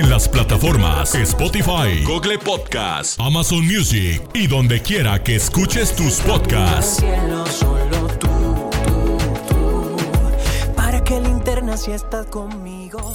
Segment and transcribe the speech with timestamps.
[0.00, 7.04] en las plataformas Spotify, Google Podcast, Amazon Music y donde quiera que escuches tus podcasts.
[10.74, 11.20] Para que
[11.76, 13.14] si estás conmigo.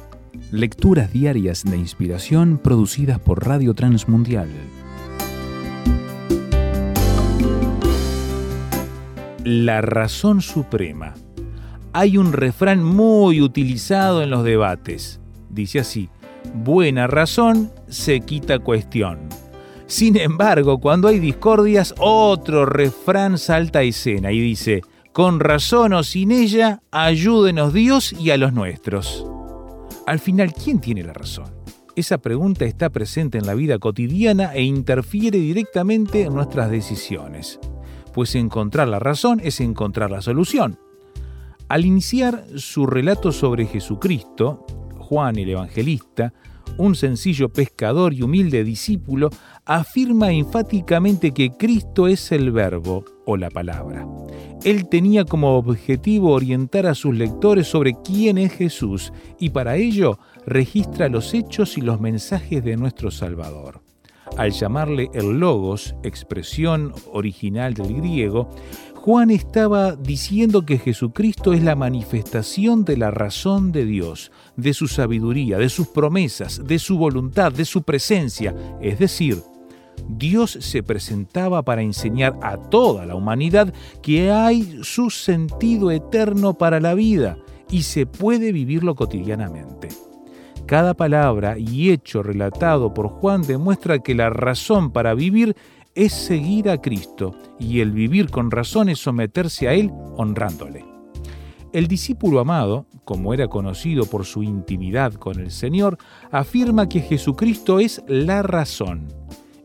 [0.51, 4.49] Lecturas diarias de inspiración producidas por Radio Transmundial.
[9.45, 11.13] La razón suprema.
[11.93, 15.21] Hay un refrán muy utilizado en los debates.
[15.49, 16.09] Dice así,
[16.53, 19.19] buena razón se quita cuestión.
[19.87, 24.81] Sin embargo, cuando hay discordias, otro refrán salta a escena y dice,
[25.13, 29.30] con razón o sin ella, ayúdenos Dios y a los nuestros.
[30.07, 31.45] Al final, ¿quién tiene la razón?
[31.95, 37.59] Esa pregunta está presente en la vida cotidiana e interfiere directamente en nuestras decisiones,
[38.13, 40.79] pues encontrar la razón es encontrar la solución.
[41.67, 44.65] Al iniciar su relato sobre Jesucristo,
[44.97, 46.33] Juan el Evangelista,
[46.81, 49.29] un sencillo pescador y humilde discípulo,
[49.65, 54.07] afirma enfáticamente que Cristo es el verbo o la palabra.
[54.63, 60.19] Él tenía como objetivo orientar a sus lectores sobre quién es Jesús y para ello
[60.45, 63.81] registra los hechos y los mensajes de nuestro Salvador.
[64.37, 68.49] Al llamarle el logos, expresión original del griego,
[68.95, 74.87] Juan estaba diciendo que Jesucristo es la manifestación de la razón de Dios, de su
[74.87, 79.41] sabiduría, de sus promesas, de su voluntad, de su presencia, es decir,
[80.07, 86.79] Dios se presentaba para enseñar a toda la humanidad que hay su sentido eterno para
[86.79, 87.37] la vida
[87.69, 89.89] y se puede vivirlo cotidianamente.
[90.65, 95.55] Cada palabra y hecho relatado por Juan demuestra que la razón para vivir
[95.95, 100.90] es seguir a Cristo y el vivir con razón es someterse a Él honrándole.
[101.73, 105.97] El discípulo amado, como era conocido por su intimidad con el Señor,
[106.29, 109.07] afirma que Jesucristo es la razón.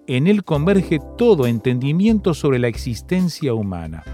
[0.06, 4.04] En Él converge todo entendimiento sobre la existencia humana.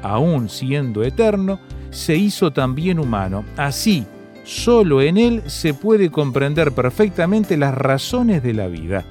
[0.00, 1.58] Aún siendo eterno,
[1.90, 3.44] se hizo también humano.
[3.56, 4.06] Así,
[4.44, 9.04] solo en Él se puede comprender perfectamente las razones de la vida.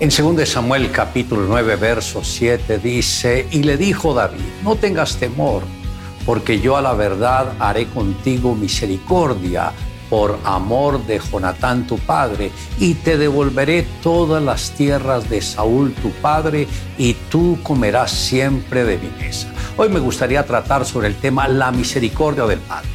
[0.00, 5.64] En 2 Samuel capítulo 9, verso 7 dice, y le dijo David, no tengas temor,
[6.28, 9.72] porque yo a la verdad haré contigo misericordia
[10.10, 16.10] por amor de Jonatán tu padre, y te devolveré todas las tierras de Saúl tu
[16.10, 19.50] padre, y tú comerás siempre de mi mesa.
[19.78, 22.90] Hoy me gustaría tratar sobre el tema la misericordia del Padre.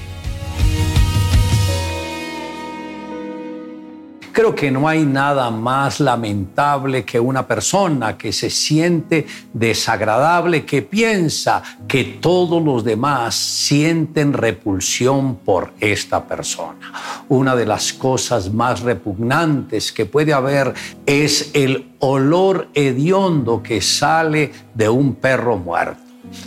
[4.33, 10.81] Creo que no hay nada más lamentable que una persona que se siente desagradable, que
[10.81, 16.91] piensa que todos los demás sienten repulsión por esta persona.
[17.29, 20.73] Una de las cosas más repugnantes que puede haber
[21.05, 26.01] es el olor hediondo que sale de un perro muerto.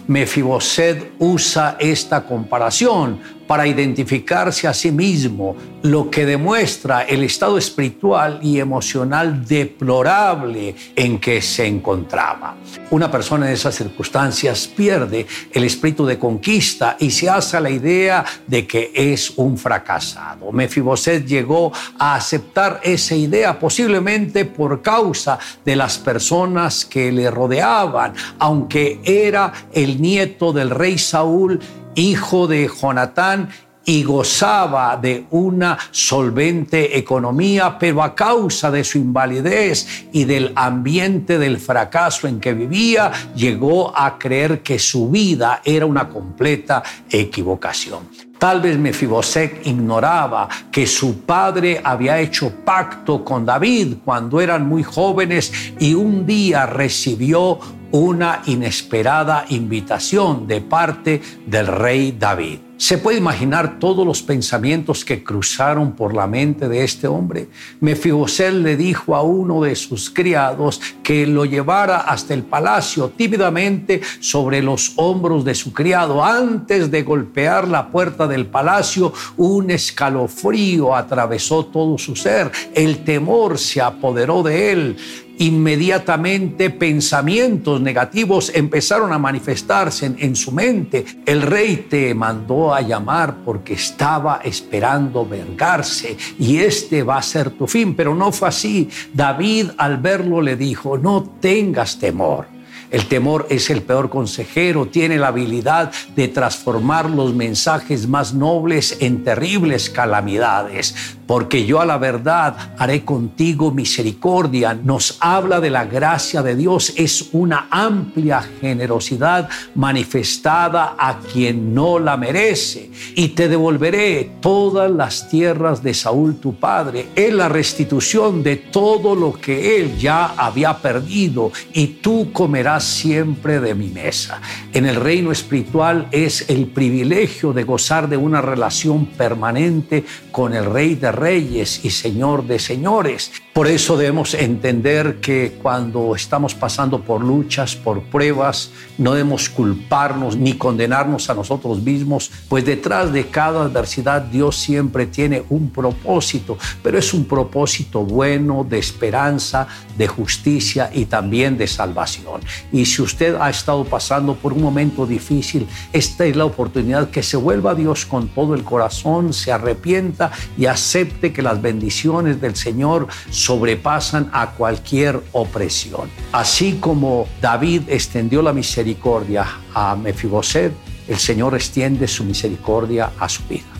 [0.08, 8.40] Mefiboset usa esta comparación para identificarse a sí mismo, lo que demuestra el estado espiritual
[8.42, 12.56] y emocional deplorable en que se encontraba.
[12.90, 18.24] Una persona en esas circunstancias pierde el espíritu de conquista y se hace la idea
[18.46, 20.50] de que es un fracasado.
[20.50, 28.14] Mefiboset llegó a aceptar esa idea posiblemente por causa de las personas que le rodeaban,
[28.38, 31.60] aunque era el nieto del rey Saúl
[31.96, 33.48] hijo de Jonatán
[33.88, 41.38] y gozaba de una solvente economía, pero a causa de su invalidez y del ambiente
[41.38, 48.26] del fracaso en que vivía, llegó a creer que su vida era una completa equivocación.
[48.38, 54.82] Tal vez Mefiboset ignoraba que su padre había hecho pacto con David cuando eran muy
[54.82, 57.58] jóvenes y un día recibió
[57.92, 62.65] una inesperada invitación de parte del rey David.
[62.78, 67.48] ¿Se puede imaginar todos los pensamientos que cruzaron por la mente de este hombre?
[67.80, 74.02] Mefiboset le dijo a uno de sus criados que lo llevara hasta el palacio tímidamente
[74.20, 76.22] sobre los hombros de su criado.
[76.22, 82.52] Antes de golpear la puerta del palacio, un escalofrío atravesó todo su ser.
[82.74, 84.96] El temor se apoderó de él
[85.38, 91.04] inmediatamente pensamientos negativos empezaron a manifestarse en, su mente.
[91.24, 97.50] El rey te mandó a llamar porque estaba esperando vergarse y este va a ser
[97.50, 98.88] tu fin, pero no fue así.
[99.12, 102.56] David al verlo le dijo, no tengas temor.
[102.90, 108.98] El temor es el peor consejero, tiene la habilidad de transformar los mensajes más nobles
[109.00, 110.94] en terribles calamidades
[111.26, 114.74] porque yo a la verdad haré contigo misericordia.
[114.74, 121.98] Nos habla de la gracia de Dios, es una amplia generosidad manifestada a quien no
[121.98, 122.90] la merece.
[123.14, 129.14] Y te devolveré todas las tierras de Saúl tu padre, es la restitución de todo
[129.14, 134.40] lo que él ya había perdido, y tú comerás siempre de mi mesa.
[134.72, 140.64] En el reino espiritual es el privilegio de gozar de una relación permanente con el
[140.66, 143.32] rey de reyes y señor de señores.
[143.56, 150.36] Por eso debemos entender que cuando estamos pasando por luchas, por pruebas, no debemos culparnos
[150.36, 156.58] ni condenarnos a nosotros mismos, pues detrás de cada adversidad Dios siempre tiene un propósito,
[156.82, 159.66] pero es un propósito bueno, de esperanza,
[159.96, 162.42] de justicia y también de salvación.
[162.72, 167.22] Y si usted ha estado pasando por un momento difícil, esta es la oportunidad que
[167.22, 172.38] se vuelva a Dios con todo el corazón, se arrepienta y acepte que las bendiciones
[172.38, 173.08] del Señor
[173.46, 176.10] sobrepasan a cualquier opresión.
[176.32, 180.72] Así como David extendió la misericordia a Mefiboset,
[181.06, 183.70] el Señor extiende su misericordia a su vida.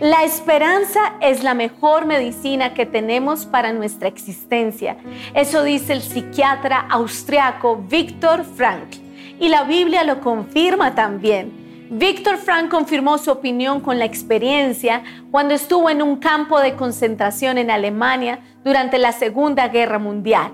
[0.00, 4.98] La esperanza es la mejor medicina que tenemos para nuestra existencia.
[5.34, 8.98] Eso dice el psiquiatra austriaco Viktor Frankl.
[9.38, 11.69] Y la Biblia lo confirma también.
[11.92, 15.02] Víctor Frank confirmó su opinión con la experiencia
[15.32, 20.52] cuando estuvo en un campo de concentración en Alemania durante la Segunda Guerra Mundial.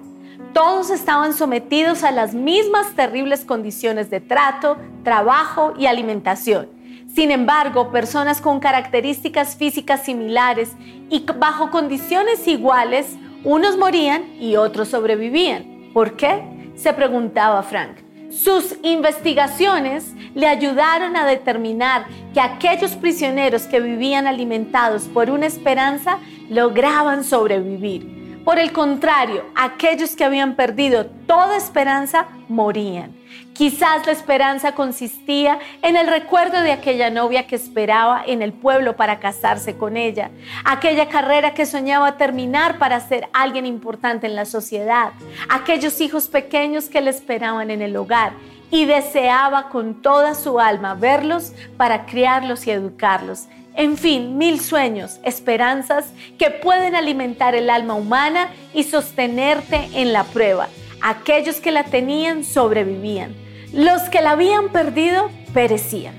[0.55, 6.71] Todos estaban sometidos a las mismas terribles condiciones de trato, trabajo y alimentación.
[7.15, 10.73] Sin embargo, personas con características físicas similares
[11.11, 13.15] y bajo condiciones iguales,
[13.45, 15.91] unos morían y otros sobrevivían.
[15.93, 16.73] ¿Por qué?
[16.77, 18.06] Se preguntaba Frank.
[18.43, 26.19] Sus investigaciones le ayudaron a determinar que aquellos prisioneros que vivían alimentados por una esperanza
[26.51, 28.26] lograban sobrevivir.
[28.47, 33.13] Por el contrario, aquellos que habían perdido toda esperanza morían.
[33.55, 38.95] Quizás la esperanza consistía en el recuerdo de aquella novia que esperaba en el pueblo
[38.95, 40.31] para casarse con ella,
[40.65, 45.11] aquella carrera que soñaba terminar para ser alguien importante en la sociedad,
[45.49, 48.31] aquellos hijos pequeños que le esperaban en el hogar
[48.71, 53.49] y deseaba con toda su alma verlos para criarlos y educarlos.
[53.77, 56.07] En fin, mil sueños, esperanzas
[56.39, 60.69] que pueden alimentar el alma humana y sostenerte en la prueba.
[61.03, 63.35] Aquellos que la tenían sobrevivían.
[63.75, 66.15] Los que la habían perdido perecían.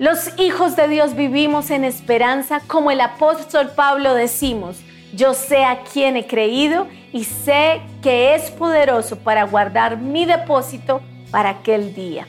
[0.00, 4.80] Los hijos de Dios vivimos en esperanza, como el apóstol Pablo decimos,
[5.14, 11.00] yo sé a quién he creído y sé que es poderoso para guardar mi depósito
[11.30, 12.26] para aquel día.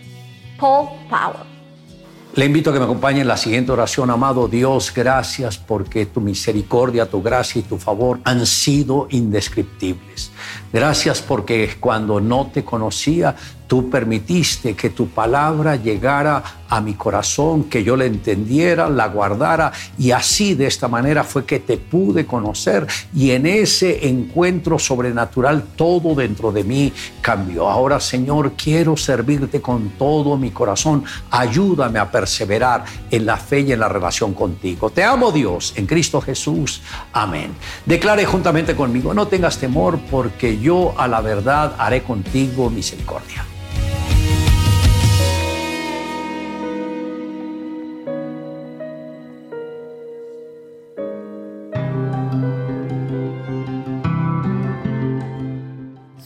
[0.59, 1.50] Paul Powell.
[2.33, 4.09] Le invito a que me acompañe en la siguiente oración.
[4.09, 10.31] Amado Dios, gracias porque tu misericordia, tu gracia y tu favor han sido indescriptibles.
[10.71, 13.35] Gracias porque cuando no te conocía,
[13.71, 19.71] tú permitiste que tu palabra llegara a mi corazón, que yo la entendiera, la guardara
[19.97, 22.85] y así de esta manera fue que te pude conocer
[23.15, 27.69] y en ese encuentro sobrenatural todo dentro de mí cambió.
[27.69, 31.05] Ahora Señor, quiero servirte con todo mi corazón.
[31.29, 34.89] Ayúdame a perseverar en la fe y en la relación contigo.
[34.89, 36.81] Te amo Dios en Cristo Jesús.
[37.13, 37.53] Amén.
[37.85, 43.45] Declare juntamente conmigo, no tengas temor porque yo a la verdad haré contigo misericordia.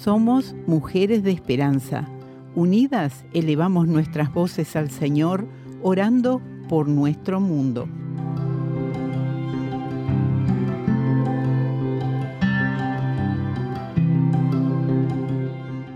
[0.06, 2.08] Somos mujeres de esperanza.
[2.54, 5.48] Unidas elevamos nuestras voces al Señor,
[5.82, 7.90] orando por nuestro mundo.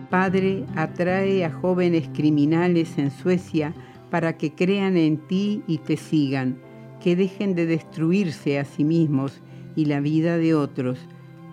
[0.09, 3.75] Padre, atrae a jóvenes criminales en Suecia
[4.09, 6.57] para que crean en ti y te sigan,
[6.99, 9.39] que dejen de destruirse a sí mismos
[9.75, 10.97] y la vida de otros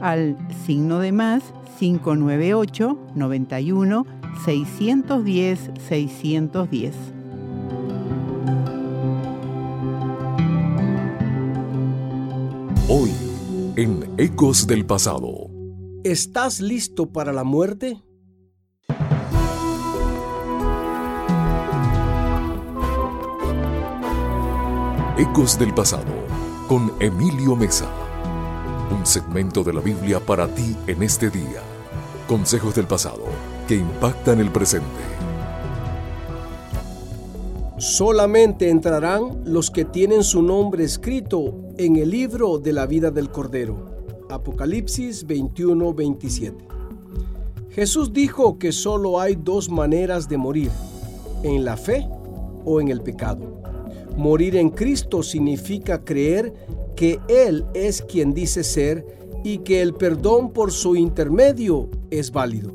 [0.00, 1.42] al signo de más
[1.78, 4.06] 598 91
[4.44, 6.94] 610 610.
[12.88, 13.10] Hoy,
[13.76, 15.50] en Ecos del Pasado.
[16.04, 18.00] ¿Estás listo para la muerte?
[25.18, 26.04] Ecos del Pasado,
[26.68, 28.05] con Emilio Mesa
[29.06, 31.62] segmento de la Biblia para ti en este día.
[32.28, 33.24] Consejos del pasado
[33.68, 34.86] que impactan el presente.
[37.78, 43.30] Solamente entrarán los que tienen su nombre escrito en el libro de la vida del
[43.30, 43.96] Cordero.
[44.30, 46.54] Apocalipsis 21-27.
[47.70, 50.70] Jesús dijo que solo hay dos maneras de morir,
[51.42, 52.08] en la fe
[52.64, 53.60] o en el pecado.
[54.16, 56.54] Morir en Cristo significa creer
[56.96, 59.06] que Él es quien dice ser
[59.44, 62.72] y que el perdón por su intermedio es válido.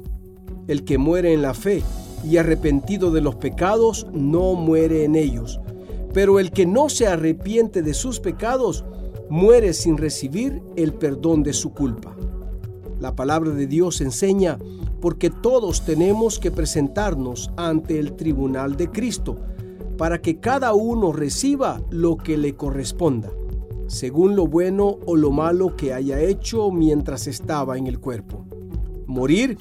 [0.67, 1.83] El que muere en la fe
[2.23, 5.59] y arrepentido de los pecados no muere en ellos,
[6.13, 8.85] pero el que no se arrepiente de sus pecados
[9.29, 12.15] muere sin recibir el perdón de su culpa.
[12.99, 14.59] La palabra de Dios enseña
[15.01, 19.37] porque todos tenemos que presentarnos ante el tribunal de Cristo
[19.97, 23.31] para que cada uno reciba lo que le corresponda
[23.91, 28.45] según lo bueno o lo malo que haya hecho mientras estaba en el cuerpo.
[29.05, 29.57] Morir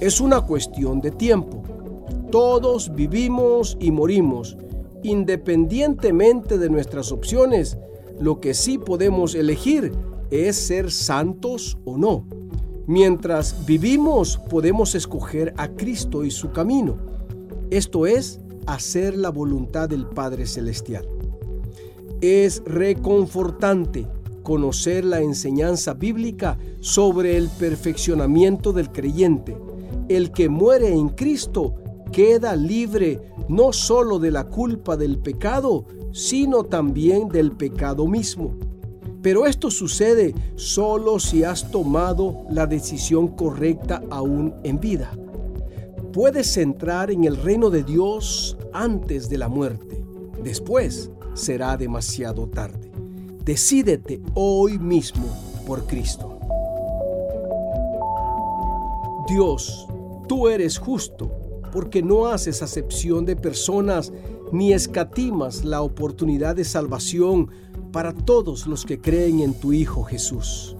[0.00, 1.62] es una cuestión de tiempo.
[2.30, 4.58] Todos vivimos y morimos,
[5.02, 7.78] independientemente de nuestras opciones.
[8.20, 9.92] Lo que sí podemos elegir
[10.30, 12.26] es ser santos o no.
[12.86, 16.98] Mientras vivimos podemos escoger a Cristo y su camino.
[17.70, 21.19] Esto es hacer la voluntad del Padre Celestial.
[22.20, 24.06] Es reconfortante
[24.42, 29.56] conocer la enseñanza bíblica sobre el perfeccionamiento del creyente.
[30.08, 31.74] El que muere en Cristo
[32.12, 38.56] queda libre no solo de la culpa del pecado, sino también del pecado mismo.
[39.22, 45.10] Pero esto sucede solo si has tomado la decisión correcta aún en vida.
[46.12, 50.02] Puedes entrar en el reino de Dios antes de la muerte.
[50.42, 52.90] Después, será demasiado tarde.
[53.44, 55.26] Decídete hoy mismo
[55.66, 56.38] por Cristo.
[59.28, 59.86] Dios,
[60.28, 61.30] tú eres justo
[61.72, 64.12] porque no haces acepción de personas
[64.52, 67.50] ni escatimas la oportunidad de salvación
[67.92, 70.76] para todos los que creen en tu Hijo Jesús.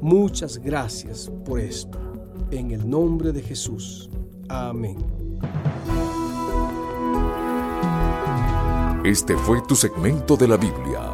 [0.00, 1.98] Muchas gracias por esto.
[2.50, 4.10] En el nombre de Jesús.
[4.48, 4.98] Amén.
[9.04, 11.12] Este fue tu segmento de la Biblia,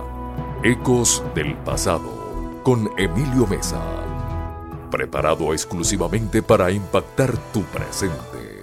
[0.62, 3.82] Ecos del Pasado, con Emilio Mesa,
[4.92, 8.62] preparado exclusivamente para impactar tu presente.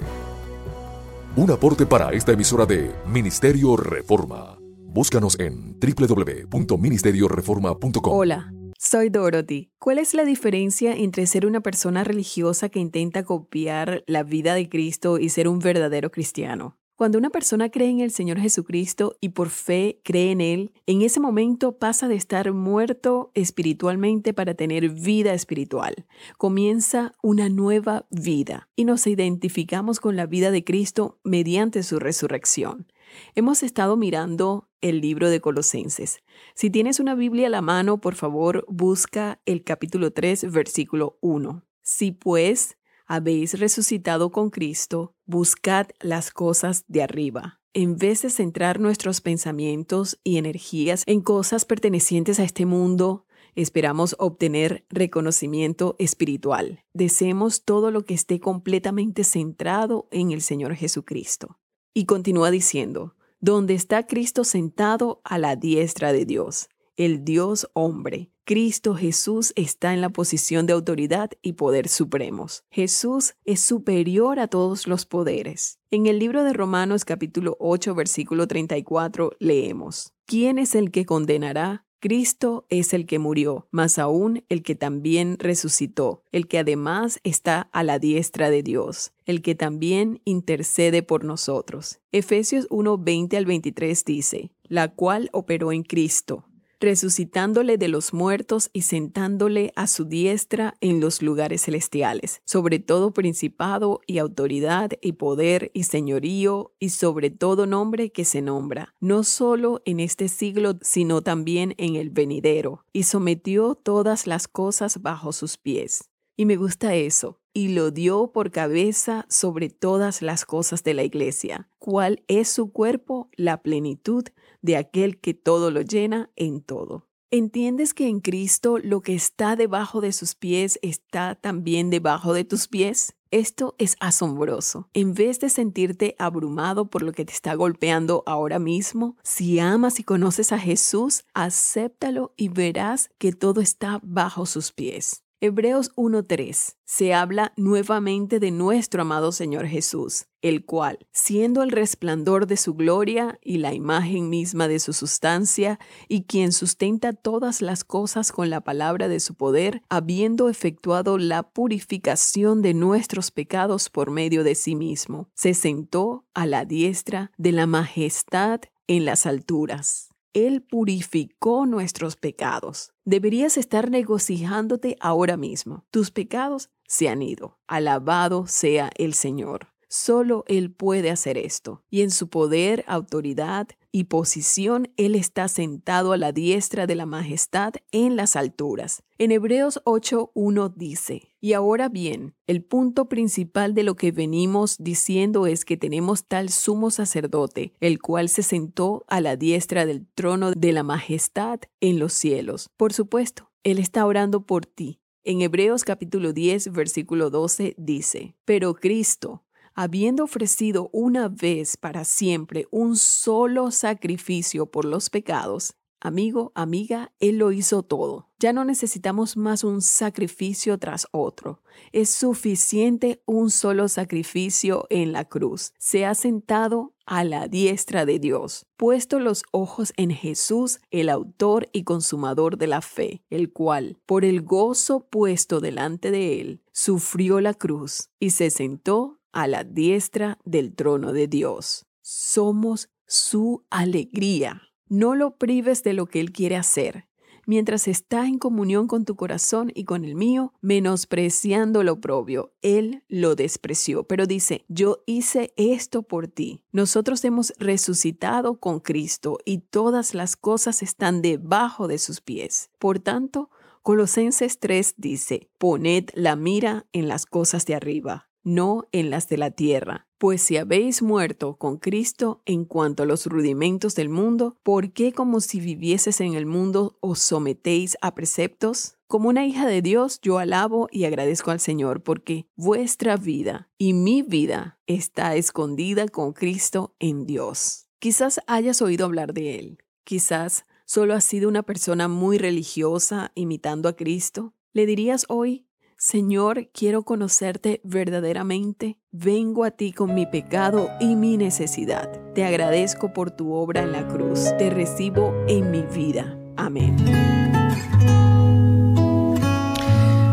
[1.36, 4.58] Un aporte para esta emisora de Ministerio Reforma.
[4.86, 8.18] Búscanos en www.ministerioreforma.com.
[8.18, 9.74] Hola, soy Dorothy.
[9.78, 14.70] ¿Cuál es la diferencia entre ser una persona religiosa que intenta copiar la vida de
[14.70, 16.78] Cristo y ser un verdadero cristiano?
[16.98, 21.04] Cuando una persona cree en el Señor Jesucristo y por fe cree en Él, en
[21.04, 26.08] ese momento pasa de estar muerto espiritualmente para tener vida espiritual.
[26.40, 32.92] Comienza una nueva vida y nos identificamos con la vida de Cristo mediante su resurrección.
[33.36, 36.24] Hemos estado mirando el libro de Colosenses.
[36.56, 41.64] Si tienes una Biblia a la mano, por favor, busca el capítulo 3, versículo 1.
[41.84, 42.76] Si pues
[43.08, 47.60] habéis resucitado con Cristo, buscad las cosas de arriba.
[47.74, 54.16] En vez de centrar nuestros pensamientos y energías en cosas pertenecientes a este mundo, esperamos
[54.20, 56.84] obtener reconocimiento espiritual.
[56.94, 61.58] Deseemos todo lo que esté completamente centrado en el Señor Jesucristo.
[61.94, 68.32] Y continúa diciendo, donde está Cristo sentado a la diestra de Dios, el Dios hombre,
[68.48, 72.64] Cristo Jesús está en la posición de autoridad y poder supremos.
[72.72, 75.80] Jesús es superior a todos los poderes.
[75.92, 81.86] En el libro de Romanos capítulo 8 versículo 34 leemos, ¿quién es el que condenará?
[82.00, 87.68] Cristo es el que murió, más aún el que también resucitó, el que además está
[87.74, 92.00] a la diestra de Dios, el que también intercede por nosotros.
[92.14, 96.46] Efesios 1, 20 al 23 dice, la cual operó en Cristo
[96.80, 103.12] resucitándole de los muertos y sentándole a su diestra en los lugares celestiales, sobre todo
[103.12, 109.24] principado y autoridad y poder y señorío y sobre todo nombre que se nombra, no
[109.24, 115.32] solo en este siglo, sino también en el venidero, y sometió todas las cosas bajo
[115.32, 116.10] sus pies.
[116.40, 121.04] Y me gusta eso, y lo dio por cabeza sobre todas las cosas de la
[121.04, 124.24] iglesia, cuál es su cuerpo, la plenitud
[124.62, 127.08] de aquel que todo lo llena en todo.
[127.32, 132.44] ¿Entiendes que en Cristo lo que está debajo de sus pies está también debajo de
[132.44, 133.16] tus pies?
[133.32, 134.90] Esto es asombroso.
[134.94, 140.00] En vez de sentirte abrumado por lo que te está golpeando ahora mismo, si amas
[140.00, 145.24] y conoces a Jesús, acéptalo y verás que todo está bajo sus pies.
[145.40, 152.48] Hebreos 1.3 se habla nuevamente de nuestro amado Señor Jesús, el cual, siendo el resplandor
[152.48, 157.84] de su gloria y la imagen misma de su sustancia, y quien sustenta todas las
[157.84, 164.10] cosas con la palabra de su poder, habiendo efectuado la purificación de nuestros pecados por
[164.10, 170.10] medio de sí mismo, se sentó a la diestra de la majestad en las alturas.
[170.38, 172.94] Él purificó nuestros pecados.
[173.06, 175.84] Deberías estar regocijándote ahora mismo.
[175.90, 177.58] Tus pecados se han ido.
[177.66, 179.70] Alabado sea el Señor.
[179.90, 181.82] Solo Él puede hacer esto.
[181.90, 187.06] Y en su poder, autoridad y posición, Él está sentado a la diestra de la
[187.06, 189.04] majestad en las alturas.
[189.18, 195.48] En Hebreos 8.1 dice, y ahora bien, el punto principal de lo que venimos diciendo
[195.48, 200.52] es que tenemos tal sumo sacerdote, el cual se sentó a la diestra del trono
[200.52, 202.70] de la majestad en los cielos.
[202.78, 205.00] Por supuesto, Él está orando por ti.
[205.24, 209.44] En Hebreos capítulo 10, versículo 12 dice, pero Cristo,
[209.78, 217.38] habiendo ofrecido una vez para siempre un solo sacrificio por los pecados, amigo, amiga, Él
[217.38, 218.28] lo hizo todo.
[218.40, 221.62] Ya no necesitamos más un sacrificio tras otro.
[221.92, 225.74] Es suficiente un solo sacrificio en la cruz.
[225.78, 231.70] Se ha sentado a la diestra de Dios, puesto los ojos en Jesús, el autor
[231.72, 237.42] y consumador de la fe, el cual, por el gozo puesto delante de él, sufrió
[237.42, 241.86] la cruz y se sentó a la diestra del trono de Dios.
[242.02, 244.62] Somos su alegría.
[244.88, 247.08] No lo prives de lo que Él quiere hacer.
[247.50, 253.06] Mientras está en comunión con tu corazón y con el mío, menospreciando lo propio, Él
[253.08, 256.66] lo despreció, pero dice, yo hice esto por ti.
[256.74, 262.70] Nosotros hemos resucitado con Cristo y todas las cosas están debajo de sus pies.
[262.80, 263.50] Por tanto,
[263.82, 269.38] Colosenses 3 dice, poned la mira en las cosas de arriba no en las de
[269.38, 270.08] la tierra.
[270.18, 275.12] Pues si habéis muerto con Cristo en cuanto a los rudimentos del mundo, ¿por qué
[275.12, 278.96] como si vivieses en el mundo os sometéis a preceptos?
[279.08, 283.92] Como una hija de Dios, yo alabo y agradezco al Señor porque vuestra vida y
[283.92, 287.88] mi vida está escondida con Cristo en Dios.
[288.00, 289.84] Quizás hayas oído hablar de Él.
[290.06, 294.54] Quizás solo has sido una persona muy religiosa imitando a Cristo.
[294.72, 295.68] Le dirías hoy,
[296.00, 299.00] Señor, quiero conocerte verdaderamente.
[299.12, 302.12] Vengo a ti con mi pecado y mi necesidad.
[302.36, 304.56] Te agradezco por tu obra en la cruz.
[304.60, 306.38] Te recibo en mi vida.
[306.56, 306.96] Amén.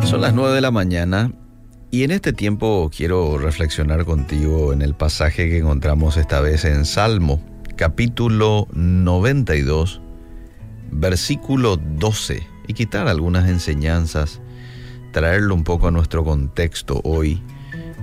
[0.04, 1.32] Son las 9 de la mañana
[1.90, 6.84] y en este tiempo quiero reflexionar contigo en el pasaje que encontramos esta vez en
[6.84, 7.42] Salmo,
[7.74, 10.02] capítulo 92,
[10.90, 14.42] versículo 12, y quitar algunas enseñanzas,
[15.14, 17.42] traerlo un poco a nuestro contexto hoy,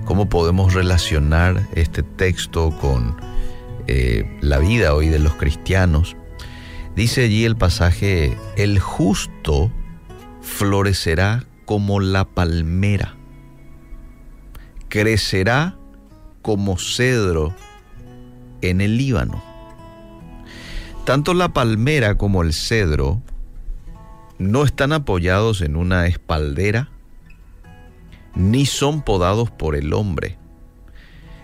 [0.04, 3.16] cómo podemos relacionar este texto con
[3.86, 6.16] eh, la vida hoy de los cristianos.
[6.96, 9.70] Dice allí el pasaje, el justo
[10.40, 13.16] florecerá como la palmera
[14.92, 15.78] crecerá
[16.42, 17.54] como cedro
[18.60, 19.42] en el Líbano.
[21.06, 23.22] Tanto la palmera como el cedro
[24.36, 26.91] no están apoyados en una espaldera
[28.34, 30.38] ni son podados por el hombre.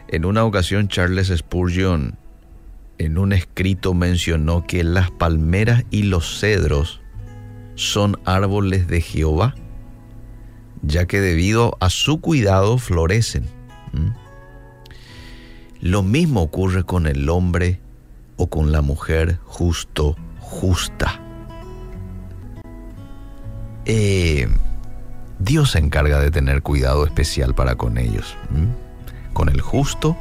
[0.08, 2.18] En una ocasión Charles Spurgeon
[2.98, 7.00] en un escrito mencionó que las palmeras y los cedros
[7.74, 9.54] son árboles de Jehová
[10.82, 13.46] ya que debido a su cuidado florecen.
[15.80, 17.80] Lo mismo ocurre con el hombre
[18.36, 21.20] o con la mujer justo, justa.
[23.84, 24.48] Eh,
[25.38, 28.36] Dios se encarga de tener cuidado especial para con ellos,
[29.32, 30.16] con el justo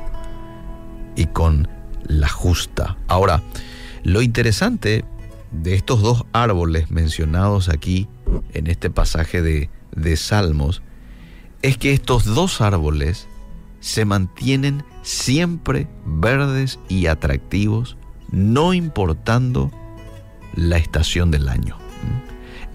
[1.16, 1.68] y con
[2.04, 2.98] la justa.
[3.08, 3.42] Ahora,
[4.04, 5.04] lo interesante
[5.52, 8.08] de estos dos árboles mencionados aquí
[8.54, 10.82] en este pasaje de de Salmos
[11.62, 13.28] es que estos dos árboles
[13.80, 17.98] se mantienen siempre verdes y atractivos,
[18.32, 19.72] no importando
[20.56, 21.78] la estación del año.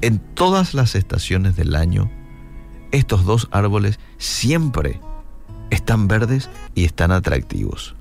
[0.00, 2.10] En todas las estaciones del año,
[2.92, 5.00] estos dos árboles siempre
[5.70, 7.94] están verdes y están atractivos.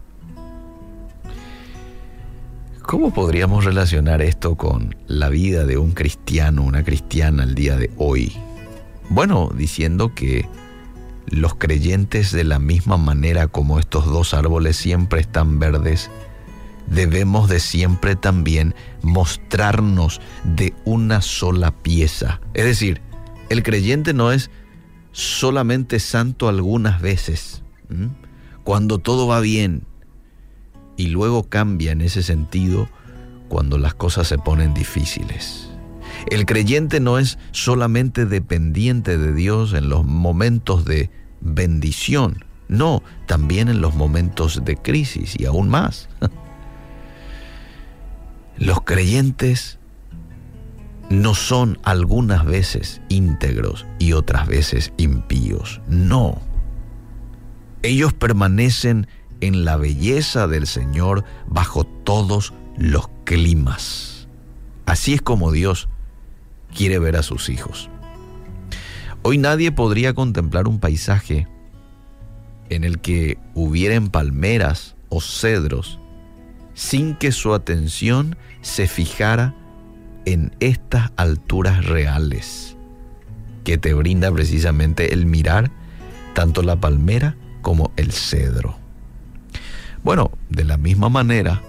[2.82, 7.90] ¿Cómo podríamos relacionar esto con la vida de un cristiano, una cristiana al día de
[7.98, 8.34] hoy?
[9.10, 10.46] Bueno, diciendo que
[11.28, 16.10] los creyentes de la misma manera como estos dos árboles siempre están verdes,
[16.88, 22.42] debemos de siempre también mostrarnos de una sola pieza.
[22.54, 23.02] Es decir,
[23.50, 24.50] el creyente no es
[25.12, 27.64] solamente santo algunas veces,
[28.64, 29.84] cuando todo va bien,
[30.98, 32.90] y luego cambia en ese sentido
[33.50, 35.70] cuando las cosas se ponen difíciles.
[36.30, 41.10] El creyente no es solamente dependiente de Dios en los momentos de
[41.42, 46.08] bendición, no, también en los momentos de crisis y aún más.
[48.58, 49.80] Los creyentes
[51.12, 56.42] no son algunas veces íntegros y otras veces impíos, no.
[57.84, 59.08] Ellos permanecen
[59.42, 64.28] en la belleza del Señor bajo todos los climas.
[64.86, 65.90] Así es como Dios
[66.74, 67.90] quiere ver a sus hijos.
[69.22, 71.48] Hoy nadie podría contemplar un paisaje
[72.70, 76.00] en el que hubieran palmeras o cedros
[76.74, 79.54] sin que su atención se fijara
[80.26, 82.76] en estas alturas reales
[83.64, 85.72] que te brinda precisamente el mirar
[86.34, 88.78] tanto la palmera como el cedro.
[90.04, 91.62] Bueno, de la misma manera,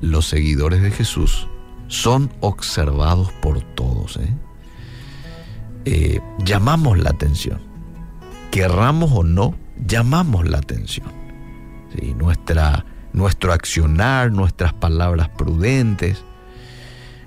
[0.00, 1.48] los seguidores de Jesús
[1.88, 4.16] son observados por todos.
[4.16, 4.34] ¿eh?
[5.84, 7.60] Eh, llamamos la atención.
[8.50, 9.54] Querramos o no,
[9.86, 11.14] llamamos la atención.
[12.16, 16.24] Nuestra, nuestro accionar, nuestras palabras prudentes,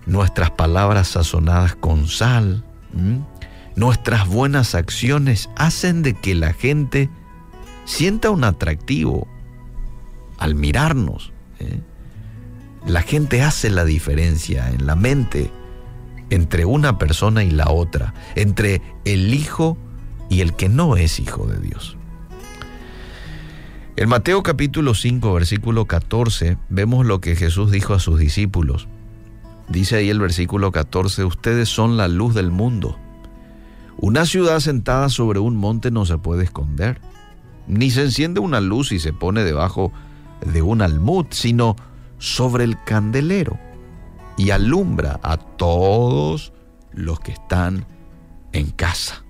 [0.10, 2.64] nuestras palabras sazonadas con sal,
[3.76, 7.10] nuestras buenas acciones hacen de que la gente
[7.86, 9.28] sienta un atractivo
[10.38, 11.32] al mirarnos.
[11.60, 11.80] ¿eh?
[12.86, 15.52] La gente hace la diferencia en la mente
[16.30, 19.78] entre una persona y la otra, entre el hijo
[20.30, 21.98] y el que no es hijo de Dios.
[23.96, 28.88] En Mateo capítulo 5, versículo 14, vemos lo que Jesús dijo a sus discípulos.
[29.70, 32.98] Dice ahí el versículo 14, ustedes son la luz del mundo.
[33.98, 37.00] Una ciudad sentada sobre un monte no se puede esconder,
[37.68, 39.92] ni se enciende una luz y se pone debajo
[40.46, 41.76] de un almud, sino
[42.18, 43.60] sobre el candelero
[44.38, 46.54] y alumbra a todos
[46.94, 47.86] los que están
[48.54, 49.24] en casa.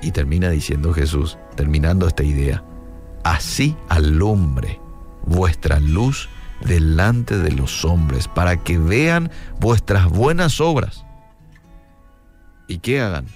[0.00, 2.64] Y termina diciendo Jesús, terminando esta idea,
[3.22, 4.80] así alumbre
[5.26, 6.28] vuestra luz
[6.64, 11.04] delante de los hombres, para que vean vuestras buenas obras.
[12.68, 13.26] ¿Y qué hagan?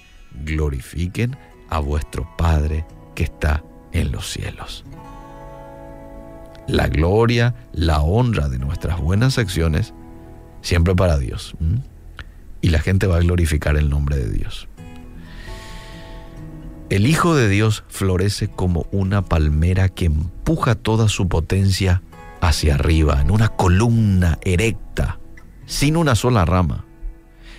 [0.43, 1.35] glorifiquen
[1.69, 2.85] a vuestro Padre
[3.15, 4.85] que está en los cielos.
[6.67, 9.93] La gloria, la honra de nuestras buenas acciones,
[10.61, 11.55] siempre para Dios.
[12.61, 14.67] Y la gente va a glorificar el nombre de Dios.
[16.89, 22.01] El Hijo de Dios florece como una palmera que empuja toda su potencia
[22.41, 25.19] hacia arriba, en una columna erecta,
[25.65, 26.85] sin una sola rama.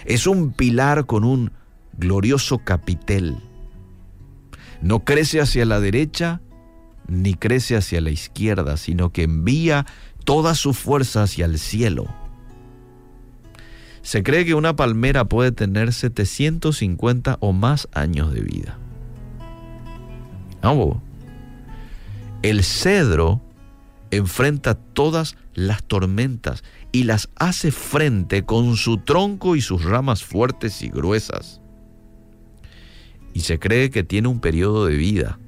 [0.05, 1.53] Es un pilar con un
[1.97, 3.37] glorioso capitel.
[4.81, 6.41] No crece hacia la derecha
[7.09, 9.87] ni crece hacia la izquierda, sino que envía
[10.25, 12.07] toda su fuerza hacia el cielo.
[14.03, 18.79] Se cree que una palmera puede tener 750 o más años de vida.
[22.43, 23.43] El cedro
[24.11, 30.83] enfrenta todas las tormentas y las hace frente con su tronco y sus ramas fuertes
[30.83, 31.61] y gruesas.
[33.35, 35.38] Y se cree que tiene un periodo de vida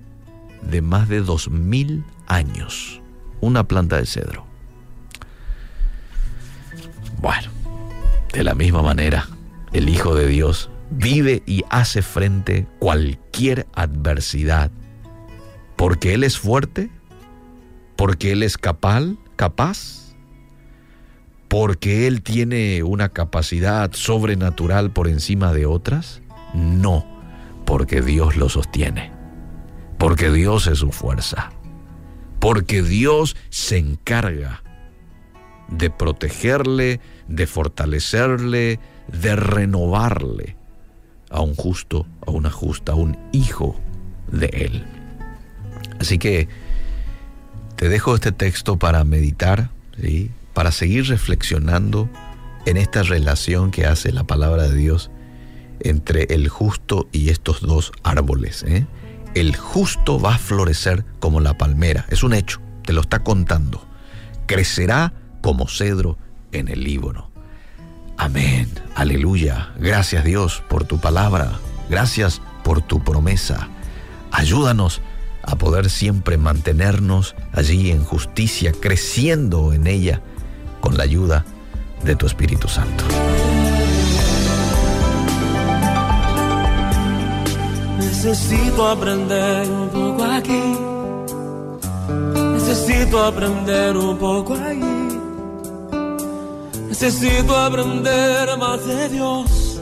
[0.62, 3.01] de más de dos mil años.
[3.40, 4.46] Una planta de cedro.
[7.20, 7.51] Bueno,
[8.33, 9.29] de la misma manera,
[9.73, 14.70] el Hijo de Dios vive y hace frente cualquier adversidad.
[15.77, 16.90] Porque Él es fuerte,
[18.00, 19.04] porque Él es capaz,
[19.36, 20.16] capaz,
[21.46, 26.20] porque Él tiene una capacidad sobrenatural por encima de otras.
[26.52, 27.06] No,
[27.64, 29.20] porque Dios lo sostiene
[30.00, 31.52] porque Dios es su fuerza,
[32.38, 34.62] porque Dios se encarga
[35.68, 40.56] de protegerle, de fortalecerle, de renovarle
[41.28, 43.78] a un justo, a una justa, a un hijo
[44.32, 44.86] de Él.
[46.00, 46.48] Así que
[47.81, 50.31] te dejo este texto para meditar, ¿sí?
[50.53, 52.11] para seguir reflexionando
[52.66, 55.11] en esta relación que hace la palabra de Dios
[55.81, 58.64] entre el justo y estos dos árboles.
[58.64, 58.87] ¿eh?
[59.33, 62.05] el justo va a florecer como la palmera.
[62.11, 63.83] Es un hecho, te lo está contando.
[64.45, 66.19] Crecerá como cedro
[66.53, 67.31] en el Líbano.
[68.19, 69.73] Amén, aleluya.
[69.79, 71.53] Gracias Dios por tu palabra.
[71.88, 73.71] Gracias por tu promesa.
[74.33, 75.01] Ayúdanos
[75.50, 80.22] a poder siempre mantenernos allí en justicia, creciendo en ella
[80.80, 81.44] con la ayuda
[82.04, 83.04] de tu Espíritu Santo.
[87.98, 90.76] Necesito aprender un poco aquí.
[92.52, 95.18] Necesito aprender un poco allí.
[96.88, 99.80] Necesito aprender más de Dios.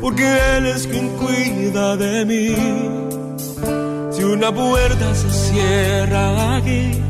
[0.00, 3.03] Porque Él es quien cuida de mí.
[4.14, 7.02] Si una puerta se cierra aquí,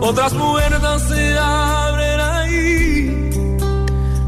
[0.00, 3.30] otras puertas se abren ahí.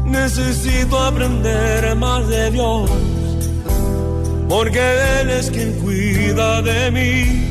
[0.05, 2.89] Necesito aprender más de Dios
[4.47, 4.79] porque
[5.19, 7.45] Él es quien cuida de mí.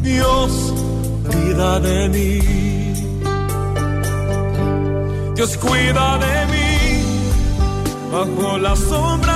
[0.00, 0.72] Dios
[1.30, 2.40] cuida de mí.
[5.34, 6.66] Dios cuida de mí
[8.10, 9.35] bajo la sombra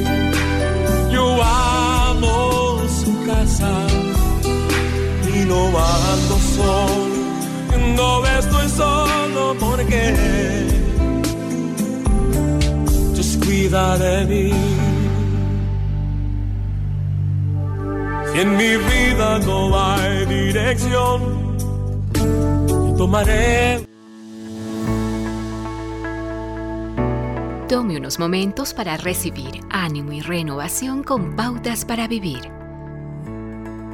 [3.03, 3.71] Su casa
[5.33, 7.21] y no ando solo.
[7.95, 10.01] No estoy solo porque
[13.13, 14.51] Dios cuida de mí.
[18.41, 21.57] en mi vida no hay dirección,
[22.97, 23.90] tomaré.
[27.71, 32.41] Tome unos momentos para recibir ánimo y renovación con pautas para vivir.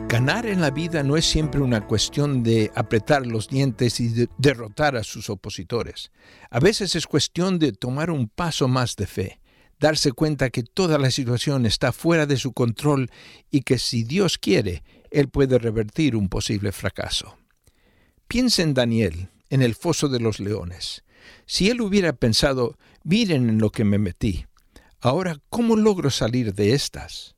[0.09, 4.95] Ganar en la vida no es siempre una cuestión de apretar los dientes y derrotar
[4.95, 6.11] a sus opositores.
[6.49, 9.39] A veces es cuestión de tomar un paso más de fe
[9.79, 13.11] darse cuenta que toda la situación está fuera de su control
[13.51, 17.37] y que si Dios quiere, Él puede revertir un posible fracaso.
[18.27, 21.03] Piensa en Daniel, en el foso de los leones.
[21.45, 24.45] Si él hubiera pensado, miren en lo que me metí,
[24.99, 27.35] ahora, ¿cómo logro salir de estas?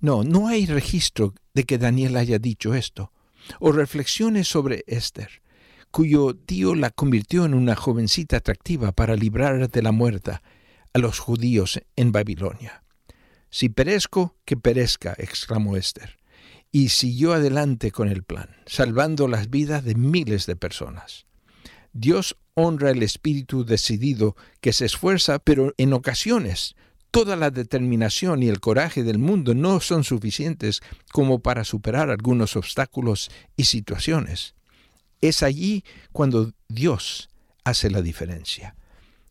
[0.00, 3.12] No, no hay registro de que Daniel haya dicho esto.
[3.60, 5.42] O reflexiones sobre Esther,
[5.90, 10.40] cuyo tío la convirtió en una jovencita atractiva para librar de la muerte
[10.92, 12.82] a los judíos en Babilonia.
[13.50, 16.18] Si perezco, que perezca, exclamó Esther,
[16.70, 21.27] y siguió adelante con el plan, salvando las vidas de miles de personas.
[22.00, 26.76] Dios honra el espíritu decidido que se esfuerza, pero en ocasiones
[27.10, 30.80] toda la determinación y el coraje del mundo no son suficientes
[31.10, 34.54] como para superar algunos obstáculos y situaciones.
[35.20, 35.82] Es allí
[36.12, 37.30] cuando Dios
[37.64, 38.76] hace la diferencia.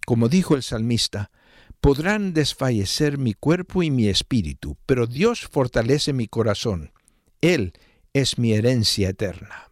[0.06, 1.32] Como dijo el salmista,
[1.80, 6.92] podrán desfallecer mi cuerpo y mi espíritu, pero Dios fortalece mi corazón.
[7.40, 7.72] Él
[8.12, 9.72] es mi herencia eterna.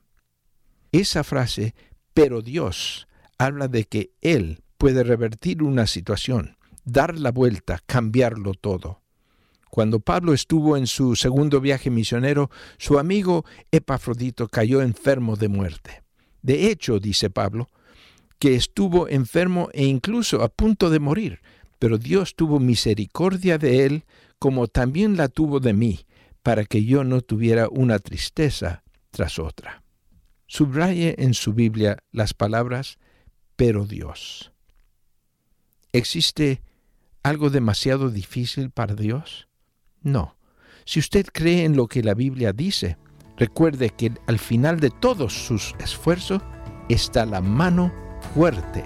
[0.94, 1.76] Esa frase,
[2.16, 9.02] pero Dios, habla de que Él puede revertir una situación, dar la vuelta, cambiarlo todo.
[9.70, 16.04] Cuando Pablo estuvo en su segundo viaje misionero, su amigo Epafrodito cayó enfermo de muerte.
[16.42, 17.68] De hecho, dice Pablo,
[18.40, 21.42] que estuvo enfermo e incluso a punto de morir,
[21.80, 24.06] pero Dios tuvo misericordia de él
[24.40, 26.06] como también la tuvo de mí,
[26.44, 29.85] para que yo no tuviera una tristeza tras otra.
[30.48, 32.98] Subraye en su Biblia las palabras
[33.56, 34.52] pero Dios.
[35.94, 36.62] ¿Existe
[37.24, 39.48] algo demasiado difícil para Dios?
[40.02, 40.36] No.
[40.86, 42.98] Si usted cree en lo que la Biblia dice,
[43.38, 46.42] recuerde que al final de todos sus esfuerzos
[46.90, 47.94] está la mano
[48.34, 48.84] fuerte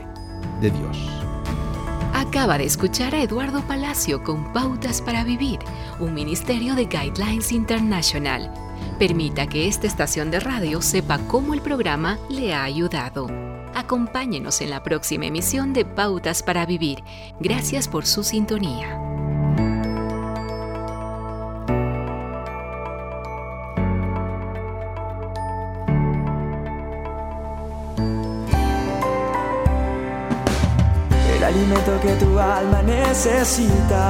[0.61, 0.97] de Dios.
[2.13, 5.59] Acaba de escuchar a Eduardo Palacio con Pautas para Vivir,
[5.99, 8.68] un ministerio de Guidelines International.
[8.99, 13.27] Permita que esta estación de radio sepa cómo el programa le ha ayudado.
[13.73, 17.01] Acompáñenos en la próxima emisión de Pautas para Vivir.
[17.39, 18.99] Gracias por su sintonía.
[31.37, 34.09] El alimento que tu alma necesita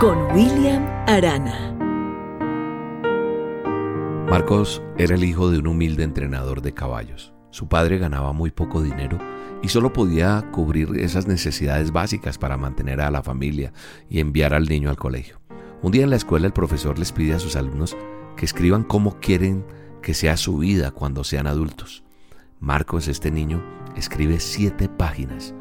[0.00, 1.76] con William Arana.
[4.30, 7.34] Marcos era el hijo de un humilde entrenador de caballos.
[7.50, 9.18] Su padre ganaba muy poco dinero
[9.62, 13.74] y solo podía cubrir esas necesidades básicas para mantener a la familia
[14.08, 15.38] y enviar al niño al colegio.
[15.82, 17.94] Un día en la escuela el profesor les pide a sus alumnos
[18.38, 19.66] que escriban cómo quieren
[20.00, 22.04] que sea su vida cuando sean adultos.
[22.58, 23.62] Marcos, este niño,
[23.96, 25.54] escribe siete páginas.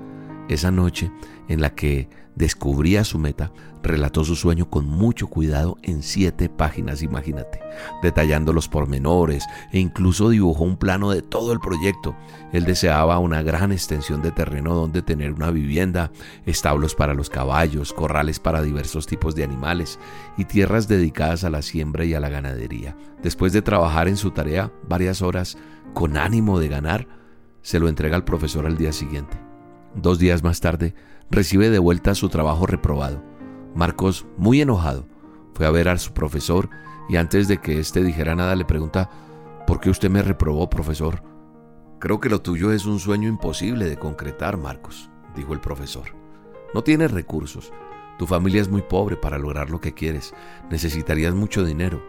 [0.48, 1.12] Esa noche
[1.50, 2.08] en la que
[2.40, 3.52] descubría su meta,
[3.84, 7.60] relató su sueño con mucho cuidado en siete páginas, imagínate,
[8.02, 12.16] detallando los pormenores e incluso dibujó un plano de todo el proyecto.
[12.54, 16.12] Él deseaba una gran extensión de terreno donde tener una vivienda,
[16.46, 20.00] establos para los caballos, corrales para diversos tipos de animales
[20.38, 22.96] y tierras dedicadas a la siembra y a la ganadería.
[23.22, 25.58] Después de trabajar en su tarea varias horas
[25.94, 27.06] con ánimo de ganar,
[27.62, 29.38] se lo entrega al profesor al día siguiente.
[29.94, 30.94] Dos días más tarde,
[31.32, 33.24] recibe de vuelta su trabajo reprobado.
[33.76, 35.06] Marcos, muy enojado,
[35.54, 36.70] fue a ver a su profesor
[37.08, 39.10] y antes de que éste dijera nada le pregunta,
[39.68, 41.24] ¿por qué usted me reprobó, profesor?
[42.00, 46.16] Creo que lo tuyo es un sueño imposible de concretar, Marcos, dijo el profesor.
[46.74, 47.74] No tienes recursos.
[48.18, 50.34] Tu familia es muy pobre para lograr lo que quieres.
[50.70, 52.04] Necesitarías mucho dinero.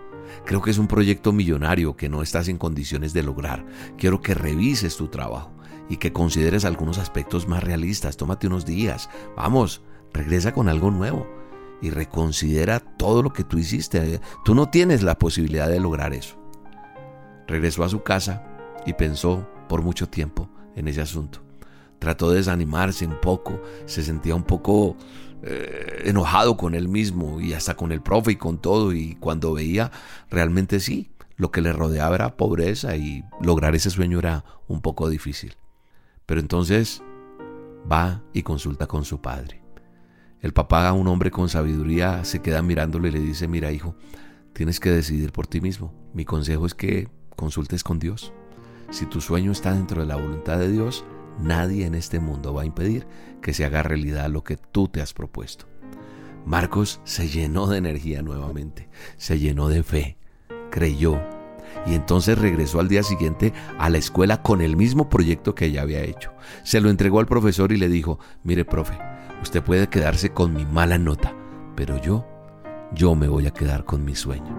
[0.45, 3.65] Creo que es un proyecto millonario que no estás en condiciones de lograr.
[3.97, 5.53] Quiero que revises tu trabajo
[5.91, 8.17] y que consideres algunos aspectos más realistas.
[8.17, 9.11] Tómate unos días.
[9.37, 9.83] Vamos,
[10.15, 11.27] regresa con algo nuevo
[11.83, 14.21] y reconsidera todo lo que tú hiciste.
[14.45, 16.37] Tú no tienes la posibilidad de lograr eso.
[17.47, 18.47] Regresó a su casa
[18.87, 21.43] y pensó por mucho tiempo en ese asunto.
[21.99, 24.97] Trató de desanimarse un poco, se sentía un poco
[25.43, 29.53] eh, enojado con él mismo y hasta con el profe y con todo y cuando
[29.53, 29.91] veía
[30.31, 35.09] realmente sí, lo que le rodeaba era pobreza y lograr ese sueño era un poco
[35.09, 35.57] difícil.
[36.31, 37.03] Pero entonces
[37.91, 39.65] va y consulta con su padre.
[40.41, 43.97] El papá, un hombre con sabiduría, se queda mirándolo y le dice, mira hijo,
[44.53, 45.93] tienes que decidir por ti mismo.
[46.15, 48.33] Mi consejo es que consultes con Dios.
[48.91, 51.05] Si tu sueño está dentro de la voluntad de Dios,
[51.41, 53.09] nadie en este mundo va a impedir
[53.43, 55.67] que se haga realidad lo que tú te has propuesto.
[56.47, 60.17] Marcos se llenó de energía nuevamente, se llenó de fe,
[60.71, 61.21] creyó,
[61.87, 65.83] Y entonces regresó al día siguiente a la escuela con el mismo proyecto que ella
[65.83, 66.33] había hecho.
[66.63, 68.99] Se lo entregó al profesor y le dijo, mire profe,
[69.43, 71.35] usted puede quedarse con mi mala nota,
[71.77, 72.27] pero yo,
[72.93, 74.57] yo me voy a quedar con mi sueño.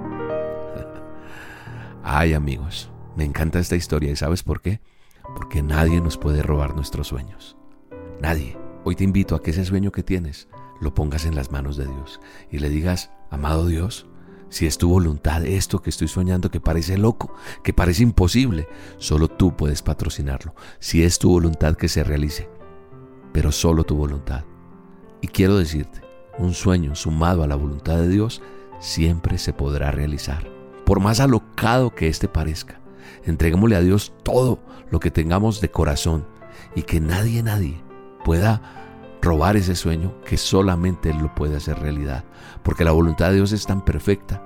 [2.04, 4.82] Ay amigos, me encanta esta historia y ¿sabes por qué?
[5.36, 7.56] Porque nadie nos puede robar nuestros sueños.
[8.20, 8.58] Nadie.
[8.84, 10.48] Hoy te invito a que ese sueño que tienes
[10.80, 12.20] lo pongas en las manos de Dios
[12.50, 14.08] y le digas, amado Dios,
[14.52, 17.34] si es tu voluntad esto que estoy soñando que parece loco,
[17.64, 20.54] que parece imposible, solo tú puedes patrocinarlo.
[20.80, 22.50] Si es tu voluntad que se realice,
[23.32, 24.44] pero solo tu voluntad.
[25.22, 26.02] Y quiero decirte,
[26.38, 28.42] un sueño sumado a la voluntad de Dios
[28.82, 30.46] siempre se podrá realizar.
[30.86, 32.82] Por más alocado que éste parezca,
[33.24, 36.28] entreguémosle a Dios todo lo que tengamos de corazón
[36.76, 37.82] y que nadie, nadie
[38.26, 38.81] pueda
[39.22, 42.26] robar ese sueño que solamente Él lo puede hacer realidad.
[42.64, 44.44] Porque la voluntad de Dios es tan perfecta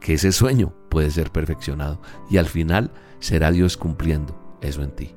[0.00, 2.00] que ese sueño puede ser perfeccionado
[2.30, 5.14] y al final será Dios cumpliendo eso en ti.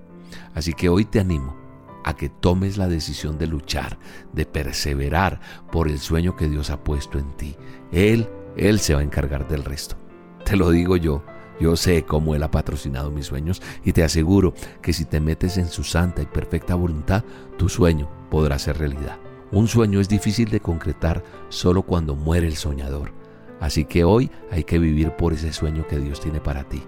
[0.54, 1.56] Así que hoy te animo
[2.04, 4.00] a que tomes la decisión de luchar,
[4.34, 5.40] de perseverar
[5.72, 7.56] por el sueño que Dios ha puesto en ti.
[7.92, 8.28] Él,
[8.58, 9.96] Él se va a encargar del resto.
[10.44, 11.24] Te lo digo yo,
[11.60, 15.58] yo sé cómo Él ha patrocinado mis sueños y te aseguro que si te metes
[15.58, 17.24] en su santa y perfecta voluntad,
[17.58, 19.20] tu sueño podrá ser realidad.
[19.52, 23.14] Un sueño es difícil de concretar solo cuando muere el soñador.
[23.60, 26.82] Así que hoy hay que vivir por ese sueño que Dios tiene para ti.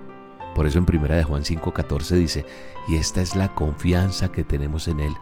[0.55, 2.45] Por eso en 1 de Juan 5:14 dice,
[2.87, 5.13] y esta es la confianza que tenemos en Él,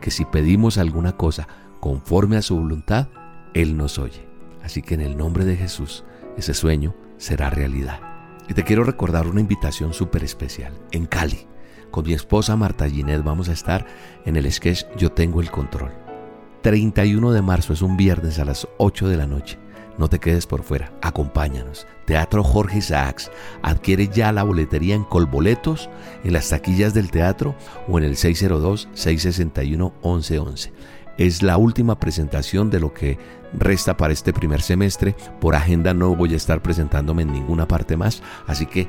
[0.00, 1.46] que si pedimos alguna cosa
[1.80, 3.08] conforme a su voluntad,
[3.54, 4.28] Él nos oye.
[4.62, 6.04] Así que en el nombre de Jesús,
[6.36, 8.00] ese sueño será realidad.
[8.48, 10.72] Y te quiero recordar una invitación súper especial.
[10.90, 11.46] En Cali,
[11.90, 13.86] con mi esposa Marta Ginet vamos a estar
[14.24, 15.92] en el sketch Yo tengo el control.
[16.62, 19.58] 31 de marzo es un viernes a las 8 de la noche.
[19.96, 21.88] No te quedes por fuera, acompáñanos.
[22.04, 23.32] Teatro Jorge Isaacs.
[23.62, 25.90] Adquiere ya la boletería en Colboletos,
[26.22, 27.56] en las taquillas del teatro
[27.88, 30.70] o en el 602-661-1111.
[31.18, 33.18] Es la última presentación de lo que
[33.52, 35.16] resta para este primer semestre.
[35.40, 38.88] Por agenda no voy a estar presentándome en ninguna parte más, así que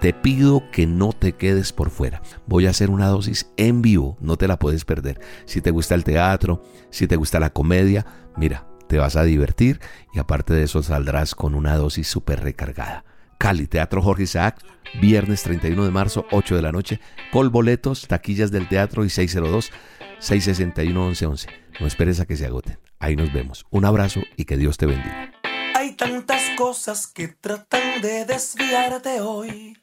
[0.00, 2.22] te pido que no te quedes por fuera.
[2.46, 5.20] Voy a hacer una dosis en vivo, no te la puedes perder.
[5.46, 9.80] Si te gusta el teatro, si te gusta la comedia, mira, te vas a divertir
[10.12, 13.04] y aparte de eso saldrás con una dosis súper recargada.
[13.38, 14.64] Cali, Teatro Jorge Isaac,
[15.00, 17.00] viernes 31 de marzo, 8 de la noche,
[17.32, 21.46] col boletos, taquillas del teatro y 602-661-1111.
[21.80, 22.78] No esperes a que se agoten.
[22.98, 23.66] Ahí nos vemos.
[23.70, 25.32] Un abrazo y que Dios te bendiga.
[25.74, 29.76] Hay tantas cosas que tratan de desviarte hoy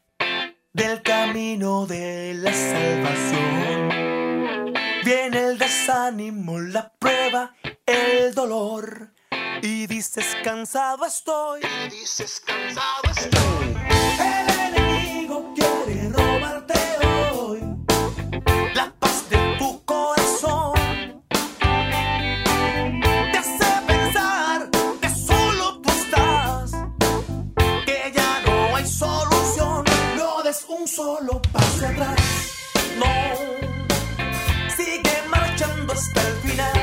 [0.74, 3.89] del camino de la salvación.
[5.05, 7.55] Viene el desánimo, la prueba,
[7.86, 9.13] el dolor.
[9.61, 11.61] Y dices cansado estoy.
[11.61, 13.78] Y dices cansado estoy.
[14.19, 16.74] El enemigo quiere robarte
[17.36, 17.61] hoy
[18.74, 20.62] la paz de tu corazón.
[35.93, 36.82] Hasta el final.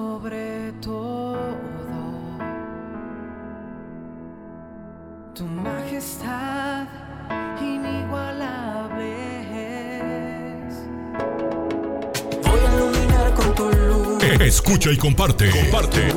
[14.43, 15.49] Escucha y comparte.
[15.51, 16.13] Comparte.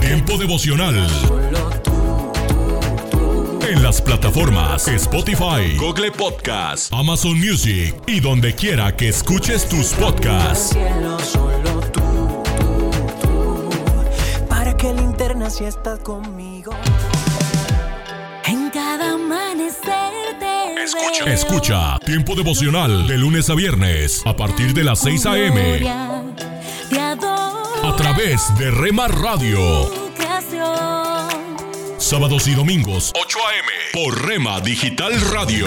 [0.00, 1.06] Tiempo devocional.
[3.68, 10.76] En las plataformas Spotify, Google Podcast, Amazon Music y donde quiera que escuches tus podcasts.
[14.48, 16.72] Para que linterna si estás conmigo.
[18.46, 21.32] En cada amanecer te Escucha.
[21.32, 26.13] Escucha Tiempo devocional de lunes a viernes a partir de las 6 a.m.
[27.84, 29.60] A través de Rema Radio.
[31.98, 33.68] Sábados y domingos, 8 a.m.
[33.92, 35.66] por Rema Digital Radio.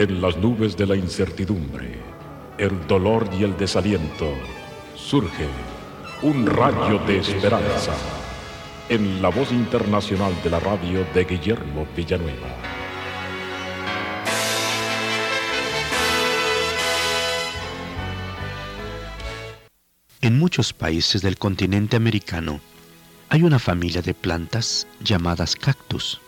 [0.00, 1.98] En las nubes de la incertidumbre,
[2.56, 4.32] el dolor y el desaliento,
[4.94, 5.46] surge
[6.22, 7.92] un rayo de esperanza
[8.88, 12.48] en la voz internacional de la radio de Guillermo Villanueva.
[20.22, 22.62] En muchos países del continente americano
[23.28, 26.22] hay una familia de plantas llamadas cactus.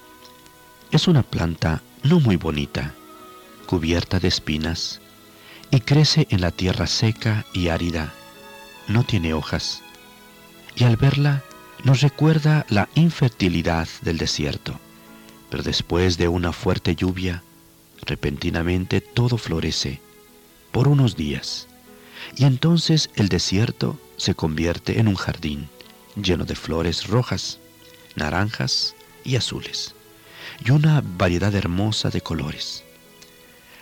[0.90, 2.94] Es una planta no muy bonita,
[3.72, 5.00] cubierta de espinas,
[5.70, 8.12] y crece en la tierra seca y árida.
[8.86, 9.80] No tiene hojas,
[10.76, 11.42] y al verla
[11.82, 14.78] nos recuerda la infertilidad del desierto.
[15.48, 17.42] Pero después de una fuerte lluvia,
[18.02, 20.02] repentinamente todo florece
[20.70, 21.66] por unos días,
[22.36, 25.70] y entonces el desierto se convierte en un jardín
[26.14, 27.58] lleno de flores rojas,
[28.16, 28.94] naranjas
[29.24, 29.94] y azules,
[30.62, 32.84] y una variedad hermosa de colores.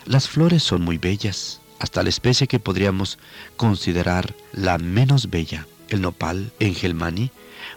[0.05, 3.19] Las flores son muy bellas, hasta la especie que podríamos
[3.55, 7.31] considerar la menos bella, el nopal engelmani,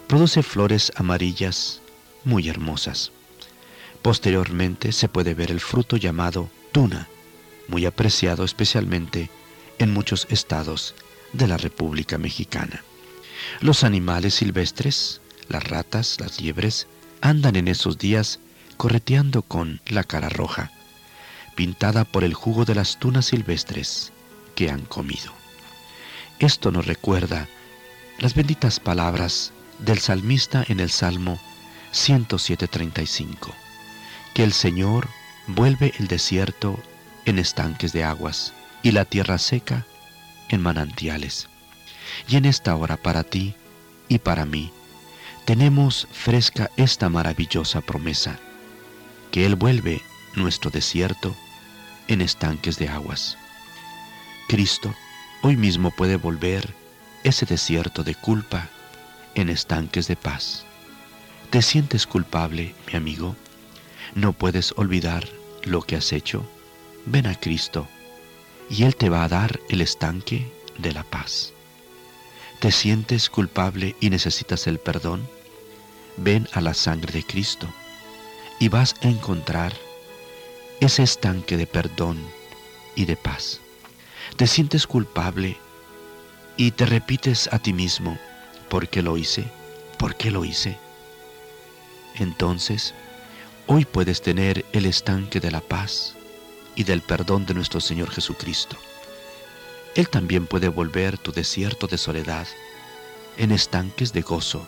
[0.07, 1.81] produce flores amarillas
[2.23, 3.11] muy hermosas.
[4.01, 7.07] Posteriormente se puede ver el fruto llamado tuna,
[7.67, 9.29] muy apreciado especialmente
[9.79, 10.95] en muchos estados
[11.33, 12.83] de la República Mexicana.
[13.61, 16.87] Los animales silvestres, las ratas, las liebres,
[17.21, 18.39] andan en esos días
[18.77, 20.71] correteando con la cara roja,
[21.55, 24.11] pintada por el jugo de las tunas silvestres
[24.55, 25.33] que han comido.
[26.39, 27.47] Esto nos recuerda
[28.19, 31.39] las benditas palabras del salmista en el Salmo
[31.93, 33.53] 107.35,
[34.33, 35.07] que el Señor
[35.47, 36.77] vuelve el desierto
[37.25, 38.53] en estanques de aguas
[38.83, 39.85] y la tierra seca
[40.49, 41.47] en manantiales.
[42.27, 43.55] Y en esta hora para ti
[44.07, 44.71] y para mí
[45.45, 48.39] tenemos fresca esta maravillosa promesa,
[49.31, 50.01] que Él vuelve
[50.35, 51.35] nuestro desierto
[52.07, 53.37] en estanques de aguas.
[54.47, 54.93] Cristo
[55.41, 56.73] hoy mismo puede volver
[57.23, 58.69] ese desierto de culpa
[59.33, 60.65] en estanques de paz.
[61.49, 63.35] ¿Te sientes culpable, mi amigo?
[64.13, 65.27] ¿No puedes olvidar
[65.63, 66.47] lo que has hecho?
[67.05, 67.87] Ven a Cristo
[68.69, 71.53] y Él te va a dar el estanque de la paz.
[72.59, 75.27] ¿Te sientes culpable y necesitas el perdón?
[76.17, 77.67] Ven a la sangre de Cristo
[78.59, 79.73] y vas a encontrar
[80.79, 82.19] ese estanque de perdón
[82.95, 83.61] y de paz.
[84.35, 85.57] Te sientes culpable
[86.57, 88.17] y te repites a ti mismo,
[88.69, 89.45] ¿por qué lo hice?
[89.97, 90.77] ¿Por qué lo hice?
[92.15, 92.93] Entonces,
[93.67, 96.15] hoy puedes tener el estanque de la paz
[96.75, 98.77] y del perdón de nuestro Señor Jesucristo.
[99.95, 102.47] Él también puede volver tu desierto de soledad
[103.37, 104.65] en estanques de gozo.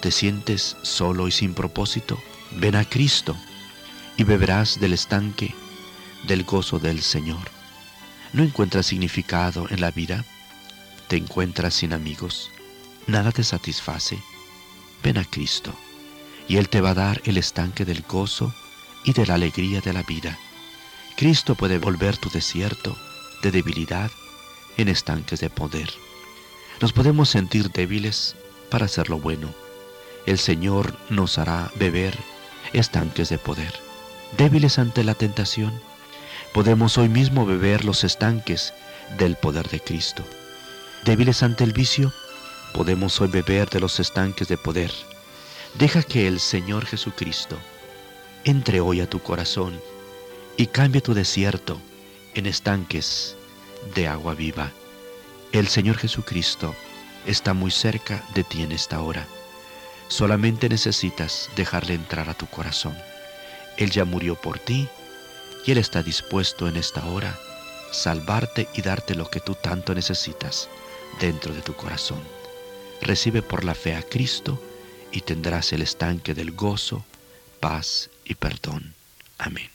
[0.00, 2.18] ¿Te sientes solo y sin propósito?
[2.52, 3.36] Ven a Cristo
[4.16, 5.54] y beberás del estanque
[6.26, 7.50] del gozo del Señor.
[8.32, 10.24] ¿No encuentras significado en la vida?
[11.08, 12.50] ¿Te encuentras sin amigos?
[13.06, 14.18] ¿Nada te satisface?
[15.02, 15.72] Ven a Cristo
[16.48, 18.54] y Él te va a dar el estanque del gozo
[19.04, 20.38] y de la alegría de la vida.
[21.16, 22.96] Cristo puede volver tu desierto
[23.42, 24.10] de debilidad
[24.76, 25.90] en estanques de poder.
[26.80, 28.36] Nos podemos sentir débiles
[28.70, 29.54] para hacer lo bueno.
[30.26, 32.18] El Señor nos hará beber
[32.72, 33.85] estanques de poder.
[34.32, 35.80] Débiles ante la tentación,
[36.52, 38.74] podemos hoy mismo beber los estanques
[39.18, 40.24] del poder de Cristo.
[41.04, 42.12] Débiles ante el vicio,
[42.74, 44.90] podemos hoy beber de los estanques de poder.
[45.78, 47.56] Deja que el Señor Jesucristo
[48.44, 49.80] entre hoy a tu corazón
[50.56, 51.80] y cambie tu desierto
[52.34, 53.36] en estanques
[53.94, 54.72] de agua viva.
[55.52, 56.74] El Señor Jesucristo
[57.26, 59.26] está muy cerca de ti en esta hora.
[60.08, 62.96] Solamente necesitas dejarle entrar a tu corazón.
[63.76, 64.88] Él ya murió por ti
[65.64, 67.38] y Él está dispuesto en esta hora
[67.90, 70.68] salvarte y darte lo que tú tanto necesitas
[71.20, 72.20] dentro de tu corazón.
[73.02, 74.60] Recibe por la fe a Cristo
[75.12, 77.04] y tendrás el estanque del gozo,
[77.60, 78.94] paz y perdón.
[79.38, 79.70] Amén.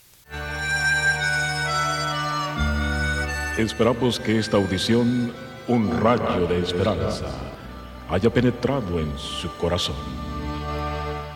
[3.57, 5.33] Esperamos que esta audición,
[5.67, 7.25] un rayo de esperanza,
[8.09, 9.95] haya penetrado en su corazón.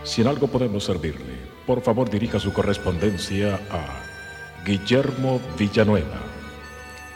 [0.03, 1.34] Si en algo podemos servirle,
[1.65, 6.21] por favor dirija su correspondencia a Guillermo Villanueva,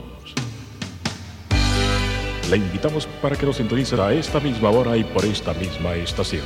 [2.50, 6.46] Le invitamos para que nos sintonice a esta misma hora y por esta misma estación.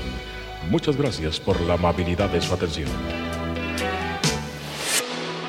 [0.69, 2.89] Muchas gracias por la amabilidad de su atención.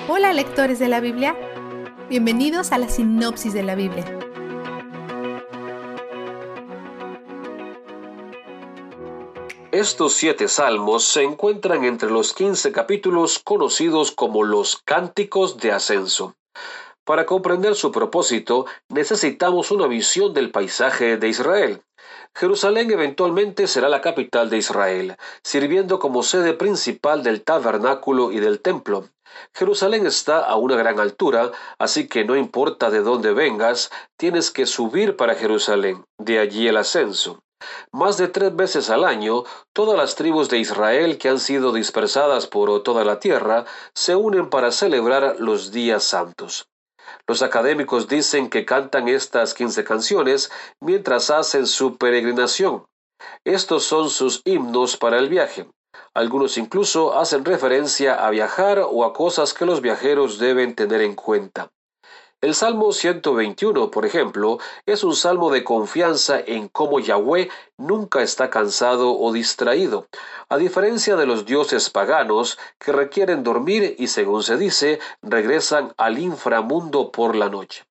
[0.08, 1.36] Hola lectores de la Biblia,
[2.08, 4.04] bienvenidos a la sinopsis de la Biblia.
[9.70, 16.34] Estos siete salmos se encuentran entre los quince capítulos conocidos como los Cánticos de Ascenso.
[17.04, 21.82] Para comprender su propósito, necesitamos una visión del paisaje de Israel.
[22.34, 28.60] Jerusalén eventualmente será la capital de Israel, sirviendo como sede principal del tabernáculo y del
[28.60, 29.08] templo.
[29.54, 34.66] Jerusalén está a una gran altura, así que no importa de dónde vengas, tienes que
[34.66, 37.40] subir para Jerusalén, de allí el ascenso.
[37.92, 42.46] Más de tres veces al año, todas las tribus de Israel que han sido dispersadas
[42.46, 43.64] por toda la tierra
[43.94, 46.68] se unen para celebrar los días santos.
[47.26, 52.86] Los académicos dicen que cantan estas quince canciones mientras hacen su peregrinación.
[53.44, 55.68] Estos son sus himnos para el viaje.
[56.14, 61.14] Algunos incluso hacen referencia a viajar o a cosas que los viajeros deben tener en
[61.14, 61.70] cuenta.
[62.40, 68.48] El Salmo 121, por ejemplo, es un salmo de confianza en cómo Yahweh nunca está
[68.48, 70.06] cansado o distraído,
[70.48, 76.20] a diferencia de los dioses paganos que requieren dormir y, según se dice, regresan al
[76.20, 77.87] inframundo por la noche.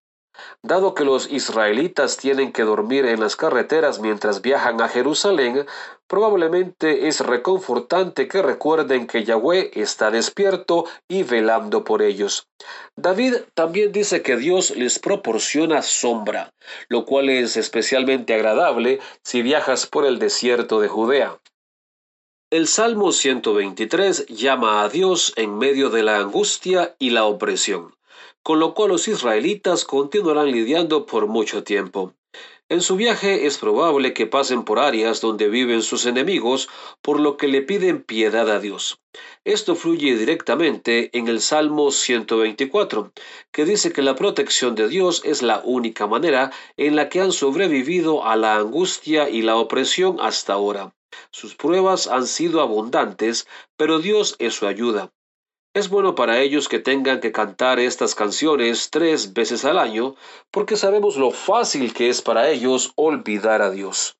[0.62, 5.66] Dado que los israelitas tienen que dormir en las carreteras mientras viajan a Jerusalén,
[6.08, 12.48] probablemente es reconfortante que recuerden que Yahweh está despierto y velando por ellos.
[12.96, 16.54] David también dice que Dios les proporciona sombra,
[16.88, 21.38] lo cual es especialmente agradable si viajas por el desierto de Judea.
[22.50, 27.97] El Salmo 123 llama a Dios en medio de la angustia y la opresión
[28.48, 32.14] con lo cual los israelitas continuarán lidiando por mucho tiempo.
[32.70, 36.70] En su viaje es probable que pasen por áreas donde viven sus enemigos,
[37.02, 39.02] por lo que le piden piedad a Dios.
[39.44, 43.12] Esto fluye directamente en el Salmo 124,
[43.52, 47.34] que dice que la protección de Dios es la única manera en la que han
[47.34, 50.96] sobrevivido a la angustia y la opresión hasta ahora.
[51.32, 53.46] Sus pruebas han sido abundantes,
[53.76, 55.12] pero Dios es su ayuda.
[55.78, 60.16] Es bueno para ellos que tengan que cantar estas canciones tres veces al año,
[60.50, 64.18] porque sabemos lo fácil que es para ellos olvidar a Dios.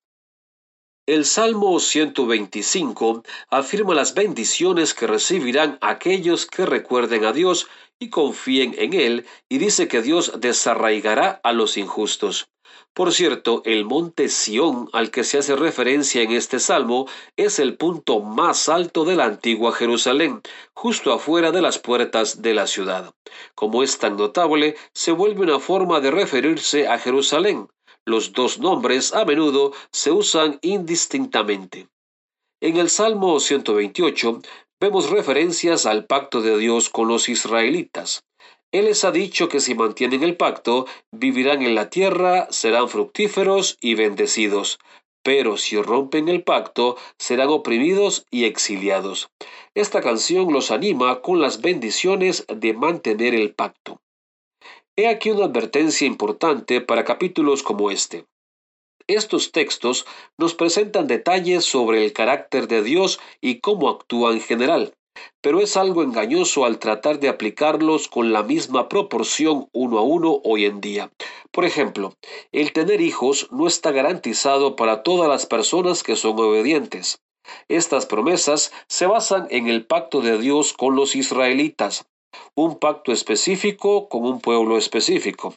[1.04, 7.66] El Salmo 125 afirma las bendiciones que recibirán aquellos que recuerden a Dios
[7.98, 12.46] y confíen en Él, y dice que Dios desarraigará a los injustos.
[12.94, 17.06] Por cierto, el monte Sión al que se hace referencia en este salmo
[17.36, 20.42] es el punto más alto de la antigua Jerusalén,
[20.74, 23.14] justo afuera de las puertas de la ciudad.
[23.54, 27.68] Como es tan notable, se vuelve una forma de referirse a Jerusalén.
[28.04, 31.88] Los dos nombres a menudo se usan indistintamente.
[32.60, 34.40] En el Salmo 128
[34.80, 38.24] vemos referencias al pacto de Dios con los israelitas.
[38.70, 43.78] Él les ha dicho que si mantienen el pacto, vivirán en la tierra, serán fructíferos
[43.80, 44.78] y bendecidos.
[45.22, 49.30] Pero si rompen el pacto, serán oprimidos y exiliados.
[49.74, 54.00] Esta canción los anima con las bendiciones de mantener el pacto.
[54.96, 58.26] He aquí una advertencia importante para capítulos como este.
[59.06, 60.04] Estos textos
[60.36, 64.92] nos presentan detalles sobre el carácter de Dios y cómo actúa en general
[65.40, 70.40] pero es algo engañoso al tratar de aplicarlos con la misma proporción uno a uno
[70.44, 71.10] hoy en día.
[71.50, 72.14] Por ejemplo,
[72.52, 77.20] el tener hijos no está garantizado para todas las personas que son obedientes.
[77.68, 82.06] Estas promesas se basan en el pacto de Dios con los israelitas,
[82.54, 85.54] un pacto específico con un pueblo específico.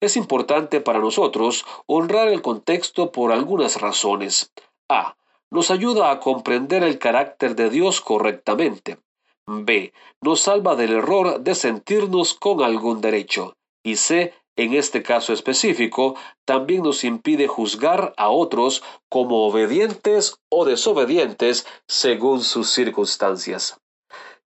[0.00, 4.52] Es importante para nosotros honrar el contexto por algunas razones.
[4.88, 5.16] A
[5.54, 8.98] nos ayuda a comprender el carácter de Dios correctamente.
[9.46, 9.92] B.
[10.20, 13.56] Nos salva del error de sentirnos con algún derecho.
[13.84, 14.34] Y C.
[14.56, 22.42] en este caso específico, también nos impide juzgar a otros como obedientes o desobedientes según
[22.42, 23.76] sus circunstancias.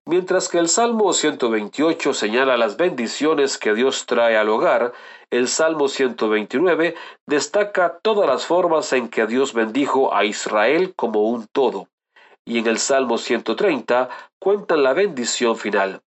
[0.09, 4.91] Mientras que el Salmo 128 señala las bendiciones que Dios trae al hogar,
[5.29, 6.95] el Salmo 129
[7.27, 11.89] destaca todas las formas en que Dios bendijo a Israel como un todo.
[12.43, 16.01] Y en el Salmo 130 cuentan la bendición final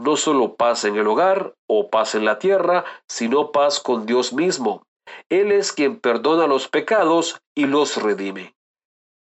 [0.00, 4.32] no solo paz en el hogar o paz en la tierra, sino paz con Dios
[4.32, 4.84] mismo.
[5.28, 8.54] Él es quien perdona los pecados y los redime.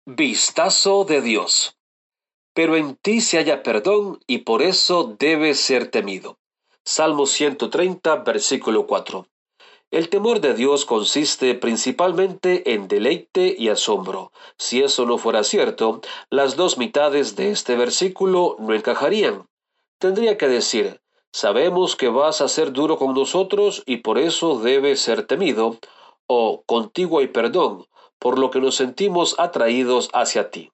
[0.06, 1.77] Vistazo de Dios.
[2.59, 6.38] Pero en ti se halla perdón y por eso debe ser temido.
[6.84, 9.28] Salmo 130, versículo 4.
[9.92, 14.32] El temor de Dios consiste principalmente en deleite y asombro.
[14.56, 16.00] Si eso no fuera cierto,
[16.30, 19.46] las dos mitades de este versículo no encajarían.
[20.00, 21.00] Tendría que decir,
[21.30, 25.76] sabemos que vas a ser duro con nosotros y por eso debes ser temido,
[26.26, 27.86] o contigo hay perdón,
[28.18, 30.72] por lo que nos sentimos atraídos hacia ti.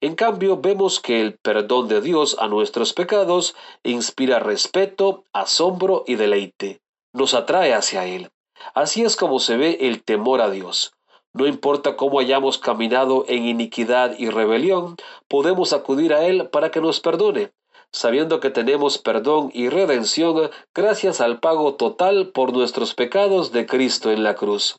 [0.00, 6.14] En cambio, vemos que el perdón de Dios a nuestros pecados inspira respeto, asombro y
[6.14, 6.80] deleite.
[7.12, 8.30] Nos atrae hacia Él.
[8.74, 10.92] Así es como se ve el temor a Dios.
[11.32, 14.96] No importa cómo hayamos caminado en iniquidad y rebelión,
[15.28, 17.52] podemos acudir a Él para que nos perdone,
[17.92, 24.10] sabiendo que tenemos perdón y redención gracias al pago total por nuestros pecados de Cristo
[24.10, 24.76] en la cruz.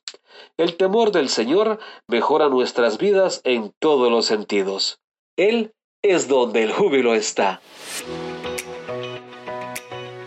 [0.57, 4.99] El temor del Señor mejora nuestras vidas en todos los sentidos.
[5.37, 7.61] Él es donde el júbilo está.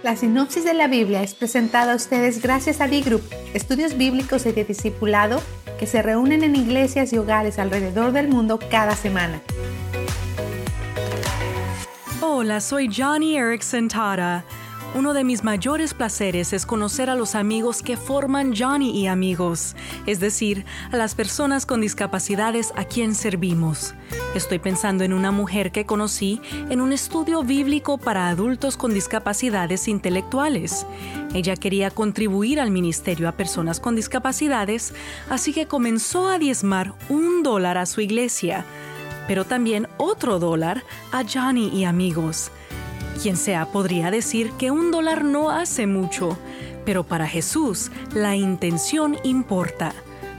[0.03, 3.23] La sinopsis de la Biblia es presentada a ustedes gracias a B-Group,
[3.55, 5.41] estudios bíblicos y de discipulado
[5.79, 9.41] que se reúnen en iglesias y hogares alrededor del mundo cada semana.
[12.27, 14.47] Hola, soy Johnny Erickson Tara.
[14.95, 19.77] Uno de mis mayores placeres es conocer a los amigos que forman Johnny y amigos,
[20.07, 23.95] es decir, a las personas con discapacidades a quien servimos.
[24.35, 29.87] Estoy pensando en una mujer que conocí en un estudio bíblico para adultos con discapacidades
[29.87, 30.87] intelectuales.
[31.35, 34.95] Ella quería contribuir al ministerio a personas con discapacidades,
[35.29, 38.65] así que comenzó a diezmar un dólar a su iglesia
[39.27, 42.51] pero también otro dólar a Johnny y amigos.
[43.23, 46.37] Quien sea podría decir que un dólar no hace mucho,
[46.85, 49.95] pero para Jesús la intención importa.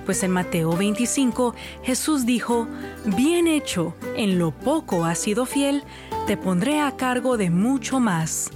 [0.06, 2.68] Pues en Mateo 25 Jesús dijo,
[3.06, 5.84] Bien hecho, en lo poco has sido fiel,
[6.28, 8.52] te pondré a cargo de mucho más.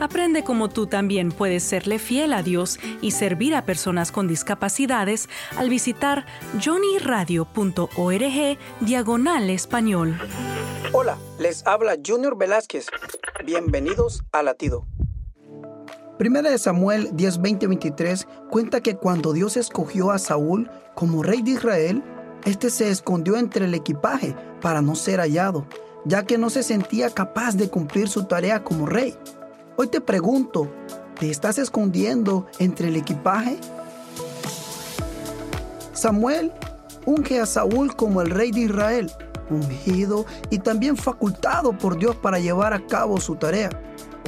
[0.00, 5.28] Aprende cómo tú también puedes serle fiel a Dios y servir a personas con discapacidades
[5.56, 6.26] al visitar
[6.60, 10.18] johnnyradio.org diagonal español.
[10.92, 12.86] Hola, les habla Junior Velázquez.
[13.44, 14.86] Bienvenidos a Latido.
[16.18, 21.52] Primera de Samuel 10, 23 cuenta que cuando Dios escogió a Saúl como rey de
[21.52, 22.02] Israel,
[22.44, 25.66] este se escondió entre el equipaje para no ser hallado,
[26.04, 29.16] ya que no se sentía capaz de cumplir su tarea como rey.
[29.76, 30.70] Hoy te pregunto,
[31.18, 33.58] ¿te estás escondiendo entre el equipaje?
[35.92, 36.52] Samuel
[37.06, 39.10] unge a Saúl como el rey de Israel,
[39.50, 43.68] ungido y también facultado por Dios para llevar a cabo su tarea.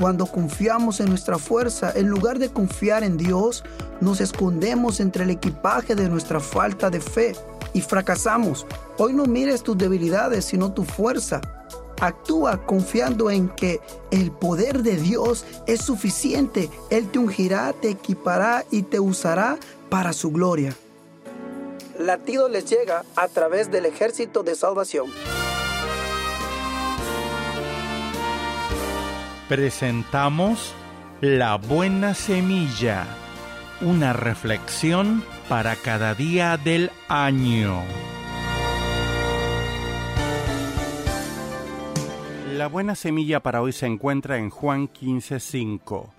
[0.01, 3.62] Cuando confiamos en nuestra fuerza, en lugar de confiar en Dios,
[4.01, 7.36] nos escondemos entre el equipaje de nuestra falta de fe
[7.72, 8.66] y fracasamos.
[8.99, 11.40] Hoy no mires tus debilidades, sino tu fuerza.
[12.01, 13.80] Actúa confiando en que
[14.11, 16.70] el poder de Dios es suficiente.
[16.90, 19.57] Él te ungirá, te equipará y te usará
[19.88, 20.74] para su gloria.
[21.99, 25.07] Latido les llega a través del ejército de salvación.
[29.49, 30.74] Presentamos
[31.20, 33.07] La Buena Semilla,
[33.80, 37.82] una reflexión para cada día del año.
[42.57, 46.11] La buena semilla para hoy se encuentra en Juan 15:5.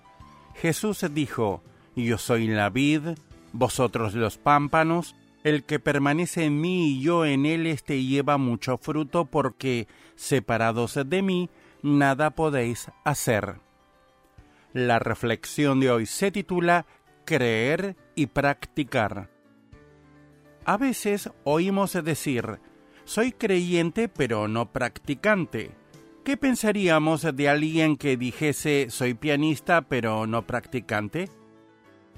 [0.54, 1.64] Jesús dijo,
[1.96, 3.18] Yo soy la vid,
[3.52, 8.78] vosotros los pámpanos, el que permanece en mí y yo en él, este lleva mucho
[8.78, 11.50] fruto, porque separados de mí,
[11.82, 13.56] nada podéis hacer.
[14.72, 16.86] La reflexión de hoy se titula
[17.24, 19.28] Creer y practicar.
[20.64, 22.60] A veces oímos decir,
[23.04, 25.72] soy creyente pero no practicante.
[26.28, 31.30] ¿Qué pensaríamos de alguien que dijese soy pianista pero no practicante?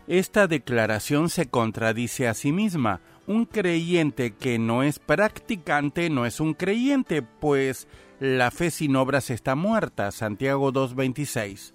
[0.09, 3.03] Esta declaración se contradice a sí misma.
[3.29, 7.87] Un creyente que no es practicante no es un creyente, pues
[8.19, 10.11] la fe sin obras está muerta.
[10.11, 11.73] Santiago 2.26.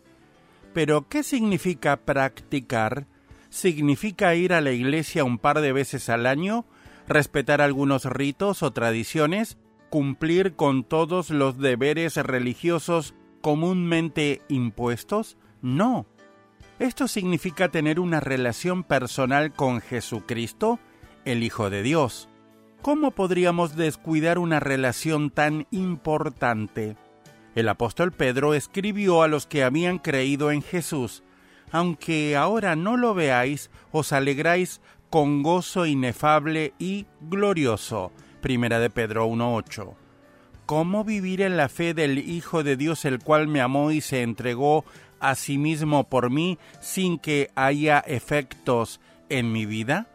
[0.73, 3.07] Pero, ¿qué significa practicar?
[3.49, 6.65] significa ir a la iglesia un par de veces al año,
[7.07, 9.57] respetar algunos ritos o tradiciones,
[9.89, 15.37] cumplir con todos los deberes religiosos comúnmente impuestos?
[15.61, 16.05] No.
[16.79, 20.79] Esto significa tener una relación personal con Jesucristo,
[21.23, 22.27] el Hijo de Dios.
[22.81, 26.97] ¿Cómo podríamos descuidar una relación tan importante?
[27.55, 31.23] El apóstol Pedro escribió a los que habían creído en Jesús,
[31.71, 38.11] aunque ahora no lo veáis, os alegráis con gozo inefable y glorioso.
[38.45, 39.95] Primera de Pedro 1.8.
[40.67, 44.21] ¿Cómo vivir en la fe del Hijo de Dios el cual me amó y se
[44.21, 44.85] entregó
[45.19, 50.05] a sí mismo por mí sin que haya efectos en mi vida?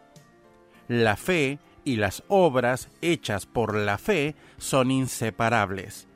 [0.87, 6.07] La fe y las obras hechas por la fe son inseparables.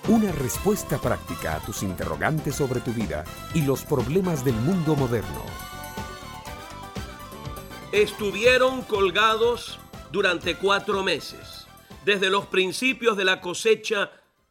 [0.07, 3.25] Una respuesta práctica a tus interrogantes sobre tu vida
[3.55, 5.64] y los problemas del mundo moderno.
[7.95, 9.79] Estuvieron colgados
[10.11, 11.69] durante cuatro meses,
[12.05, 14.11] desde los principios de la cosecha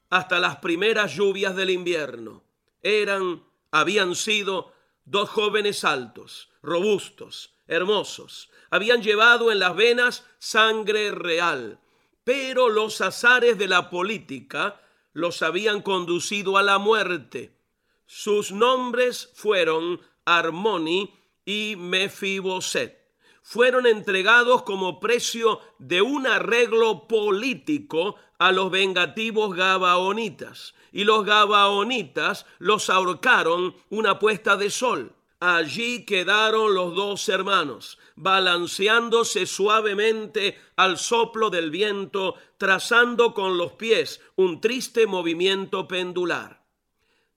[0.10, 2.42] hasta las primeras lluvias del invierno.
[2.82, 4.72] Eran, habían sido
[5.04, 8.50] dos jóvenes altos, robustos, hermosos.
[8.70, 11.82] Habían llevado en las venas sangre real,
[12.24, 14.80] pero los azares de la política
[15.12, 17.60] los habían conducido a la muerte.
[18.06, 21.14] Sus nombres fueron Armoni
[21.44, 23.03] y Mefiboset.
[23.44, 32.46] Fueron entregados como precio de un arreglo político a los vengativos gabaonitas, y los gabaonitas
[32.60, 35.14] los ahorcaron una puesta de sol.
[35.42, 44.22] Allí quedaron los dos hermanos, balanceándose suavemente al soplo del viento, trazando con los pies
[44.38, 46.64] un triste movimiento pendular.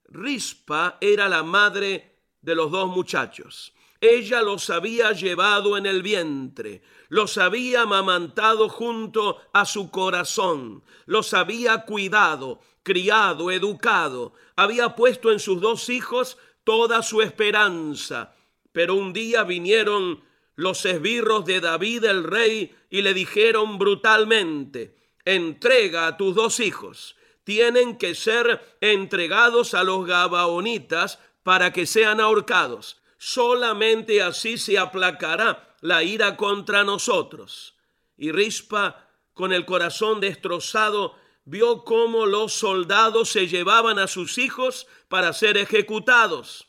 [0.05, 3.73] Rispa era la madre de los dos muchachos.
[3.99, 11.33] Ella los había llevado en el vientre, los había amamantado junto a su corazón, los
[11.33, 18.35] había cuidado, criado, educado, había puesto en sus dos hijos toda su esperanza.
[18.71, 20.23] Pero un día vinieron
[20.55, 24.95] los esbirros de David el rey y le dijeron brutalmente,
[25.25, 32.21] entrega a tus dos hijos, tienen que ser entregados a los gabaonitas para que sean
[32.21, 33.01] ahorcados.
[33.17, 37.75] Solamente así se aplacará la ira contra nosotros.
[38.15, 41.15] Y Rispa, con el corazón destrozado,
[41.45, 46.67] vio cómo los soldados se llevaban a sus hijos para ser ejecutados.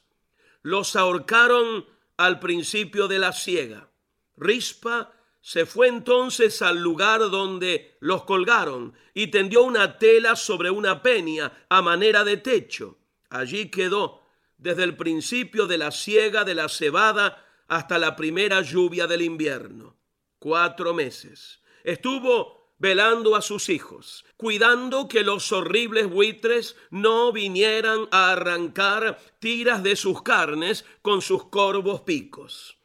[0.62, 1.86] Los ahorcaron
[2.16, 3.90] al principio de la siega.
[4.36, 11.03] Rispa se fue entonces al lugar donde los colgaron y tendió una tela sobre una
[11.03, 12.99] peña a manera de techo.
[13.30, 14.27] Allí quedó
[14.59, 19.96] desde el principio de la siega de la cebada hasta la primera lluvia del invierno.
[20.38, 21.62] Cuatro meses.
[21.84, 29.82] Estuvo velando a sus hijos, cuidando que los horribles buitres no vinieran a arrancar tiras
[29.82, 32.78] de sus carnes con sus corvos picos.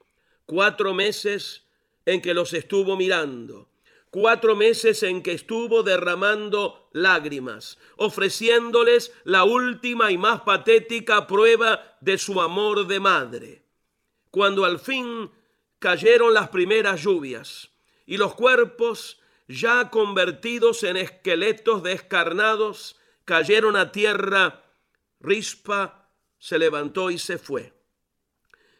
[0.45, 1.67] Cuatro meses
[2.05, 3.69] en que los estuvo mirando.
[4.13, 12.19] Cuatro meses en que estuvo derramando lágrimas, ofreciéndoles la última y más patética prueba de
[12.19, 13.65] su amor de madre.
[14.29, 15.31] Cuando al fin
[15.79, 17.71] cayeron las primeras lluvias
[18.05, 24.63] y los cuerpos, ya convertidos en esqueletos descarnados, cayeron a tierra,
[25.21, 26.07] Rispa
[26.37, 27.73] se levantó y se fue.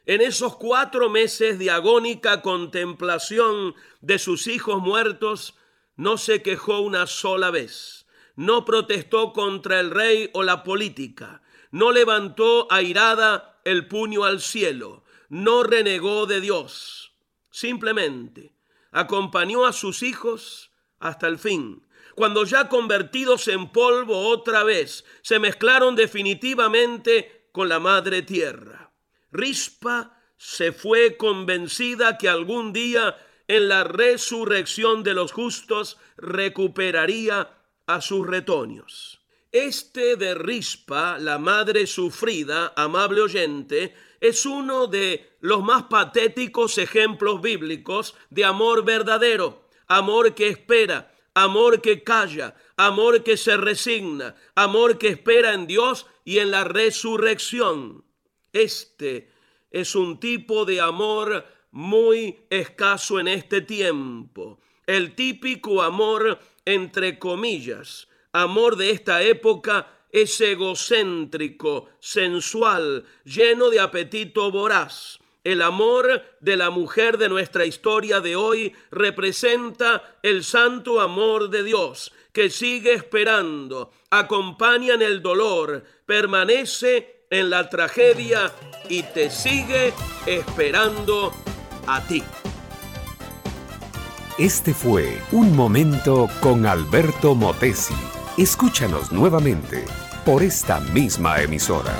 [0.05, 5.55] En esos cuatro meses de agónica contemplación de sus hijos muertos,
[5.95, 11.41] no se quejó una sola vez, no protestó contra el rey o la política,
[11.71, 17.13] no levantó airada el puño al cielo, no renegó de Dios.
[17.49, 18.51] Simplemente
[18.91, 21.87] acompañó a sus hijos hasta el fin.
[22.15, 28.82] Cuando ya convertidos en polvo otra vez, se mezclaron definitivamente con la madre tierra.
[29.33, 33.17] Rispa se fue convencida que algún día
[33.47, 37.49] en la resurrección de los justos recuperaría
[37.87, 39.21] a sus retoños.
[39.51, 47.41] Este de Rispa, la madre sufrida, amable oyente, es uno de los más patéticos ejemplos
[47.41, 54.99] bíblicos de amor verdadero, amor que espera, amor que calla, amor que se resigna, amor
[54.99, 58.05] que espera en Dios y en la resurrección.
[58.53, 59.31] Este
[59.71, 64.59] es un tipo de amor muy escaso en este tiempo.
[64.85, 74.51] El típico amor, entre comillas, amor de esta época es egocéntrico, sensual, lleno de apetito
[74.51, 75.19] voraz.
[75.43, 81.63] El amor de la mujer de nuestra historia de hoy representa el santo amor de
[81.63, 88.51] Dios, que sigue esperando, acompaña en el dolor, permanece en la tragedia
[88.87, 89.93] y te sigue
[90.25, 91.33] esperando
[91.87, 92.23] a ti.
[94.37, 97.93] Este fue Un Momento con Alberto Motesi.
[98.37, 99.85] Escúchanos nuevamente
[100.25, 101.93] por esta misma emisora.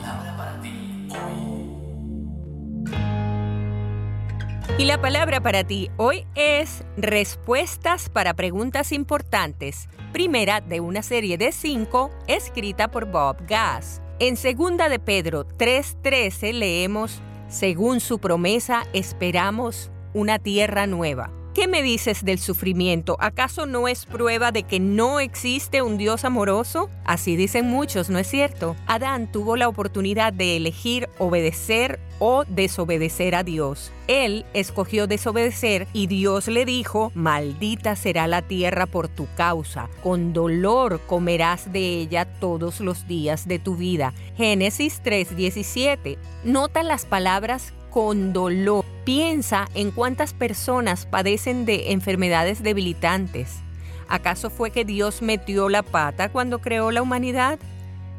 [4.77, 11.37] Y la palabra para ti hoy es respuestas para preguntas importantes, primera de una serie
[11.37, 14.01] de cinco escrita por Bob Gass.
[14.19, 21.31] En segunda de Pedro 3:13 leemos, según su promesa esperamos una tierra nueva.
[21.55, 23.15] ¿Qué me dices del sufrimiento?
[23.21, 26.89] ¿Acaso no es prueba de que no existe un Dios amoroso?
[27.05, 28.75] Así dicen muchos, ¿no es cierto?
[28.87, 33.93] Adán tuvo la oportunidad de elegir obedecer o desobedecer a Dios.
[34.09, 40.33] Él escogió desobedecer y Dios le dijo, maldita será la tierra por tu causa, con
[40.33, 44.13] dolor comerás de ella todos los días de tu vida.
[44.35, 46.17] Génesis 3:17.
[46.43, 48.83] Nota las palabras con dolor.
[49.05, 53.61] Piensa en cuántas personas padecen de enfermedades debilitantes.
[54.09, 57.57] ¿Acaso fue que Dios metió la pata cuando creó la humanidad?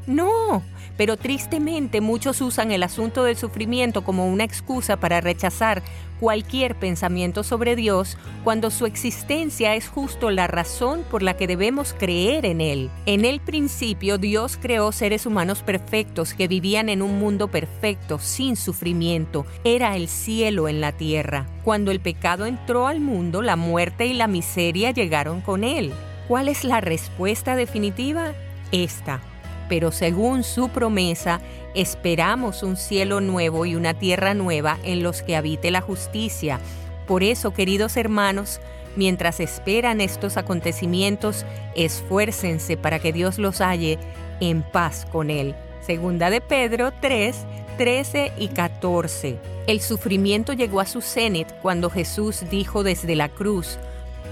[0.07, 0.63] No,
[0.97, 5.83] pero tristemente muchos usan el asunto del sufrimiento como una excusa para rechazar
[6.21, 11.95] cualquier pensamiento sobre Dios cuando su existencia es justo la razón por la que debemos
[11.99, 12.91] creer en Él.
[13.05, 18.57] En el principio Dios creó seres humanos perfectos que vivían en un mundo perfecto, sin
[18.57, 19.47] sufrimiento.
[19.65, 21.47] Era el cielo en la tierra.
[21.65, 25.93] Cuando el pecado entró al mundo, la muerte y la miseria llegaron con Él.
[26.29, 28.33] ¿Cuál es la respuesta definitiva?
[28.73, 29.21] Esta
[29.69, 31.41] pero según su promesa,
[31.75, 36.61] esperamos un cielo nuevo y una tierra nueva en los que habite la justicia.
[37.07, 38.61] Por eso, queridos hermanos,
[38.97, 41.45] mientras esperan estos acontecimientos,
[41.75, 43.99] esfuércense para que Dios los halle
[44.41, 45.55] en paz con Él.
[45.81, 47.37] Segunda de Pedro 3,
[47.79, 49.39] 13 y 14.
[49.67, 53.79] El sufrimiento llegó a su cenit cuando Jesús dijo desde la cruz,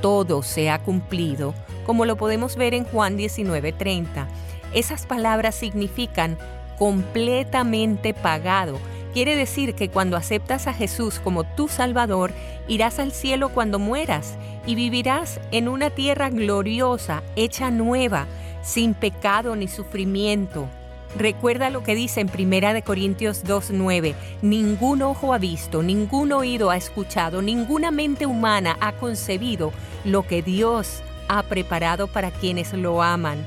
[0.00, 1.54] todo se ha cumplido,
[1.86, 4.26] como lo podemos ver en Juan 19:30.
[4.74, 6.36] Esas palabras significan
[6.78, 8.78] completamente pagado.
[9.12, 12.32] Quiere decir que cuando aceptas a Jesús como tu Salvador,
[12.66, 18.26] irás al cielo cuando mueras y vivirás en una tierra gloriosa, hecha nueva,
[18.62, 20.68] sin pecado ni sufrimiento.
[21.16, 26.70] Recuerda lo que dice en Primera de Corintios 2:9, ningún ojo ha visto, ningún oído
[26.70, 29.72] ha escuchado, ninguna mente humana ha concebido
[30.04, 33.38] lo que Dios ha preparado para quienes lo aman.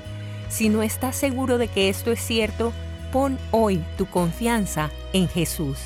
[0.49, 2.73] Si no estás seguro de que esto es cierto,
[3.11, 5.77] Pon hoy tu confianza en Jesús.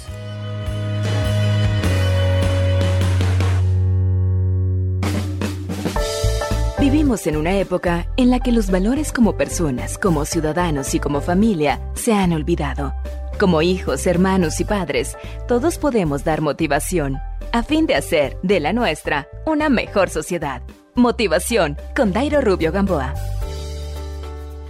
[6.80, 11.22] Vivimos en una época en la que los valores como personas, como ciudadanos y como
[11.22, 12.94] familia se han olvidado.
[13.40, 15.16] Como hijos, hermanos y padres,
[15.48, 17.18] todos podemos dar motivación
[17.54, 20.64] a fin de hacer de la nuestra una mejor sociedad.
[20.96, 23.14] Motivación con Dairo Rubio Gamboa.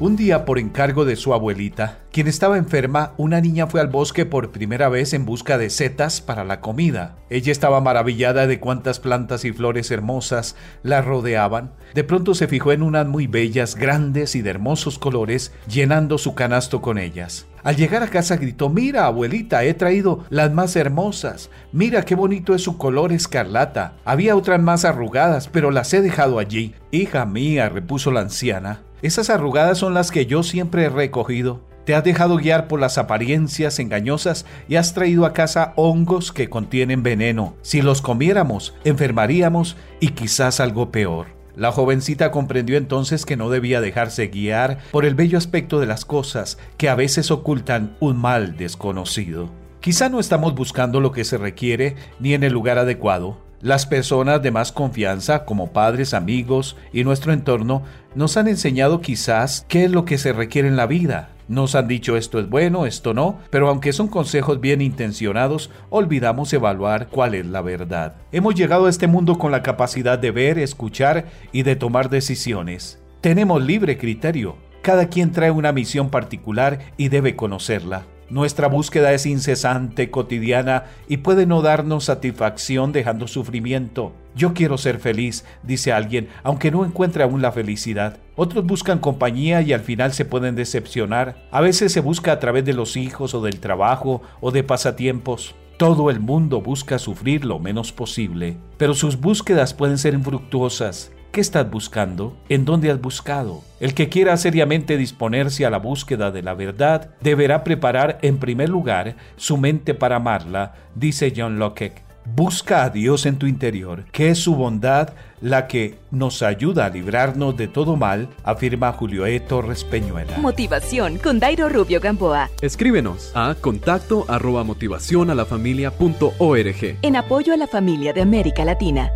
[0.01, 4.25] Un día, por encargo de su abuelita, quien estaba enferma, una niña fue al bosque
[4.25, 7.17] por primera vez en busca de setas para la comida.
[7.29, 11.73] Ella estaba maravillada de cuántas plantas y flores hermosas la rodeaban.
[11.93, 16.33] De pronto se fijó en unas muy bellas, grandes y de hermosos colores, llenando su
[16.33, 17.45] canasto con ellas.
[17.61, 21.51] Al llegar a casa gritó, mira abuelita, he traído las más hermosas.
[21.71, 23.93] Mira qué bonito es su color escarlata.
[24.03, 26.73] Había otras más arrugadas, pero las he dejado allí.
[26.89, 31.61] Hija mía, repuso la anciana, esas arrugadas son las que yo siempre he recogido.
[31.85, 36.49] Te has dejado guiar por las apariencias engañosas y has traído a casa hongos que
[36.49, 37.55] contienen veneno.
[37.63, 41.27] Si los comiéramos, enfermaríamos y quizás algo peor.
[41.55, 46.05] La jovencita comprendió entonces que no debía dejarse guiar por el bello aspecto de las
[46.05, 49.49] cosas que a veces ocultan un mal desconocido.
[49.81, 53.37] Quizá no estamos buscando lo que se requiere ni en el lugar adecuado.
[53.61, 57.83] Las personas de más confianza, como padres, amigos y nuestro entorno,
[58.15, 61.29] nos han enseñado quizás qué es lo que se requiere en la vida.
[61.47, 66.51] Nos han dicho esto es bueno, esto no, pero aunque son consejos bien intencionados, olvidamos
[66.53, 68.15] evaluar cuál es la verdad.
[68.31, 72.99] Hemos llegado a este mundo con la capacidad de ver, escuchar y de tomar decisiones.
[73.21, 74.55] Tenemos libre criterio.
[74.81, 78.05] Cada quien trae una misión particular y debe conocerla.
[78.31, 84.13] Nuestra búsqueda es incesante, cotidiana y puede no darnos satisfacción dejando sufrimiento.
[84.37, 88.19] Yo quiero ser feliz, dice alguien, aunque no encuentre aún la felicidad.
[88.37, 91.45] Otros buscan compañía y al final se pueden decepcionar.
[91.51, 95.53] A veces se busca a través de los hijos o del trabajo o de pasatiempos.
[95.75, 101.11] Todo el mundo busca sufrir lo menos posible, pero sus búsquedas pueden ser infructuosas.
[101.31, 102.35] ¿Qué estás buscando?
[102.49, 103.63] ¿En dónde has buscado?
[103.79, 108.67] El que quiera seriamente disponerse a la búsqueda de la verdad deberá preparar en primer
[108.67, 112.03] lugar su mente para amarla, dice John Locke.
[112.25, 116.89] Busca a Dios en tu interior, que es su bondad la que nos ayuda a
[116.89, 119.39] librarnos de todo mal, afirma Julio E.
[119.39, 120.37] Torres Peñuela.
[120.37, 122.49] Motivación con Dairo Rubio Gamboa.
[122.61, 126.97] Escríbenos a contacto arroba motivación a la familia punto org.
[127.01, 129.09] En apoyo a la familia de América Latina.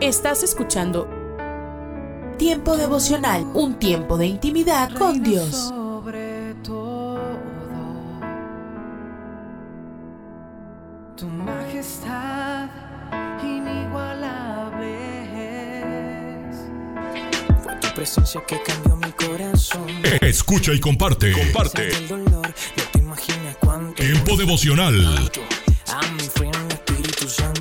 [0.00, 1.08] Estás escuchando
[2.38, 5.50] Tiempo devocional, un tiempo de intimidad con Dios.
[5.68, 7.20] Sobre todo,
[11.16, 12.68] tu majestad
[13.42, 14.90] inigualable
[16.50, 16.56] es.
[17.62, 19.86] Fue tu presencia que cambió mi corazón.
[20.20, 21.30] Escucha y comparte.
[21.32, 21.90] Comparte.
[21.96, 24.02] El dolor, no te imaginas cuánto.
[24.02, 25.30] Tiempo devocional.
[25.86, 26.00] A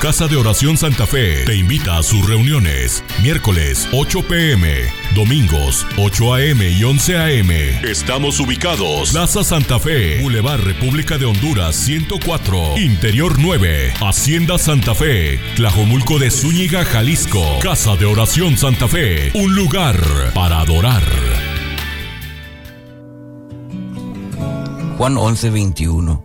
[0.00, 3.02] Casa de Oración Santa Fe te invita a sus reuniones.
[3.20, 7.50] Miércoles 8 pm, domingos 8 am y 11 am.
[7.82, 9.10] Estamos ubicados.
[9.10, 16.30] Plaza Santa Fe, Boulevard República de Honduras 104, Interior 9, Hacienda Santa Fe, Tlajomulco de
[16.30, 17.42] Zúñiga, Jalisco.
[17.60, 20.00] Casa de Oración Santa Fe, un lugar
[20.32, 21.02] para adorar.
[24.96, 26.22] Juan 11:21.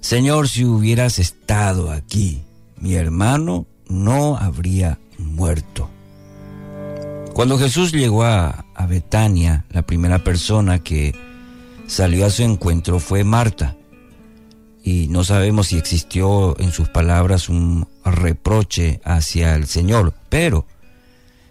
[0.00, 2.42] Señor, si hubieras estado aquí,
[2.80, 5.90] mi hermano no habría muerto.
[7.32, 11.14] Cuando Jesús llegó a, Betania, la primera persona que
[11.86, 13.76] salió a su encuentro fue Marta.
[14.82, 20.66] Y no sabemos si existió en sus palabras un reproche hacia el Señor, pero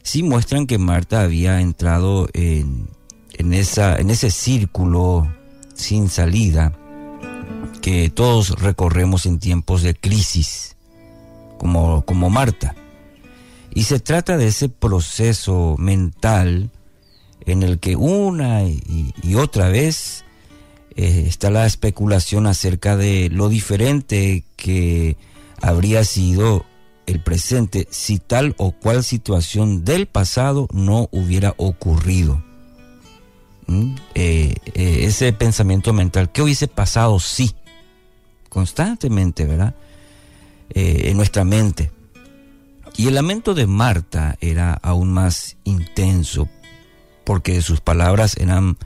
[0.04, 2.90] sí muestran que Marta había entrado en,
[3.34, 5.32] en, esa, en ese círculo
[5.76, 6.74] sin salida
[7.82, 10.77] que todos recorremos en tiempos de crisis,
[11.58, 12.76] como, como Marta.
[13.74, 16.72] Y se trata de ese proceso mental
[17.46, 20.26] en el que una y, otra vez
[20.96, 25.16] eh, está la especulación acerca de lo diferente que
[25.62, 26.66] habría sido
[27.06, 32.44] el presente si tal o cual situación del pasado no hubiera ocurrido.
[33.68, 33.96] ¿Mm?
[34.16, 37.54] Eh, eh, ese pensamiento mental, ¿qué hubiese pasado si?
[38.50, 39.76] Constantemente, ¿verdad?
[40.70, 41.92] Eh, en nuestra mente.
[42.98, 46.50] Y el lamento de Marta era aún más intenso
[47.24, 48.78] porque sus palabras eran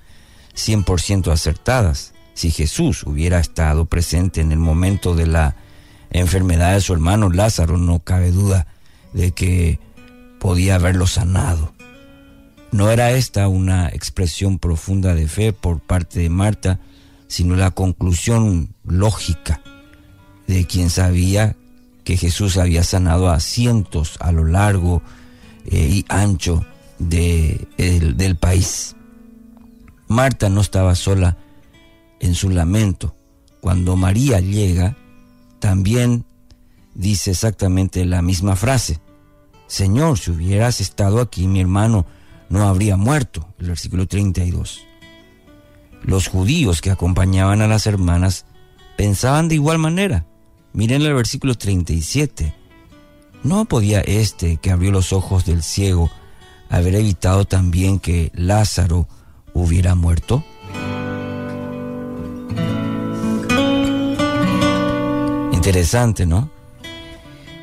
[0.55, 2.13] 100% acertadas.
[2.33, 5.55] Si Jesús hubiera estado presente en el momento de la
[6.11, 8.67] enfermedad de su hermano Lázaro, no cabe duda
[9.13, 9.79] de que
[10.39, 11.73] podía haberlo sanado.
[12.71, 16.79] No era esta una expresión profunda de fe por parte de Marta,
[17.27, 19.61] sino la conclusión lógica
[20.47, 21.55] de quien sabía
[22.11, 25.01] que Jesús había sanado a cientos a lo largo
[25.63, 26.65] eh, y ancho
[26.99, 28.97] de, del país.
[30.09, 31.37] Marta no estaba sola
[32.19, 33.15] en su lamento.
[33.61, 34.97] Cuando María llega,
[35.59, 36.25] también
[36.95, 38.99] dice exactamente la misma frase.
[39.67, 42.05] Señor, si hubieras estado aquí, mi hermano
[42.49, 43.47] no habría muerto.
[43.57, 44.81] El versículo 32.
[46.03, 48.45] Los judíos que acompañaban a las hermanas
[48.97, 50.25] pensaban de igual manera.
[50.73, 52.53] Miren el versículo 37.
[53.43, 56.09] ¿No podía este que abrió los ojos del ciego
[56.69, 59.07] haber evitado también que Lázaro
[59.53, 60.43] hubiera muerto?
[65.51, 66.49] Interesante, ¿no?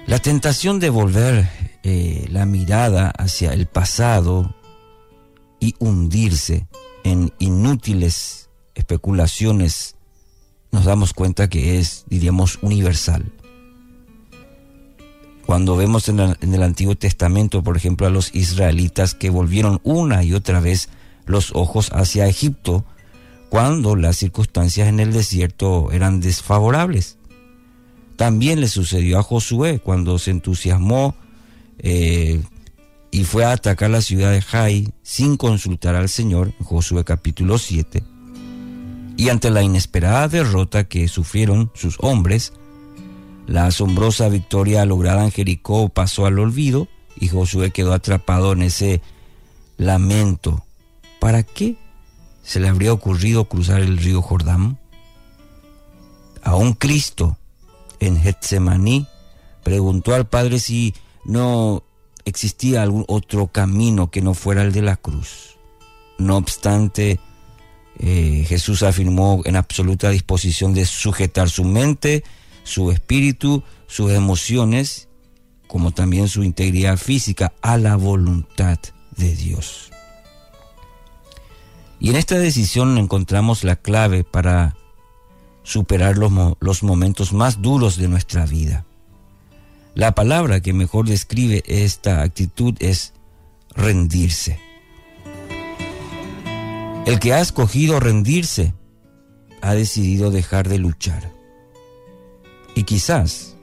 [0.07, 1.49] La tentación de volver
[1.83, 4.55] eh, la mirada hacia el pasado
[5.61, 6.67] y hundirse
[7.05, 9.97] en inútiles especulaciones,
[10.70, 13.32] nos damos cuenta que es, diríamos, universal.
[15.47, 20.35] Cuando vemos en, el Antiguo Testamento, por ejemplo, a los israelitas que volvieron una y
[20.35, 20.90] otra vez
[21.24, 22.85] los ojos hacia Egipto,
[23.49, 27.16] cuando las circunstancias en el desierto eran desfavorables.
[28.16, 31.15] También le sucedió a Josué cuando se entusiasmó
[31.78, 32.43] eh,
[33.11, 38.03] y fue a atacar la ciudad de Jai sin consultar al Señor, Josué capítulo 7.
[39.19, 42.53] Y ante la inesperada derrota que sufrieron sus hombres,
[43.49, 46.86] la asombrosa victoria lograda en Jericó pasó al olvido
[47.16, 49.03] y Josué quedó atrapado en ese
[49.77, 50.65] lamento.
[51.19, 51.77] ¿Para qué
[52.45, 54.78] se le habría ocurrido cruzar el río Jordán?
[56.45, 57.36] A un Cristo
[57.99, 59.09] en Getsemaní
[59.65, 61.82] preguntó al Padre si no
[62.24, 65.57] existía algún otro camino que no fuera el de la cruz.
[66.19, 67.19] No obstante,
[67.99, 72.23] eh, Jesús afirmó en absoluta disposición de sujetar su mente,
[72.62, 75.09] su espíritu, sus emociones,
[75.66, 78.79] como también su integridad física a la voluntad
[79.16, 79.91] de Dios.
[82.01, 84.77] Y en esta decisión encontramos la clave para
[85.65, 88.87] superar los, los momentos más duros de nuestra vida.
[89.95, 93.15] La palabra que mejor describe esta actitud es
[93.75, 94.68] rendirse.
[97.09, 98.75] El que ha escogido rendirse
[99.63, 101.33] ha decidido dejar de luchar.
[102.75, 103.57] Y quizás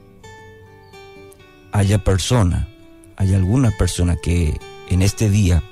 [1.70, 2.68] haya persona,
[3.14, 4.58] haya alguna persona que
[4.88, 5.62] en este día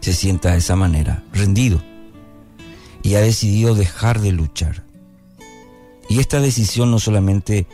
[0.00, 1.82] se sienta de esa manera, rendido,
[3.02, 4.84] y ha decidido dejar de luchar.
[6.08, 7.66] Y esta decisión no solamente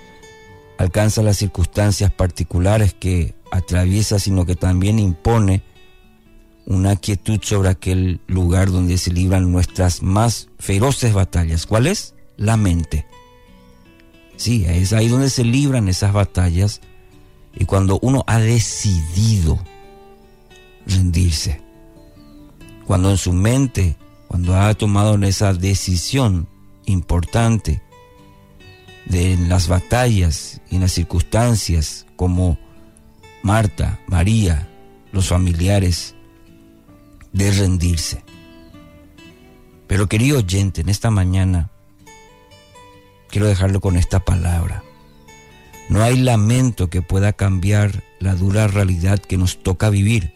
[0.78, 5.62] alcanza las circunstancias particulares que atraviesa, sino que también impone
[6.70, 11.66] una quietud sobre aquel lugar donde se libran nuestras más feroces batallas.
[11.66, 12.14] ¿Cuál es?
[12.36, 13.06] La mente.
[14.36, 16.80] Sí, es ahí donde se libran esas batallas
[17.56, 19.58] y cuando uno ha decidido
[20.86, 21.60] rendirse,
[22.86, 23.96] cuando en su mente,
[24.28, 26.46] cuando ha tomado esa decisión
[26.86, 27.82] importante,
[29.06, 32.58] de las batallas y en las circunstancias como
[33.42, 34.68] Marta, María,
[35.10, 36.14] los familiares,
[37.32, 38.24] de rendirse.
[39.86, 41.70] Pero querido oyente, en esta mañana
[43.28, 44.82] quiero dejarlo con esta palabra.
[45.88, 50.32] No hay lamento que pueda cambiar la dura realidad que nos toca vivir.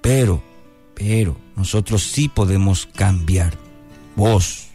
[0.00, 0.42] Pero,
[0.94, 3.56] pero, nosotros sí podemos cambiar.
[4.16, 4.66] Vos,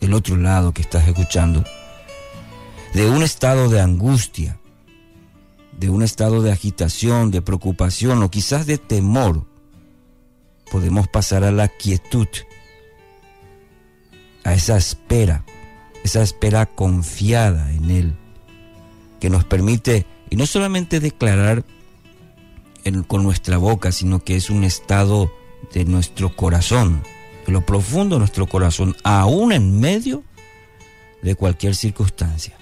[0.00, 1.64] del otro lado que estás escuchando,
[2.94, 4.57] de un estado de angustia,
[5.78, 9.46] de un estado de agitación, de preocupación o quizás de temor,
[10.72, 12.26] podemos pasar a la quietud,
[14.42, 15.44] a esa espera,
[16.02, 18.16] esa espera confiada en Él,
[19.20, 21.64] que nos permite, y no solamente declarar
[23.06, 25.32] con nuestra boca, sino que es un estado
[25.72, 27.02] de nuestro corazón,
[27.46, 30.24] lo profundo de nuestro corazón, aún en medio
[31.22, 32.57] de cualquier circunstancia.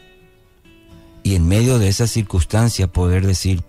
[1.26, 3.64] Y en medio de esa circunstancia poder decir,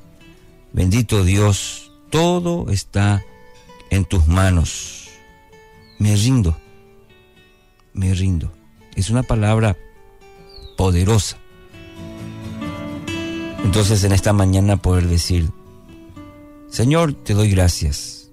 [0.73, 3.23] bendito Dios, todo está
[3.89, 5.09] en tus manos.
[5.97, 6.55] Me rindo,
[7.93, 8.53] me rindo.
[8.95, 9.75] Es una palabra
[10.77, 11.39] poderosa.
[13.63, 15.49] Entonces en esta mañana poder decir,
[16.69, 18.29] Señor, te doy gracias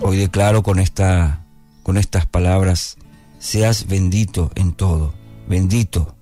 [0.00, 1.44] Hoy declaro con, esta,
[1.82, 2.98] con estas palabras,
[3.40, 5.12] seas bendito en todo,
[5.48, 6.14] bendito.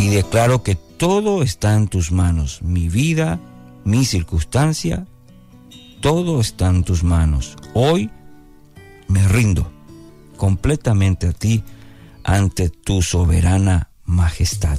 [0.00, 3.38] Y declaro que todo está en tus manos, mi vida,
[3.84, 5.06] mi circunstancia,
[6.00, 7.54] todo está en tus manos.
[7.74, 8.08] Hoy
[9.08, 9.70] me rindo
[10.38, 11.62] completamente a ti
[12.24, 14.78] ante tu soberana majestad.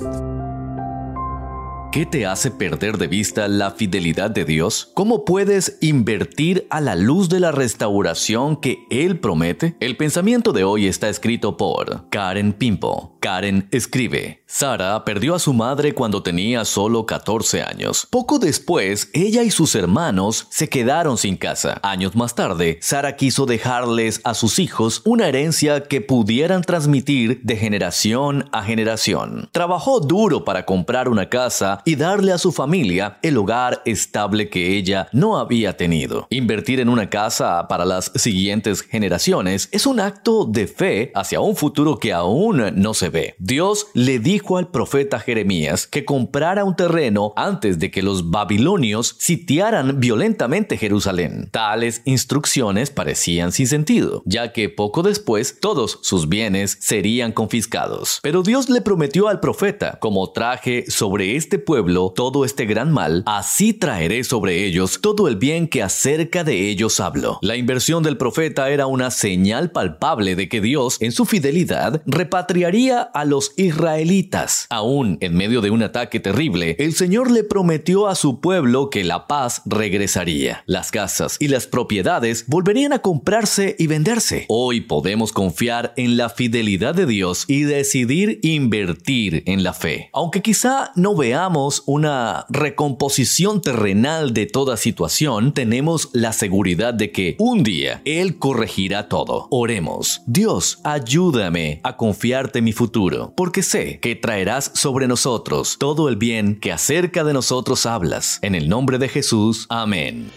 [1.92, 4.90] ¿Qué te hace perder de vista la fidelidad de Dios?
[4.96, 9.76] ¿Cómo puedes invertir a la luz de la restauración que Él promete?
[9.82, 13.11] El pensamiento de hoy está escrito por Karen Pimpo.
[13.22, 18.08] Karen escribe, Sara perdió a su madre cuando tenía solo 14 años.
[18.10, 21.80] Poco después, ella y sus hermanos se quedaron sin casa.
[21.84, 27.58] Años más tarde, Sara quiso dejarles a sus hijos una herencia que pudieran transmitir de
[27.58, 29.50] generación a generación.
[29.52, 34.76] Trabajó duro para comprar una casa y darle a su familia el hogar estable que
[34.76, 36.26] ella no había tenido.
[36.32, 41.56] Invertir en una casa para las siguientes generaciones es un acto de fe hacia un
[41.56, 47.34] futuro que aún no se Dios le dijo al profeta Jeremías que comprara un terreno
[47.36, 51.50] antes de que los babilonios sitiaran violentamente Jerusalén.
[51.52, 58.20] Tales instrucciones parecían sin sentido, ya que poco después todos sus bienes serían confiscados.
[58.22, 63.24] Pero Dios le prometió al profeta, como traje sobre este pueblo todo este gran mal,
[63.26, 67.40] así traeré sobre ellos todo el bien que acerca de ellos hablo.
[67.42, 73.01] La inversión del profeta era una señal palpable de que Dios, en su fidelidad, repatriaría
[73.02, 74.68] a los israelitas.
[74.70, 79.04] Aún en medio de un ataque terrible, el Señor le prometió a su pueblo que
[79.04, 80.64] la paz regresaría.
[80.66, 84.46] Las casas y las propiedades volverían a comprarse y venderse.
[84.48, 90.10] Hoy podemos confiar en la fidelidad de Dios y decidir invertir en la fe.
[90.14, 97.36] Aunque quizá no veamos una recomposición terrenal de toda situación, tenemos la seguridad de que
[97.40, 99.48] un día Él corregirá todo.
[99.52, 100.22] Oremos.
[100.26, 102.91] Dios, ayúdame a confiarte en mi futuro,
[103.36, 108.40] porque sé que traerás sobre nosotros todo el bien que acerca de nosotros hablas.
[108.42, 109.66] En el nombre de Jesús.
[109.70, 110.30] Amén.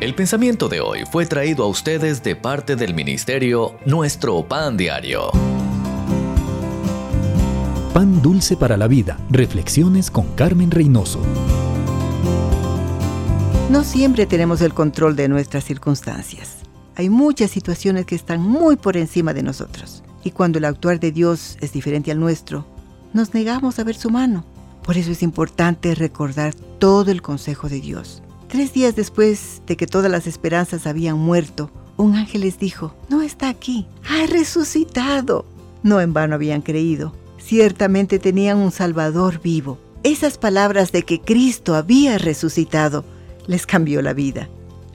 [0.00, 5.30] El pensamiento de hoy fue traído a ustedes de parte del ministerio Nuestro Pan Diario.
[7.92, 9.18] Pan dulce para la vida.
[9.30, 11.20] Reflexiones con Carmen Reynoso.
[13.70, 16.65] No siempre tenemos el control de nuestras circunstancias.
[16.98, 20.02] Hay muchas situaciones que están muy por encima de nosotros.
[20.24, 22.66] Y cuando el actuar de Dios es diferente al nuestro,
[23.12, 24.46] nos negamos a ver su mano.
[24.82, 28.22] Por eso es importante recordar todo el consejo de Dios.
[28.48, 33.20] Tres días después de que todas las esperanzas habían muerto, un ángel les dijo, no
[33.20, 35.44] está aquí, ha resucitado.
[35.82, 37.12] No en vano habían creído.
[37.38, 39.78] Ciertamente tenían un Salvador vivo.
[40.02, 43.04] Esas palabras de que Cristo había resucitado
[43.46, 44.48] les cambió la vida.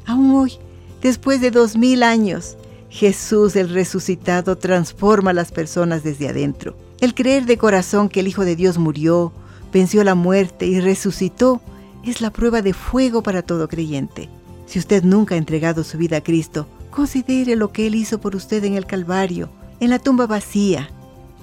[0.06, 0.54] Aún hoy,
[1.02, 2.58] después de dos mil años,
[2.90, 6.76] Jesús el resucitado transforma a las personas desde adentro.
[7.00, 9.32] El creer de corazón que el Hijo de Dios murió,
[9.74, 11.62] venció la muerte y resucitó
[12.04, 14.30] es la prueba de fuego para todo creyente.
[14.66, 18.36] Si usted nunca ha entregado su vida a Cristo, considere lo que Él hizo por
[18.36, 19.50] usted en el Calvario,
[19.80, 20.90] en la tumba vacía.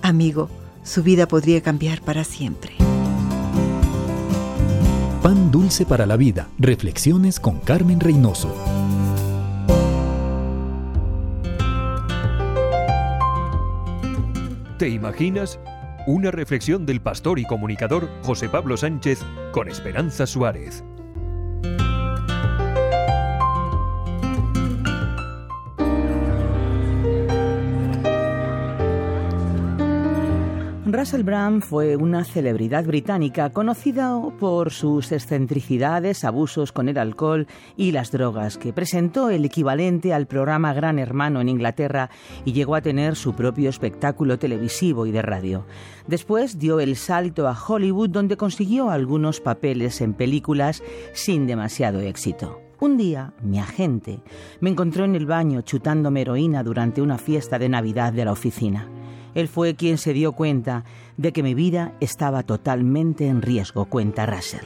[0.03, 0.49] Amigo,
[0.85, 2.73] su vida podría cambiar para siempre.
[5.23, 6.49] Pan dulce para la vida.
[6.59, 8.55] Reflexiones con Carmen Reynoso.
[14.79, 15.59] ¿Te imaginas?
[16.07, 19.19] Una reflexión del pastor y comunicador José Pablo Sánchez
[19.51, 20.85] con Esperanza Suárez.
[30.93, 37.47] Russell Brand fue una celebridad británica conocida por sus excentricidades, abusos con el alcohol
[37.77, 42.09] y las drogas, que presentó el equivalente al programa Gran Hermano en Inglaterra
[42.47, 45.67] y llegó a tener su propio espectáculo televisivo y de radio.
[46.07, 50.83] Después dio el salto a Hollywood donde consiguió algunos papeles en películas
[51.13, 52.68] sin demasiado éxito.
[52.81, 54.21] Un día, mi agente
[54.61, 58.87] me encontró en el baño chutándome heroína durante una fiesta de Navidad de la oficina.
[59.35, 60.85] Él fue quien se dio cuenta
[61.17, 64.65] de que mi vida estaba totalmente en riesgo, cuenta Russell.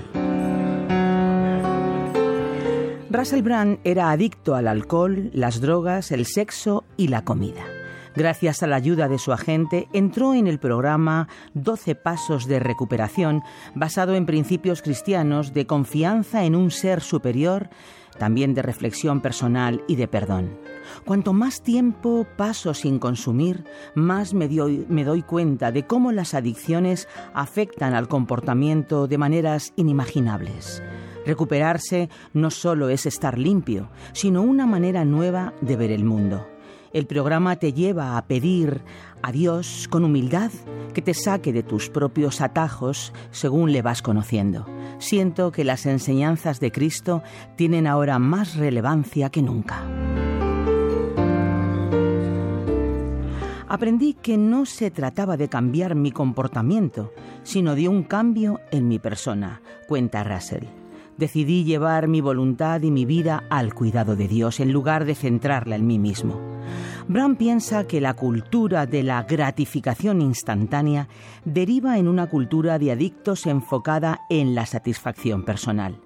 [3.08, 7.64] Russell Brand era adicto al alcohol, las drogas, el sexo y la comida.
[8.14, 13.42] Gracias a la ayuda de su agente, entró en el programa 12 Pasos de Recuperación,
[13.74, 17.70] basado en principios cristianos de confianza en un ser superior,
[18.22, 20.56] también de reflexión personal y de perdón.
[21.04, 23.64] Cuanto más tiempo paso sin consumir,
[23.96, 29.72] más me doy, me doy cuenta de cómo las adicciones afectan al comportamiento de maneras
[29.74, 30.84] inimaginables.
[31.26, 36.51] Recuperarse no solo es estar limpio, sino una manera nueva de ver el mundo.
[36.92, 38.82] El programa te lleva a pedir
[39.22, 40.50] a Dios con humildad
[40.92, 44.66] que te saque de tus propios atajos según le vas conociendo.
[44.98, 47.22] Siento que las enseñanzas de Cristo
[47.56, 49.82] tienen ahora más relevancia que nunca.
[53.68, 58.98] Aprendí que no se trataba de cambiar mi comportamiento, sino de un cambio en mi
[58.98, 60.81] persona, cuenta Russell.
[61.22, 65.76] Decidí llevar mi voluntad y mi vida al cuidado de Dios en lugar de centrarla
[65.76, 66.40] en mí mismo.
[67.06, 71.06] Brown piensa que la cultura de la gratificación instantánea
[71.44, 76.00] deriva en una cultura de adictos enfocada en la satisfacción personal.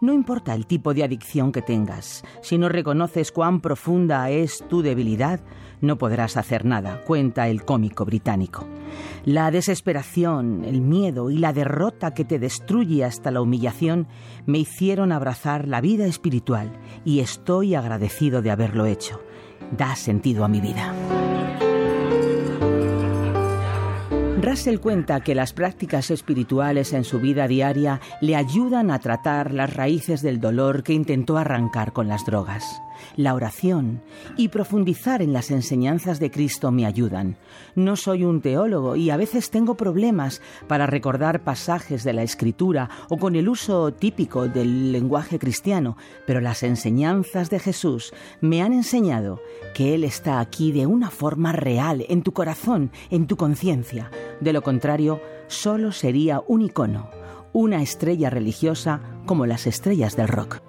[0.00, 4.80] No importa el tipo de adicción que tengas, si no reconoces cuán profunda es tu
[4.80, 5.40] debilidad,
[5.80, 8.66] no podrás hacer nada, cuenta el cómico británico.
[9.24, 14.06] La desesperación, el miedo y la derrota que te destruye hasta la humillación
[14.46, 16.72] me hicieron abrazar la vida espiritual
[17.04, 19.20] y estoy agradecido de haberlo hecho.
[19.76, 20.94] Da sentido a mi vida.
[24.44, 29.72] Russell cuenta que las prácticas espirituales en su vida diaria le ayudan a tratar las
[29.72, 32.82] raíces del dolor que intentó arrancar con las drogas.
[33.16, 34.02] La oración
[34.36, 37.36] y profundizar en las enseñanzas de Cristo me ayudan.
[37.74, 42.90] No soy un teólogo y a veces tengo problemas para recordar pasajes de la Escritura
[43.08, 45.96] o con el uso típico del lenguaje cristiano,
[46.26, 49.40] pero las enseñanzas de Jesús me han enseñado
[49.74, 54.10] que Él está aquí de una forma real, en tu corazón, en tu conciencia.
[54.40, 57.10] De lo contrario, solo sería un icono,
[57.52, 60.63] una estrella religiosa como las estrellas del rock.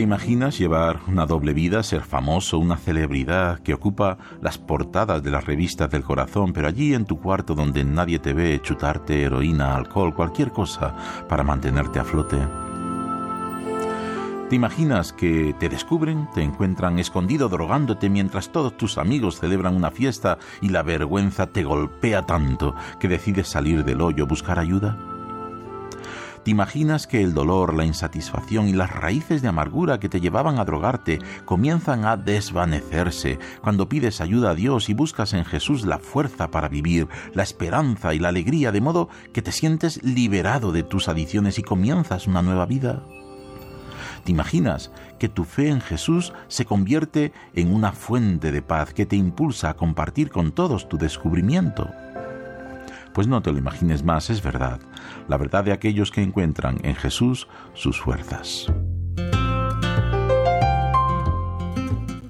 [0.00, 5.30] ¿Te imaginas llevar una doble vida, ser famoso, una celebridad que ocupa las portadas de
[5.30, 9.76] las revistas del corazón, pero allí en tu cuarto donde nadie te ve chutarte heroína,
[9.76, 10.96] alcohol, cualquier cosa
[11.28, 12.38] para mantenerte a flote?
[14.48, 19.90] ¿Te imaginas que te descubren, te encuentran escondido drogándote mientras todos tus amigos celebran una
[19.90, 25.09] fiesta y la vergüenza te golpea tanto que decides salir del hoyo, buscar ayuda?
[26.44, 30.58] ¿Te imaginas que el dolor, la insatisfacción y las raíces de amargura que te llevaban
[30.58, 35.98] a drogarte comienzan a desvanecerse cuando pides ayuda a Dios y buscas en Jesús la
[35.98, 40.82] fuerza para vivir, la esperanza y la alegría, de modo que te sientes liberado de
[40.82, 43.02] tus adicciones y comienzas una nueva vida?
[44.24, 49.04] ¿Te imaginas que tu fe en Jesús se convierte en una fuente de paz que
[49.04, 51.90] te impulsa a compartir con todos tu descubrimiento?
[53.12, 54.80] Pues no te lo imagines más, es verdad,
[55.28, 58.66] la verdad de aquellos que encuentran en Jesús sus fuerzas.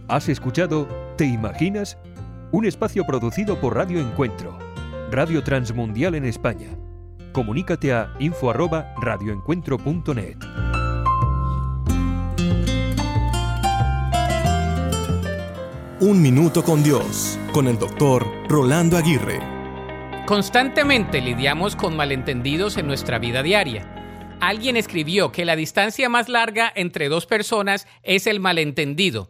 [0.08, 0.88] ¿Has escuchado
[1.20, 1.98] ¿Te imaginas?
[2.50, 4.56] Un espacio producido por Radio Encuentro,
[5.10, 6.70] Radio Transmundial en España.
[7.32, 10.38] Comunícate a info@radioencuentro.net.
[16.00, 19.59] Un minuto con Dios, con el doctor Rolando Aguirre.
[20.30, 24.36] Constantemente lidiamos con malentendidos en nuestra vida diaria.
[24.40, 29.28] Alguien escribió que la distancia más larga entre dos personas es el malentendido.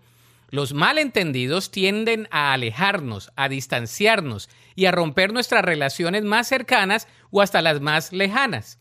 [0.51, 7.41] Los malentendidos tienden a alejarnos, a distanciarnos y a romper nuestras relaciones más cercanas o
[7.41, 8.77] hasta las más lejanas.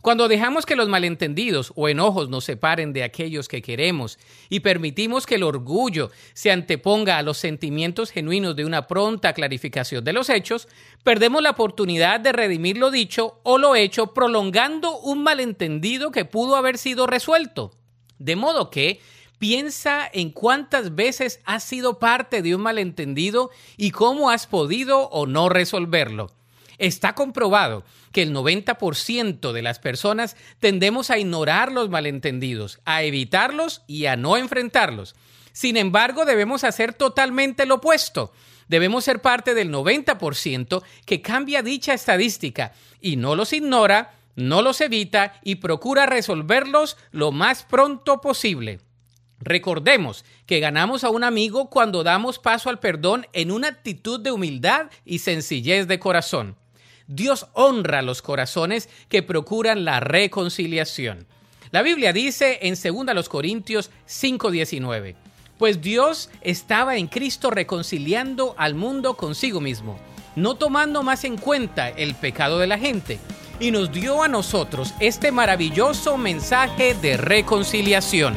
[0.00, 4.18] Cuando dejamos que los malentendidos o enojos nos separen de aquellos que queremos
[4.48, 10.04] y permitimos que el orgullo se anteponga a los sentimientos genuinos de una pronta clarificación
[10.04, 10.68] de los hechos,
[11.02, 16.54] perdemos la oportunidad de redimir lo dicho o lo hecho prolongando un malentendido que pudo
[16.54, 17.72] haber sido resuelto.
[18.20, 19.00] De modo que
[19.40, 25.26] piensa en cuántas veces has sido parte de un malentendido y cómo has podido o
[25.26, 26.30] no resolverlo.
[26.78, 27.82] Está comprobado
[28.12, 34.16] que el 90% de las personas tendemos a ignorar los malentendidos, a evitarlos y a
[34.16, 35.14] no enfrentarlos.
[35.52, 38.32] Sin embargo, debemos hacer totalmente lo opuesto.
[38.68, 44.80] Debemos ser parte del 90% que cambia dicha estadística y no los ignora, no los
[44.80, 48.80] evita y procura resolverlos lo más pronto posible.
[49.40, 54.32] Recordemos que ganamos a un amigo cuando damos paso al perdón en una actitud de
[54.32, 56.56] humildad y sencillez de corazón.
[57.08, 61.26] Dios honra los corazones que procuran la reconciliación.
[61.70, 65.16] La Biblia dice en 2 Corintios 5:19,
[65.58, 69.98] pues Dios estaba en Cristo reconciliando al mundo consigo mismo,
[70.36, 73.18] no tomando más en cuenta el pecado de la gente,
[73.58, 78.36] y nos dio a nosotros este maravilloso mensaje de reconciliación.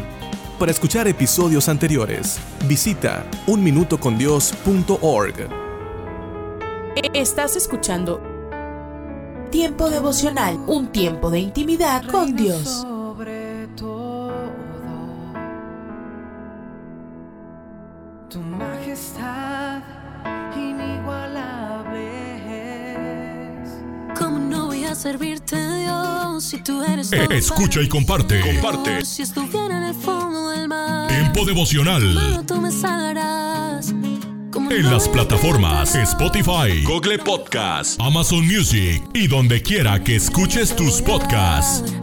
[0.58, 5.50] Para escuchar episodios anteriores, visita unminutocondios.org.
[7.14, 8.31] Estás escuchando
[9.52, 12.64] Tiempo devocional, un tiempo de intimidad con Dios.
[12.68, 14.32] Sobre todo,
[18.30, 19.82] tu majestad
[20.56, 22.08] inigualable
[23.64, 23.70] es.
[24.18, 28.40] ¿Cómo no voy a servirte, Dios, si tú eres Eh, escucha para y comparte.
[28.42, 29.04] Comparte.
[29.06, 32.14] Si estuviera en el fondo del mar, Tiempo devocional.
[32.14, 33.41] mano, tú me salvarás.
[34.72, 41.02] ¿Cómo En las plataformas Spotify, Google Podcast, Amazon Music y donde quiera que escuches tus
[41.02, 41.94] podcasts.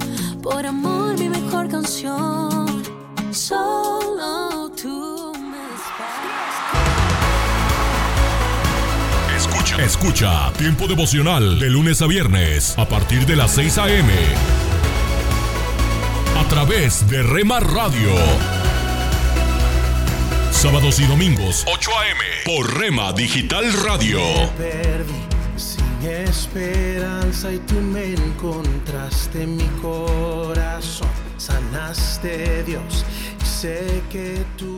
[0.43, 2.82] Por amor, mi mejor canción.
[3.31, 5.57] Solo tú me
[9.35, 9.82] Escucha.
[9.82, 14.12] Escucha Tiempo devocional de lunes a viernes a partir de las 6 a.m.
[16.39, 18.57] A través de Rema Radio.
[20.59, 22.20] Sábados y domingos, 8 a.m.
[22.44, 24.18] por Rema Digital Radio.
[24.59, 25.12] Perdí
[25.56, 31.09] sin esperanza y tú me encontraste en mi corazón.
[31.36, 33.05] Sanaste Dios
[33.40, 34.78] y sé que tú.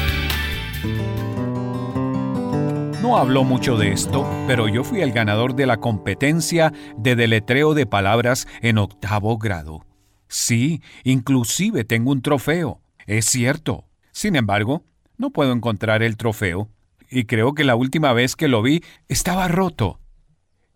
[3.01, 7.73] No habló mucho de esto, pero yo fui el ganador de la competencia de deletreo
[7.73, 9.87] de palabras en octavo grado.
[10.27, 12.79] Sí, inclusive tengo un trofeo.
[13.07, 13.85] Es cierto.
[14.11, 14.85] Sin embargo,
[15.17, 16.69] no puedo encontrar el trofeo,
[17.09, 19.99] y creo que la última vez que lo vi estaba roto.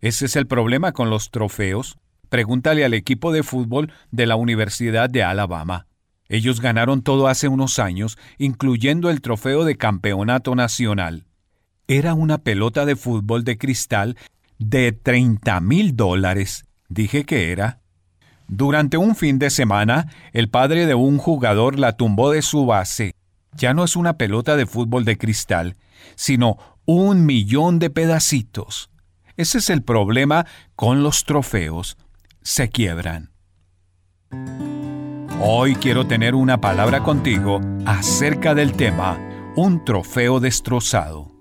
[0.02, 2.00] Ese es el problema con los trofeos.
[2.30, 5.86] Pregúntale al equipo de fútbol de la Universidad de Alabama.
[6.28, 11.28] Ellos ganaron todo hace unos años, incluyendo el trofeo de campeonato nacional.
[11.88, 14.18] Era una pelota de fútbol de cristal
[14.58, 16.66] de 30 mil dólares.
[16.90, 17.80] Dije que era.
[18.48, 23.14] Durante un fin de semana, el padre de un jugador la tumbó de su base.
[23.54, 25.78] Ya no es una pelota de fútbol de cristal,
[26.16, 28.90] sino un millón de pedacitos.
[29.38, 30.46] Ese es el problema
[30.76, 31.98] con los trofeos.
[32.42, 33.32] Se quiebran.
[35.40, 39.20] Hoy quiero tener una palabra contigo acerca del tema,
[39.56, 41.35] un trofeo destrozado.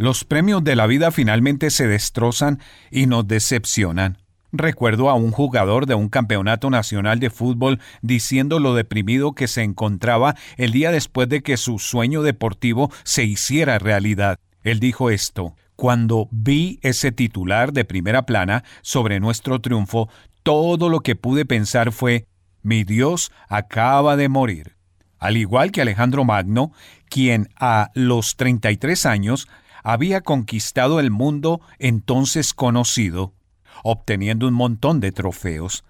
[0.00, 2.58] Los premios de la vida finalmente se destrozan
[2.90, 4.16] y nos decepcionan.
[4.50, 9.62] Recuerdo a un jugador de un campeonato nacional de fútbol diciendo lo deprimido que se
[9.62, 14.38] encontraba el día después de que su sueño deportivo se hiciera realidad.
[14.62, 20.08] Él dijo esto, cuando vi ese titular de primera plana sobre nuestro triunfo,
[20.42, 22.24] todo lo que pude pensar fue,
[22.62, 24.76] mi Dios acaba de morir.
[25.18, 26.72] Al igual que Alejandro Magno,
[27.10, 29.46] quien a los 33 años
[29.82, 33.34] había conquistado el mundo entonces conocido,
[33.82, 35.84] obteniendo un montón de trofeos,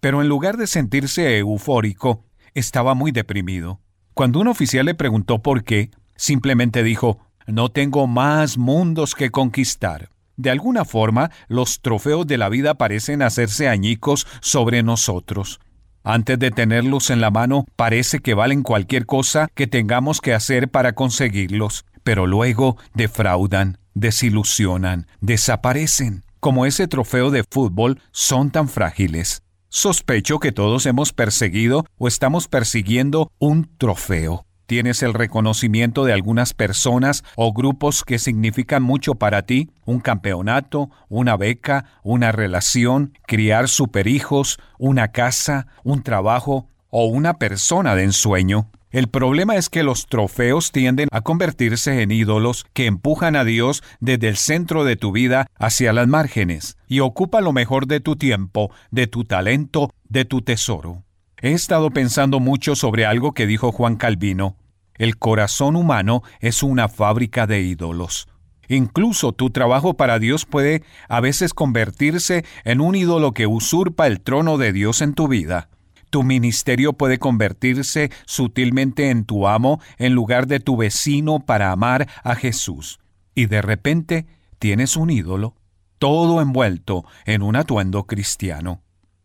[0.00, 2.24] pero en lugar de sentirse eufórico,
[2.54, 3.80] estaba muy deprimido.
[4.14, 10.10] Cuando un oficial le preguntó por qué, simplemente dijo, no tengo más mundos que conquistar.
[10.36, 15.60] De alguna forma, los trofeos de la vida parecen hacerse añicos sobre nosotros.
[16.02, 20.68] Antes de tenerlos en la mano, parece que valen cualquier cosa que tengamos que hacer
[20.68, 26.22] para conseguirlos, pero luego defraudan, desilusionan, desaparecen.
[26.38, 29.42] Como ese trofeo de fútbol, son tan frágiles.
[29.70, 34.46] Sospecho que todos hemos perseguido o estamos persiguiendo un trofeo.
[34.66, 39.70] ¿Tienes el reconocimiento de algunas personas o grupos que significan mucho para ti?
[39.84, 47.94] ¿Un campeonato, una beca, una relación, criar superhijos, una casa, un trabajo o una persona
[47.94, 48.70] de ensueño?
[48.90, 53.82] El problema es que los trofeos tienden a convertirse en ídolos que empujan a Dios
[54.00, 58.16] desde el centro de tu vida hacia las márgenes y ocupa lo mejor de tu
[58.16, 61.02] tiempo, de tu talento, de tu tesoro.
[61.42, 64.56] He estado pensando mucho sobre algo que dijo Juan Calvino.
[64.94, 68.28] El corazón humano es una fábrica de ídolos.
[68.68, 74.20] Incluso tu trabajo para Dios puede a veces convertirse en un ídolo que usurpa el
[74.20, 75.68] trono de Dios en tu vida.
[76.10, 82.08] Tu ministerio puede convertirse sutilmente en tu amo en lugar de tu vecino para amar
[82.22, 82.98] a Jesús.
[83.34, 84.26] Y de repente
[84.58, 85.54] tienes un ídolo,
[85.98, 88.82] todo envuelto en un atuendo cristiano.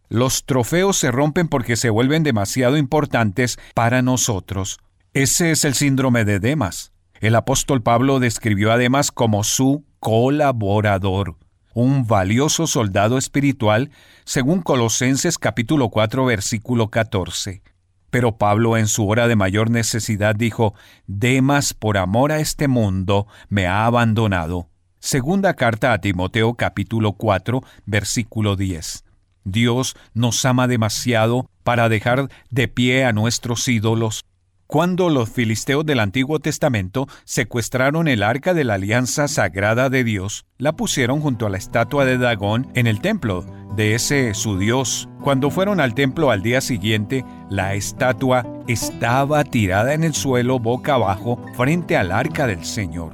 [0.09, 4.79] Los trofeos se rompen porque se vuelven demasiado importantes para nosotros.
[5.13, 6.91] Ese es el síndrome de Demas.
[7.21, 11.37] El apóstol Pablo describió a Demas como su colaborador,
[11.73, 13.91] un valioso soldado espiritual,
[14.25, 17.61] según Colosenses capítulo 4 versículo 14.
[18.09, 20.73] Pero Pablo en su hora de mayor necesidad dijo,
[21.07, 24.67] Demas por amor a este mundo me ha abandonado.
[24.99, 29.05] Segunda carta a Timoteo capítulo 4 versículo 10.
[29.43, 34.23] Dios nos ama demasiado para dejar de pie a nuestros ídolos.
[34.71, 40.45] Cuando los filisteos del Antiguo Testamento secuestraron el arca de la alianza sagrada de Dios,
[40.57, 43.45] la pusieron junto a la estatua de Dagón en el templo
[43.75, 45.09] de ese su Dios.
[45.21, 50.93] Cuando fueron al templo al día siguiente, la estatua estaba tirada en el suelo boca
[50.93, 53.13] abajo frente al arca del Señor.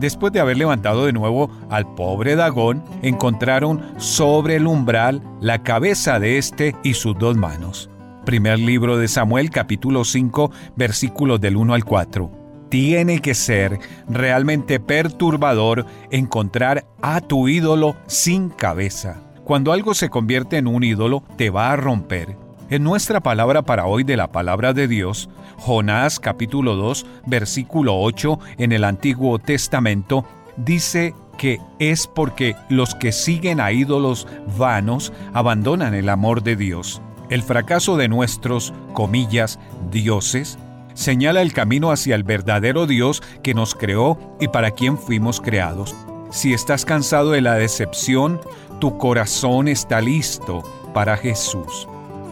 [0.00, 6.18] Después de haber levantado de nuevo al pobre Dagón, encontraron sobre el umbral la cabeza
[6.18, 7.90] de éste y sus dos manos.
[8.24, 12.30] Primer libro de Samuel capítulo 5 versículos del 1 al 4.
[12.70, 13.78] Tiene que ser
[14.08, 19.20] realmente perturbador encontrar a tu ídolo sin cabeza.
[19.44, 22.38] Cuando algo se convierte en un ídolo, te va a romper.
[22.70, 25.28] En nuestra palabra para hoy de la palabra de Dios,
[25.58, 30.24] Jonás capítulo 2 versículo 8 en el Antiguo Testamento
[30.56, 34.26] dice que es porque los que siguen a ídolos
[34.56, 37.02] vanos abandonan el amor de Dios.
[37.30, 39.58] El fracaso de nuestros, comillas,
[39.90, 40.58] dioses,
[40.94, 45.94] señala el camino hacia el verdadero Dios que nos creó y para quien fuimos creados.
[46.30, 48.40] Si estás cansado de la decepción,
[48.80, 51.88] tu corazón está listo para Jesús.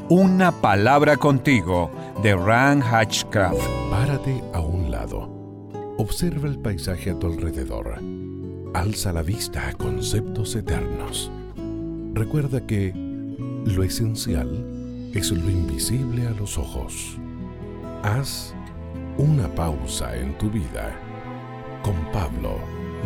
[0.09, 1.91] Una palabra contigo
[2.23, 3.61] de Ran Hatchcraft.
[3.91, 5.31] Párate a un lado.
[5.99, 7.99] Observa el paisaje a tu alrededor.
[8.75, 11.31] Alza la vista a conceptos eternos.
[12.13, 12.93] Recuerda que
[13.65, 14.67] lo esencial
[15.15, 17.17] es lo invisible a los ojos.
[18.03, 18.55] Haz
[19.19, 20.99] una pausa en tu vida
[21.83, 22.59] con Pablo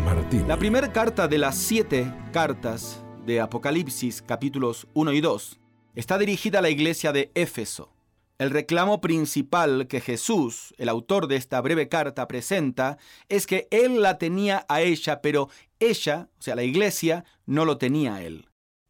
[0.05, 0.47] Martín.
[0.47, 5.59] La primera carta de las siete cartas de Apocalipsis capítulos 1 y 2
[5.97, 7.93] está dirigida a la iglesia de Éfeso.
[8.39, 14.01] El reclamo principal que Jesús, el autor de esta breve carta, presenta es que él
[14.01, 15.49] la tenía a ella, pero
[15.81, 18.47] ella, o sea, la iglesia, no lo tenía a él.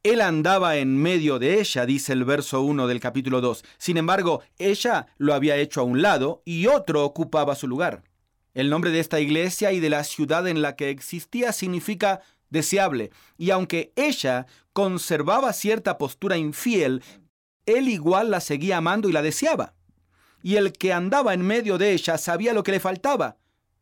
[0.07, 3.65] Él andaba en medio de ella, dice el verso 1 del capítulo 2.
[3.77, 8.05] Sin embargo, ella lo había hecho a un lado y otro ocupaba su lugar.
[8.55, 12.21] El nombre de esta iglesia y de la ciudad en la que existía significa
[12.51, 17.03] deseable, y aunque ella conservaba cierta postura infiel,
[17.67, 19.75] él igual la seguía amando y la deseaba.
[20.41, 23.39] Y el que andaba en medio de ella sabía lo que le faltaba.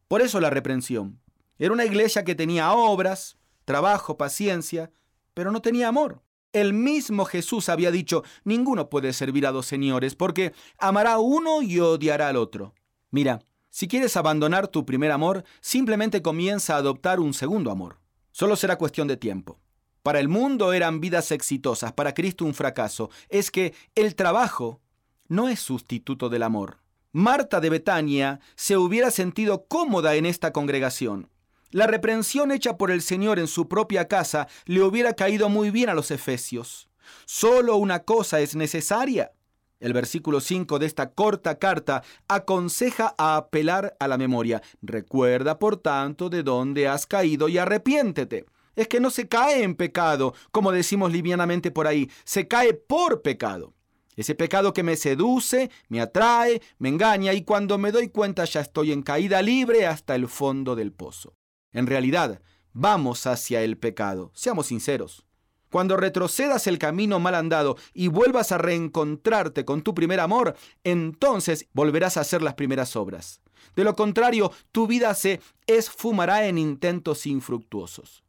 [0.08, 1.20] Por eso la reprensión.
[1.58, 3.36] Era una iglesia que tenía obras,
[3.66, 4.90] trabajo, paciencia,
[5.34, 6.22] pero no tenía amor.
[6.52, 11.80] El mismo Jesús había dicho, ninguno puede servir a dos señores, porque amará uno y
[11.80, 12.74] odiará al otro.
[13.10, 17.98] Mira, si quieres abandonar tu primer amor, simplemente comienza a adoptar un segundo amor.
[18.30, 19.58] Solo será cuestión de tiempo.
[20.04, 23.10] Para el mundo eran vidas exitosas, para Cristo un fracaso.
[23.28, 24.80] Es que el trabajo
[25.26, 26.78] no es sustituto del amor.
[27.10, 31.30] Marta de Betania se hubiera sentido cómoda en esta congregación.
[31.74, 35.88] La reprensión hecha por el Señor en su propia casa le hubiera caído muy bien
[35.88, 36.88] a los efesios.
[37.24, 39.32] Solo una cosa es necesaria.
[39.80, 44.62] El versículo 5 de esta corta carta aconseja a apelar a la memoria.
[44.82, 48.46] Recuerda, por tanto, de dónde has caído y arrepiéntete.
[48.76, 53.20] Es que no se cae en pecado, como decimos livianamente por ahí, se cae por
[53.20, 53.74] pecado.
[54.14, 58.60] Ese pecado que me seduce, me atrae, me engaña y cuando me doy cuenta ya
[58.60, 61.34] estoy en caída libre hasta el fondo del pozo.
[61.74, 62.40] En realidad,
[62.72, 65.26] vamos hacia el pecado, seamos sinceros.
[65.70, 71.66] Cuando retrocedas el camino mal andado y vuelvas a reencontrarte con tu primer amor, entonces
[71.72, 73.40] volverás a hacer las primeras obras.
[73.74, 78.22] De lo contrario, tu vida se esfumará en intentos infructuosos.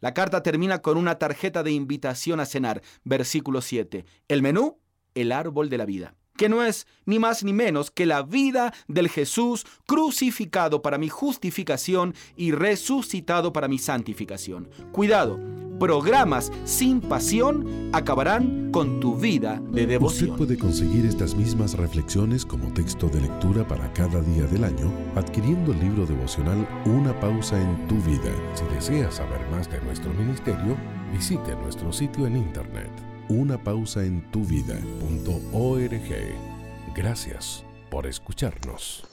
[0.00, 4.04] La carta termina con una tarjeta de invitación a cenar, versículo 7.
[4.28, 4.78] El menú,
[5.14, 8.72] el árbol de la vida que no es ni más ni menos que la vida
[8.88, 14.70] del Jesús crucificado para mi justificación y resucitado para mi santificación.
[14.90, 15.38] Cuidado,
[15.78, 20.30] programas sin pasión acabarán con tu vida de devoción.
[20.30, 24.90] Usted puede conseguir estas mismas reflexiones como texto de lectura para cada día del año
[25.16, 28.32] adquiriendo el libro devocional Una pausa en tu vida.
[28.54, 30.74] Si desea saber más de nuestro ministerio,
[31.12, 36.00] visite nuestro sitio en internet una pausa en tu vida.org.
[36.94, 39.04] Gracias por escucharnos.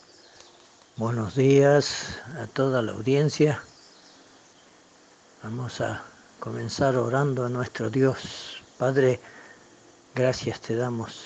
[0.98, 3.62] Buenos días a toda la audiencia.
[5.42, 6.04] Vamos a
[6.40, 8.62] comenzar orando a nuestro Dios.
[8.78, 9.22] Padre,
[10.18, 11.26] Gracias te damos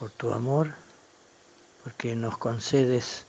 [0.00, 0.74] por tu amor,
[1.84, 3.24] porque nos concedes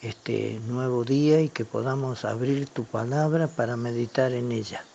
[0.00, 4.86] este nuevo día y que podamos abrir tu palabra para meditar en ella.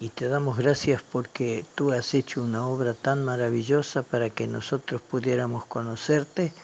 [0.00, 5.02] Y te damos gracias porque tú has hecho una obra tan maravillosa para que nosotros
[5.02, 6.54] pudiéramos conocerte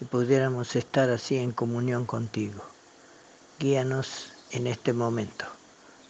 [0.00, 2.64] y pudiéramos estar así en comunión contigo.
[3.60, 5.46] Guíanos en este momento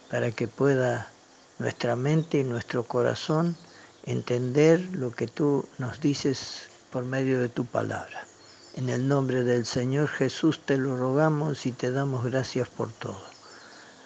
[0.09, 1.11] para que pueda
[1.59, 3.55] nuestra mente y nuestro corazón
[4.03, 8.25] entender lo que tú nos dices por medio de tu palabra.
[8.73, 13.21] En el nombre del Señor Jesús te lo rogamos y te damos gracias por todo.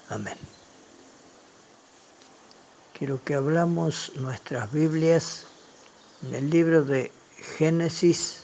[0.10, 0.59] Amén.
[3.00, 5.46] Quiero que hablamos nuestras Biblias
[6.22, 7.14] en el libro de
[7.58, 8.44] Génesis,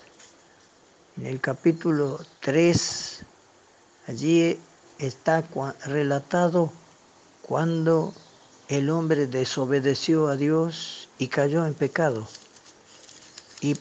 [1.18, 3.26] en el capítulo 3.
[4.08, 4.58] Allí
[4.98, 5.44] está
[5.84, 6.72] relatado
[7.42, 8.14] cuando
[8.70, 12.26] el hombre desobedeció a Dios y cayó en pecado.
[13.60, 13.76] Y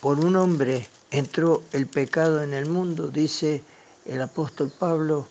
[0.00, 3.62] por un hombre entró el pecado en el mundo, dice
[4.04, 5.28] el apóstol Pablo,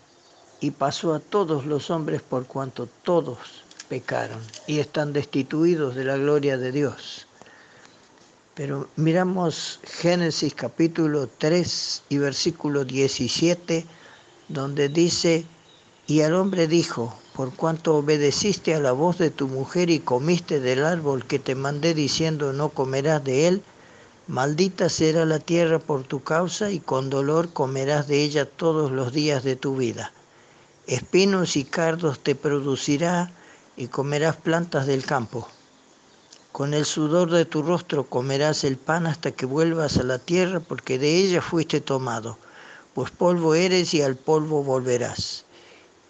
[0.61, 6.17] y pasó a todos los hombres por cuanto todos pecaron y están destituidos de la
[6.17, 7.27] gloria de Dios.
[8.55, 13.85] Pero miramos Génesis capítulo 3 y versículo 17,
[14.47, 15.45] donde dice,
[16.07, 20.61] y al hombre dijo, por cuanto obedeciste a la voz de tu mujer y comiste
[20.61, 23.63] del árbol que te mandé diciendo no comerás de él,
[24.27, 29.11] maldita será la tierra por tu causa y con dolor comerás de ella todos los
[29.11, 30.13] días de tu vida.
[30.87, 33.31] Espinos y cardos te producirá
[33.77, 35.47] y comerás plantas del campo.
[36.51, 40.59] Con el sudor de tu rostro comerás el pan hasta que vuelvas a la tierra
[40.59, 42.37] porque de ella fuiste tomado,
[42.93, 45.45] pues polvo eres y al polvo volverás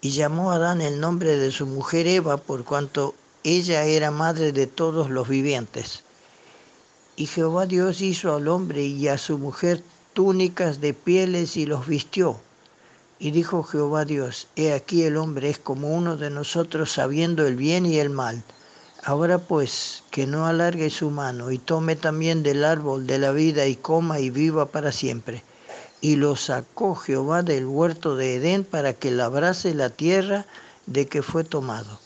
[0.06, 4.68] y llamó Adán el nombre de su mujer Eva por cuanto ella era madre de
[4.68, 6.04] todos los vivientes.
[7.16, 9.82] Y Jehová Dios hizo al hombre y a su mujer
[10.12, 12.38] túnicas de pieles y los vistió.
[13.18, 17.56] Y dijo Jehová Dios, he aquí el hombre es como uno de nosotros sabiendo el
[17.56, 18.42] bien y el mal.
[19.04, 23.66] Ahora pues, que no alargue su mano y tome también del árbol de la vida
[23.66, 25.42] y coma y viva para siempre
[26.00, 30.46] y lo sacó Jehová del huerto de Edén para que labrase la tierra
[30.86, 31.98] de que fue tomado.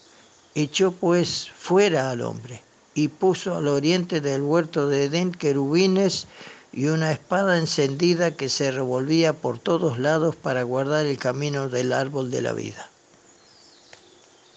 [0.54, 2.62] Echó pues fuera al hombre
[2.94, 6.26] y puso al oriente del huerto de Edén querubines
[6.72, 11.92] y una espada encendida que se revolvía por todos lados para guardar el camino del
[11.92, 12.88] árbol de la vida.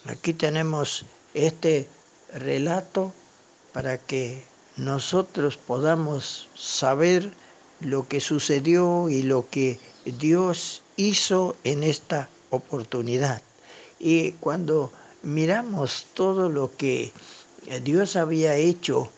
[0.05, 1.87] Aquí tenemos este
[2.33, 3.13] relato
[3.71, 4.43] para que
[4.77, 7.33] nosotros podamos saber
[7.79, 13.41] lo que sucedió y lo que Dios hizo en esta oportunidad.
[13.99, 14.91] Y cuando
[15.23, 17.11] miramos todo lo que
[17.83, 19.09] Dios había hecho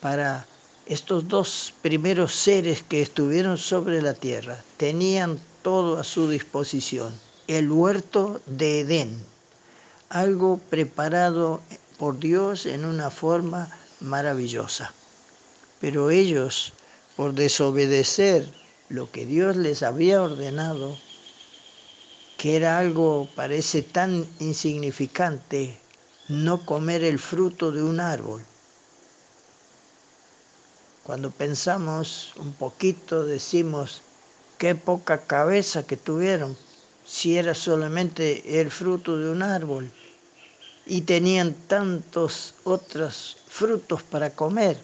[0.00, 0.46] para
[0.88, 7.12] estos dos primeros seres que estuvieron sobre la tierra, tenían todo a su disposición.
[7.46, 9.22] El huerto de Edén,
[10.08, 11.60] algo preparado
[11.98, 13.68] por Dios en una forma
[14.00, 14.94] maravillosa.
[15.78, 16.72] Pero ellos
[17.16, 18.48] por desobedecer
[18.88, 20.96] lo que Dios les había ordenado,
[22.38, 25.78] que era algo, parece tan insignificante,
[26.28, 28.42] no comer el fruto de un árbol.
[31.08, 34.02] Cuando pensamos un poquito, decimos,
[34.58, 36.54] qué poca cabeza que tuvieron,
[37.06, 39.90] si era solamente el fruto de un árbol,
[40.84, 44.76] y tenían tantos otros frutos para comer.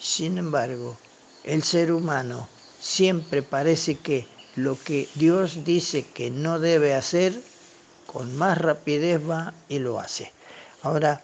[0.00, 0.98] Sin embargo,
[1.44, 2.48] el ser humano
[2.80, 4.26] siempre parece que
[4.56, 7.40] lo que Dios dice que no debe hacer,
[8.08, 10.32] con más rapidez va y lo hace.
[10.82, 11.22] Ahora,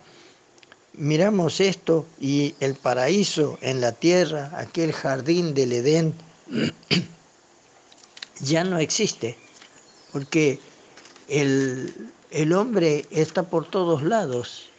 [0.97, 6.14] miramos esto y el paraíso en la tierra, aquel jardín del Edén,
[8.40, 9.36] ya no existe,
[10.12, 10.60] porque
[11.28, 14.70] el, el hombre está por todos lados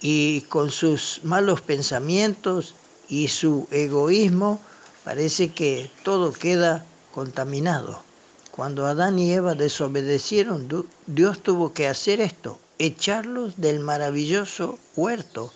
[0.00, 2.74] y con sus malos pensamientos
[3.08, 4.60] y su egoísmo
[5.04, 8.02] parece que todo queda contaminado.
[8.50, 10.68] Cuando Adán y Eva desobedecieron,
[11.06, 15.52] Dios tuvo que hacer esto, echarlos del maravilloso huerto.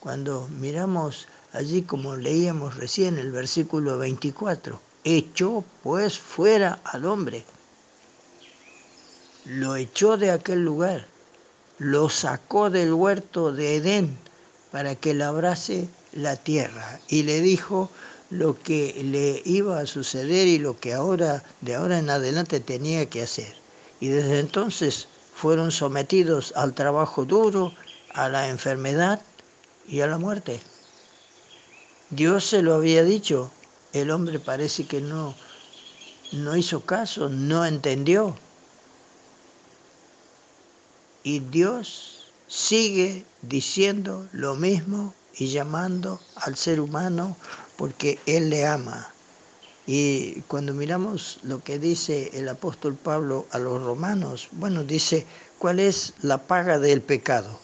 [0.00, 7.44] Cuando miramos allí como leíamos recién el versículo 24, echó pues fuera al hombre,
[9.44, 11.06] lo echó de aquel lugar
[11.78, 14.18] lo sacó del huerto de Edén
[14.72, 17.90] para que labrase la tierra y le dijo
[18.30, 23.06] lo que le iba a suceder y lo que ahora de ahora en adelante tenía
[23.06, 23.54] que hacer.
[24.00, 25.08] Y desde entonces
[25.40, 27.72] fueron sometidos al trabajo duro
[28.12, 29.22] a la enfermedad
[29.86, 30.60] y a la muerte.
[32.10, 33.52] Dios se lo había dicho,
[33.92, 35.36] el hombre parece que no,
[36.32, 38.36] no hizo caso, no entendió.
[41.22, 47.36] Y Dios sigue diciendo lo mismo y llamando al ser humano
[47.76, 49.12] porque Él le ama.
[49.90, 55.24] Y cuando miramos lo que dice el apóstol Pablo a los romanos, bueno, dice,
[55.58, 57.58] ¿cuál es la paga del pecado?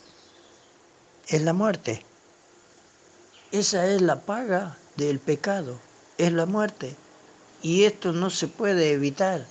[1.28, 2.02] Es la muerte.
[3.52, 5.78] Esa es la paga del pecado,
[6.16, 6.96] es la muerte.
[7.60, 9.44] Y esto no se puede evitar.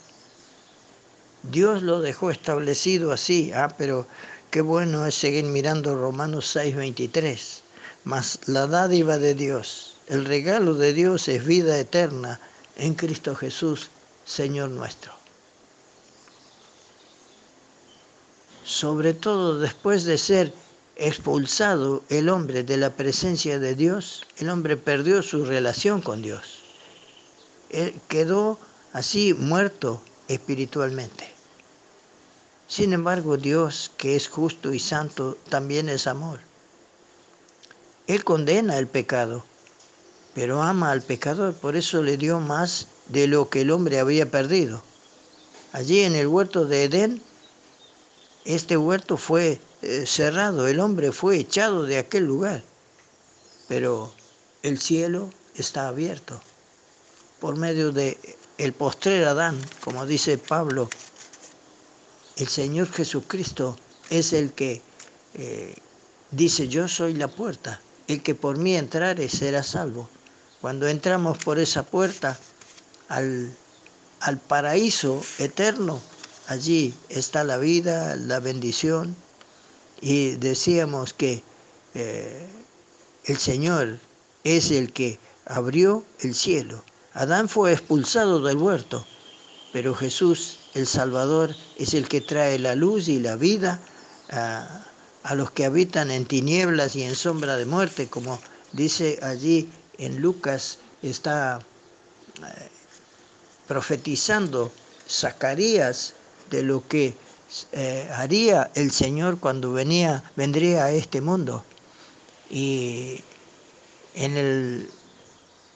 [1.44, 4.08] Dios lo dejó establecido así, ah, pero
[4.50, 7.62] qué bueno es seguir mirando Romanos 6:23.
[8.04, 12.40] Mas la dádiva de Dios, el regalo de Dios es vida eterna
[12.76, 13.90] en Cristo Jesús,
[14.26, 15.14] Señor nuestro.
[18.64, 20.54] Sobre todo después de ser
[20.96, 26.60] expulsado el hombre de la presencia de Dios, el hombre perdió su relación con Dios.
[27.70, 28.60] Él quedó
[28.94, 31.34] así muerto espiritualmente.
[32.68, 36.40] Sin embargo, Dios, que es justo y santo, también es amor.
[38.08, 39.46] Él condena el pecado,
[40.34, 44.30] pero ama al pecador, por eso le dio más de lo que el hombre había
[44.30, 44.84] perdido.
[45.72, 47.22] Allí en el huerto de Edén,
[48.46, 52.64] este huerto fue eh, cerrado, el hombre fue echado de aquel lugar,
[53.68, 54.14] pero
[54.62, 56.42] el cielo está abierto
[57.40, 58.18] por medio de
[58.58, 60.90] el postrer Adán, como dice Pablo,
[62.38, 63.78] el Señor Jesucristo
[64.10, 64.82] es el que
[65.34, 65.76] eh,
[66.32, 70.10] dice, yo soy la puerta, el que por mí entrare será salvo.
[70.64, 72.40] Cuando entramos por esa puerta
[73.10, 73.54] al,
[74.22, 76.00] al paraíso eterno,
[76.48, 79.14] allí está la vida, la bendición,
[80.00, 81.44] y decíamos que
[81.96, 82.48] eh,
[83.26, 84.00] el Señor
[84.46, 86.82] es el que abrió el cielo.
[87.12, 89.06] Adán fue expulsado del huerto,
[89.74, 93.82] pero Jesús, el Salvador, es el que trae la luz y la vida
[94.32, 94.86] a,
[95.24, 98.40] a los que habitan en tinieblas y en sombra de muerte, como
[98.72, 101.60] dice allí en Lucas, está
[102.38, 102.70] eh,
[103.68, 104.72] profetizando
[105.08, 106.14] Zacarías
[106.50, 107.16] de lo que
[107.72, 111.64] eh, haría el Señor cuando venía, vendría a este mundo.
[112.50, 113.24] Y
[114.16, 114.90] en el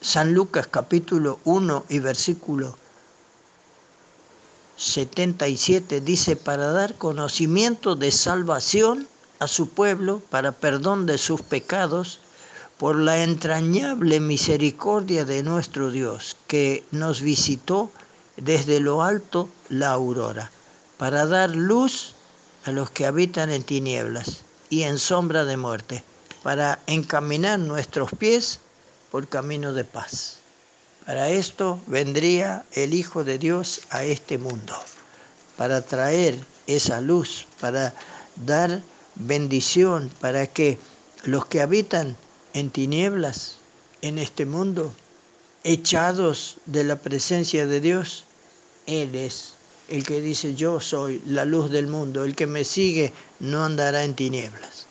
[0.00, 2.76] San Lucas capítulo 1 y versículo
[4.76, 9.08] 77 dice, para dar conocimiento de salvación
[9.40, 12.20] a su pueblo, para perdón de sus pecados,
[12.78, 17.90] por la entrañable misericordia de nuestro Dios, que nos visitó
[18.36, 20.50] desde lo alto la aurora
[20.96, 22.14] para dar luz
[22.64, 26.04] a los que habitan en tinieblas y en sombra de muerte,
[26.42, 28.60] para encaminar nuestros pies
[29.10, 30.38] por camino de paz.
[31.06, 34.74] Para esto vendría el Hijo de Dios a este mundo,
[35.56, 37.94] para traer esa luz, para
[38.36, 38.82] dar
[39.14, 40.78] bendición, para que
[41.24, 42.16] los que habitan
[42.58, 43.56] en tinieblas
[44.02, 44.92] en este mundo,
[45.64, 48.24] echados de la presencia de Dios,
[48.86, 49.54] Él es
[49.88, 54.04] el que dice yo soy la luz del mundo, el que me sigue no andará
[54.04, 54.86] en tinieblas.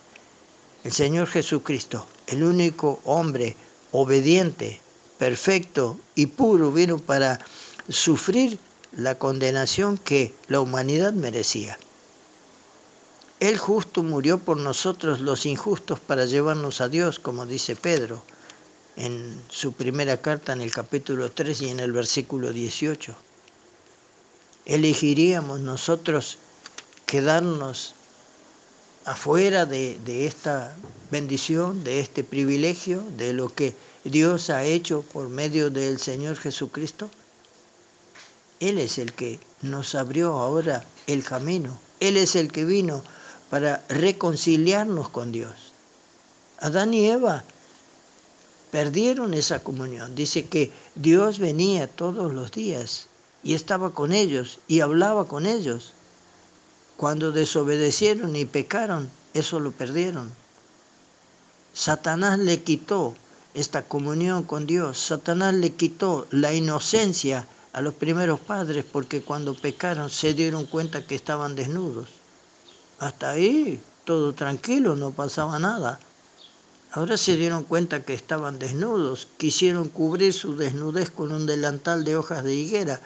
[0.83, 3.55] El Señor Jesucristo, el único hombre
[3.91, 4.79] obediente,
[5.17, 7.39] perfecto y puro, vino para
[7.89, 8.57] sufrir
[8.93, 11.77] la condenación que la humanidad merecía.
[13.39, 18.23] El justo murió por nosotros los injustos para llevarnos a Dios, como dice Pedro
[18.95, 23.15] en su primera carta en el capítulo 3 y en el versículo 18
[24.67, 26.37] elegiríamos nosotros
[27.05, 27.95] quedarnos
[29.05, 30.75] afuera de, esta
[31.09, 33.73] bendición, de este privilegio, de lo que
[34.03, 37.09] Dios ha hecho por medio del Señor Jesucristo?
[38.59, 41.79] Él es el que nos abrió ahora el camino.
[42.01, 43.03] Él es el que vino
[43.49, 45.53] para reconciliarnos con Dios.
[46.59, 47.43] Adán y Eva
[48.71, 50.15] perdieron esa comunión.
[50.15, 53.07] Dice que Dios venía todos los días
[53.43, 55.93] y estaba con ellos y hablaba con ellos.
[56.97, 60.31] Cuando desobedecieron y pecaron, eso lo perdieron.
[61.73, 63.15] Satanás le quitó
[63.53, 64.99] esta comunión con Dios.
[64.99, 71.05] Satanás le quitó la inocencia a los primeros padres porque cuando pecaron se dieron cuenta
[71.05, 72.09] que estaban desnudos.
[72.99, 75.99] Hasta ahí todo tranquilo, no pasaba nada.
[76.91, 82.15] Ahora se dieron cuenta que estaban desnudos, quisieron cubrir su desnudez con un delantal de
[82.15, 83.01] hojas de higuera,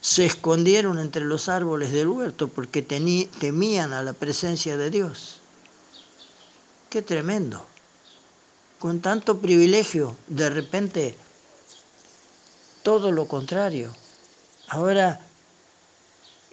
[0.00, 5.40] se escondieron entre los árboles del huerto porque temían a la presencia de Dios.
[6.88, 7.66] Qué tremendo.
[8.78, 11.16] Con tanto privilegio, de repente,
[12.84, 13.92] todo lo contrario.
[14.68, 15.25] Ahora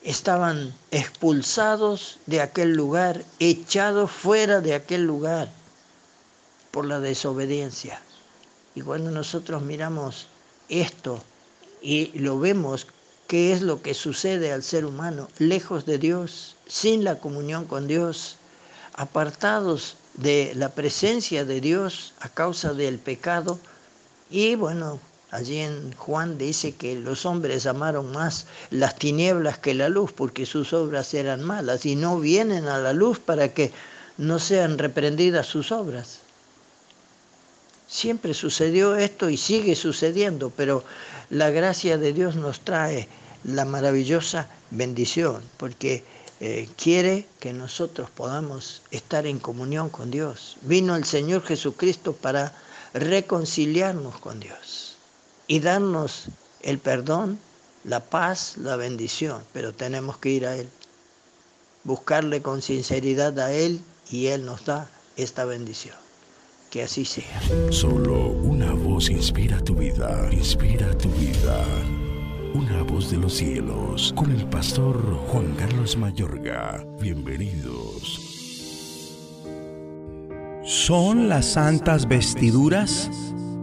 [0.03, 5.49] estaban expulsados de aquel lugar, echados fuera de aquel lugar
[6.71, 8.01] por la desobediencia.
[8.75, 10.27] Y cuando nosotros miramos
[10.67, 11.23] esto
[11.81, 12.87] y lo vemos,
[13.27, 17.87] qué es lo que sucede al ser humano, lejos de Dios, sin la comunión con
[17.87, 18.37] Dios,
[18.93, 23.59] apartados de la presencia de Dios a causa del pecado,
[24.29, 24.99] y bueno,
[25.33, 30.45] Allí en Juan dice que los hombres amaron más las tinieblas que la luz porque
[30.45, 33.71] sus obras eran malas y no vienen a la luz para que
[34.19, 36.19] no sean reprendidas sus obras.
[37.87, 40.83] Siempre sucedió esto y sigue sucediendo, pero
[41.31, 43.07] la gracia de Dios nos trae
[43.43, 46.03] la maravillosa bendición porque
[46.41, 50.57] eh, quiere que nosotros podamos estar en comunión con Dios.
[50.61, 52.53] Vino el Señor Jesucristo para
[52.93, 54.92] reconciliarnos con Dios
[55.53, 56.29] y darnos
[56.63, 57.37] el perdón,
[57.83, 60.67] la paz, la bendición, pero tenemos que ir a Él,
[61.83, 65.95] buscarle con sinceridad a Él y Él nos da esta bendición.
[66.71, 67.39] Que así sea.
[67.69, 71.63] Solo una voz inspira tu vida, inspira tu vida.
[72.55, 74.97] Una voz de los cielos, con el pastor
[75.27, 76.83] Juan Carlos Mayorga.
[76.99, 78.19] Bienvenidos.
[80.65, 83.11] ¿Son las santas vestiduras?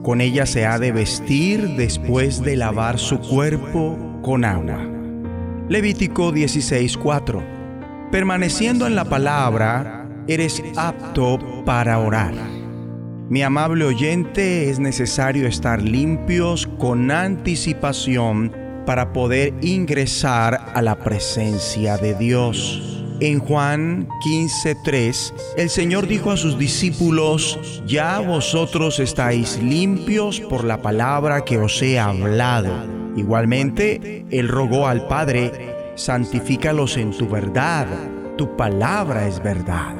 [0.02, 4.80] Con ella se ha de vestir después de lavar su cuerpo con agua.
[5.68, 7.42] Levítico 16:4.
[8.10, 12.34] Permaneciendo en la palabra, eres apto para orar.
[13.28, 18.52] Mi amable oyente, es necesario estar limpios con anticipación
[18.86, 22.89] para poder ingresar a la presencia de Dios.
[23.20, 30.80] En Juan 15:3, el Señor dijo a sus discípulos, ya vosotros estáis limpios por la
[30.80, 32.72] palabra que os he hablado.
[33.16, 37.86] Igualmente, Él rogó al Padre, santifícalos en tu verdad,
[38.38, 39.94] tu palabra es verdad.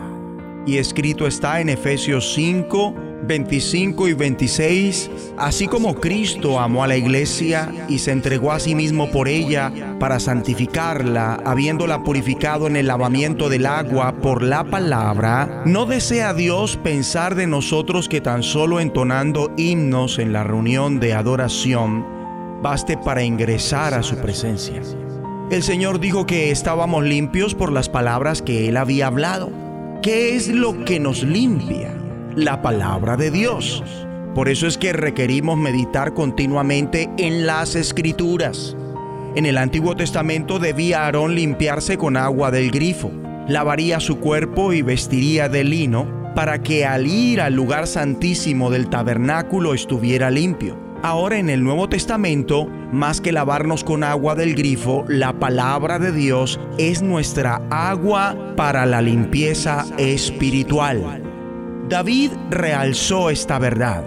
[0.66, 6.96] Y escrito está en Efesios 5, 25 y 26, así como Cristo amó a la
[6.96, 12.86] iglesia y se entregó a sí mismo por ella para santificarla, habiéndola purificado en el
[12.86, 18.80] lavamiento del agua por la palabra, no desea Dios pensar de nosotros que tan solo
[18.80, 22.04] entonando himnos en la reunión de adoración
[22.62, 24.82] baste para ingresar a su presencia.
[25.50, 29.50] El Señor dijo que estábamos limpios por las palabras que Él había hablado.
[30.02, 31.99] ¿Qué es lo que nos limpia?
[32.36, 33.82] La palabra de Dios.
[34.34, 38.76] Por eso es que requerimos meditar continuamente en las escrituras.
[39.34, 43.10] En el Antiguo Testamento debía Aarón limpiarse con agua del grifo,
[43.48, 48.88] lavaría su cuerpo y vestiría de lino para que al ir al lugar santísimo del
[48.88, 50.78] tabernáculo estuviera limpio.
[51.02, 56.12] Ahora en el Nuevo Testamento, más que lavarnos con agua del grifo, la palabra de
[56.12, 61.29] Dios es nuestra agua para la limpieza espiritual.
[61.90, 64.04] David realzó esta verdad.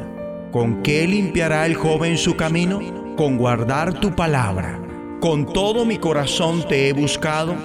[0.54, 2.80] ¿Con qué limpiará el joven su camino?
[3.18, 4.80] Con guardar tu palabra.
[5.20, 7.58] Con todo mi corazón te he buscado.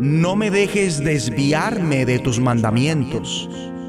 [0.00, 3.48] No me dejes desviarme de tus mandamientos.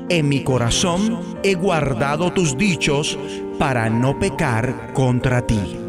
[0.09, 3.17] En mi corazón he guardado tus dichos
[3.57, 5.79] para no pecar contra ti.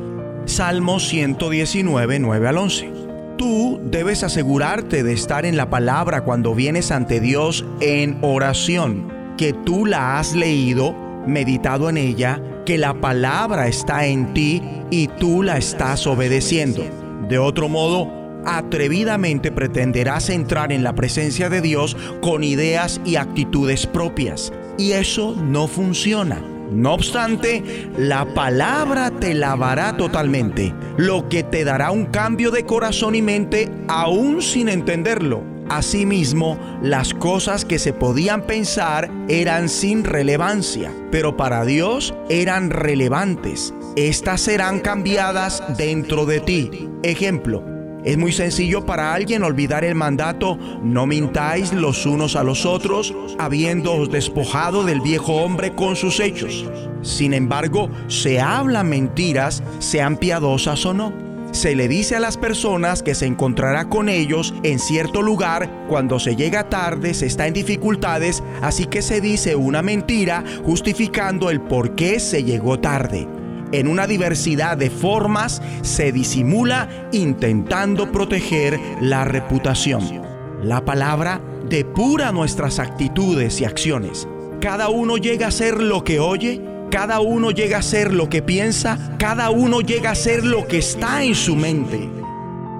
[0.47, 2.90] Salmo 119, 9 al 11.
[3.36, 9.52] Tú debes asegurarte de estar en la palabra cuando vienes ante Dios en oración que
[9.52, 10.94] tú la has leído,
[11.27, 16.85] meditado en ella, que la palabra está en ti y tú la estás obedeciendo.
[17.28, 18.11] De otro modo,
[18.44, 24.52] atrevidamente pretenderás entrar en la presencia de Dios con ideas y actitudes propias.
[24.78, 26.43] Y eso no funciona.
[26.70, 27.62] No obstante,
[27.97, 33.70] la palabra te lavará totalmente, lo que te dará un cambio de corazón y mente
[33.86, 35.53] aún sin entenderlo.
[35.68, 43.72] Asimismo, las cosas que se podían pensar eran sin relevancia, pero para Dios eran relevantes.
[43.96, 46.88] Estas serán cambiadas dentro de ti.
[47.02, 47.64] Ejemplo,
[48.04, 53.14] es muy sencillo para alguien olvidar el mandato, no mintáis los unos a los otros,
[53.38, 56.66] habiéndoos despojado del viejo hombre con sus hechos.
[57.00, 63.02] Sin embargo, se hablan mentiras, sean piadosas o no se le dice a las personas
[63.02, 67.55] que se encontrará con ellos en cierto lugar cuando se llega tarde, se está en
[67.55, 73.28] dificultades, así que se dice una mentira justificando el por qué se llegó tarde.
[73.72, 80.22] En una diversidad de formas se disimula intentando proteger la reputación.
[80.62, 84.26] La palabra depura nuestras actitudes y acciones
[84.64, 86.59] cada uno llega a ser lo que oye,
[86.94, 90.78] cada uno llega a ser lo que piensa, cada uno llega a ser lo que
[90.78, 92.08] está en su mente.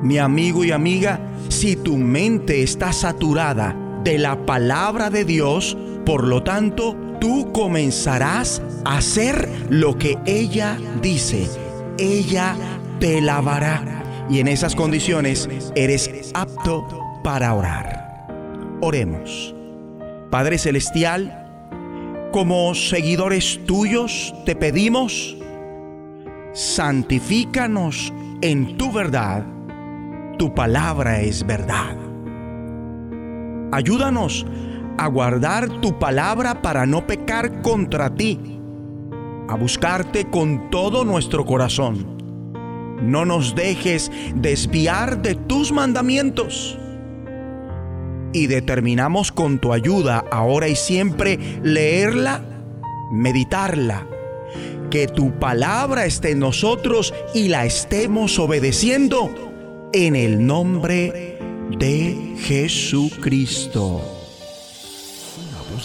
[0.05, 1.19] Mi amigo y amiga,
[1.49, 3.75] si tu mente está saturada
[4.05, 5.77] de la palabra de Dios,
[6.07, 11.49] por lo tanto, tú comenzarás a hacer lo que ella dice.
[11.99, 12.55] Ella
[13.01, 14.27] te lavará.
[14.31, 16.87] Y en esas condiciones eres apto
[17.25, 18.29] para orar.
[18.81, 19.57] Oremos.
[20.31, 21.44] Padre Celestial,
[22.35, 25.37] como seguidores tuyos te pedimos,
[26.53, 28.13] santifícanos
[28.43, 29.47] en tu verdad.
[30.37, 31.97] Tu palabra es verdad.
[33.71, 34.45] Ayúdanos
[34.99, 38.41] a guardar tu palabra para no pecar contra ti,
[39.49, 42.19] a buscarte con todo nuestro corazón.
[43.01, 46.81] No nos dejes desviar de tus mandamientos.
[48.35, 52.43] Y determinamos con tu ayuda ahora y siempre leerla,
[53.11, 54.07] meditarla,
[54.91, 59.31] que tu palabra esté en nosotros y la estemos obedeciendo
[59.95, 61.39] en el nombre
[61.79, 64.03] de Jesucristo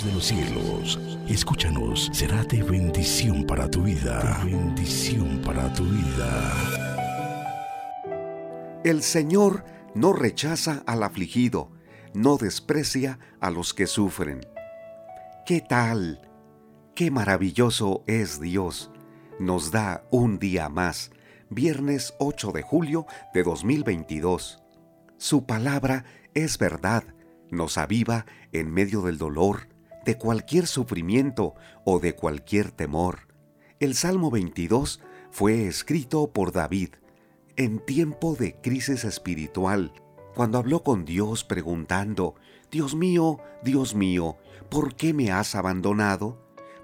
[0.03, 4.41] de los cielos, escúchanos, será de bendición para tu vida.
[4.45, 6.53] bendición para tu vida.
[8.85, 9.65] El Señor
[9.95, 11.71] no rechaza al afligido,
[12.14, 14.41] no desprecia a los que sufren.
[15.45, 16.27] ¿Qué tal?
[16.95, 18.91] Qué maravilloso es Dios.
[19.40, 21.11] Nos da un día más,
[21.49, 24.61] viernes 8 de julio de 2022.
[25.18, 27.03] Su palabra es verdad,
[27.49, 29.69] nos aviva en medio del dolor,
[30.06, 31.56] de cualquier sufrimiento
[31.86, 33.27] o de cualquier temor.
[33.80, 36.90] El Salmo 22 fue escrito por David
[37.56, 39.94] en tiempo de crisis espiritual,
[40.40, 42.36] cuando habló con Dios preguntando,
[42.72, 44.38] Dios mío, Dios mío,
[44.70, 46.40] ¿por qué me has abandonado?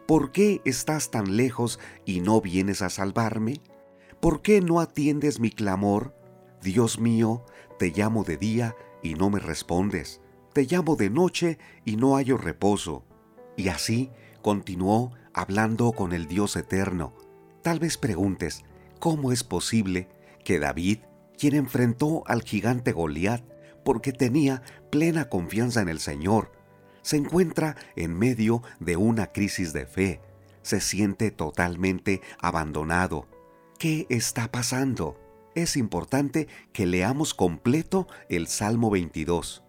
[0.05, 3.61] ¿Por qué estás tan lejos y no vienes a salvarme?
[4.19, 6.13] ¿Por qué no atiendes mi clamor?
[6.61, 7.45] Dios mío,
[7.79, 10.19] te llamo de día y no me respondes
[10.55, 13.03] te llamo de noche y no hallo reposo.
[13.57, 14.09] Y así
[14.41, 17.13] continuó hablando con el Dios eterno.
[17.61, 18.63] Tal vez preguntes,
[19.01, 20.07] ¿cómo es posible
[20.45, 20.99] que David,
[21.37, 23.43] quien enfrentó al gigante Goliat
[23.83, 26.51] porque tenía plena confianza en el Señor,
[27.01, 30.21] se encuentra en medio de una crisis de fe?
[30.63, 33.27] Se siente totalmente abandonado.
[33.77, 35.19] ¿Qué está pasando?
[35.53, 39.65] Es importante que leamos completo el Salmo 22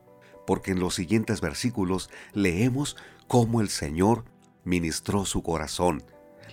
[0.47, 4.25] porque en los siguientes versículos leemos cómo el Señor
[4.65, 6.03] ministró su corazón,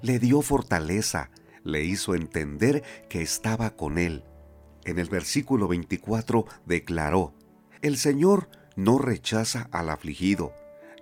[0.01, 1.29] le dio fortaleza,
[1.63, 4.25] le hizo entender que estaba con él.
[4.85, 7.33] En el versículo 24 declaró,
[7.81, 10.53] El Señor no rechaza al afligido,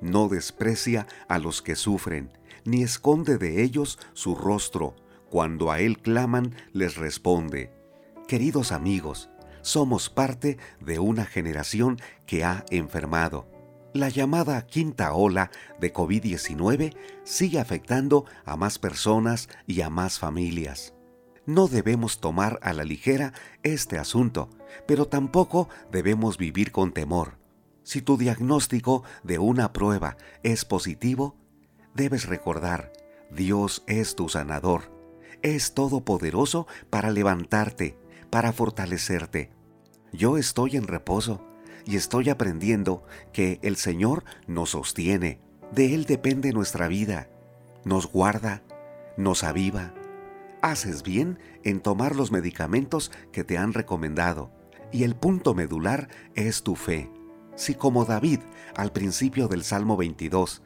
[0.02, 2.32] no desprecia a los que sufren,
[2.66, 4.95] ni esconde de ellos su rostro.
[5.30, 7.72] Cuando a Él claman, les responde.
[8.28, 9.30] Queridos amigos,
[9.62, 13.48] somos parte de una generación que ha enfermado.
[13.94, 20.94] La llamada quinta ola de COVID-19 sigue afectando a más personas y a más familias.
[21.45, 24.49] No debemos tomar a la ligera este asunto,
[24.88, 27.38] pero tampoco debemos vivir con temor.
[27.84, 31.35] Si tu diagnóstico de una prueba es positivo,
[31.95, 32.93] debes recordar,
[33.31, 34.91] Dios es tu sanador,
[35.41, 37.97] es todopoderoso para levantarte,
[38.30, 39.49] para fortalecerte.
[40.13, 41.41] Yo estoy en reposo
[41.85, 43.03] y estoy aprendiendo
[43.34, 45.39] que el Señor nos sostiene,
[45.72, 47.30] de Él depende nuestra vida,
[47.84, 48.61] nos guarda,
[49.18, 49.93] nos aviva.
[50.62, 54.52] Haces bien en tomar los medicamentos que te han recomendado
[54.92, 57.10] y el punto medular es tu fe.
[57.56, 58.40] Si como David
[58.76, 60.62] al principio del Salmo 22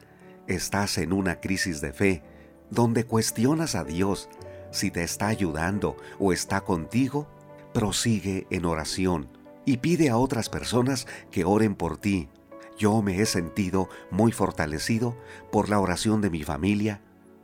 [0.48, 2.22] estás en una crisis de fe,
[2.70, 4.28] donde cuestionas a Dios
[4.70, 7.26] si te está ayudando o está contigo,
[7.72, 9.28] prosigue en oración
[9.64, 12.28] y pide a otras personas que oren por ti.
[12.76, 15.16] Yo me he sentido muy fortalecido
[15.50, 17.00] por la oración de mi familia,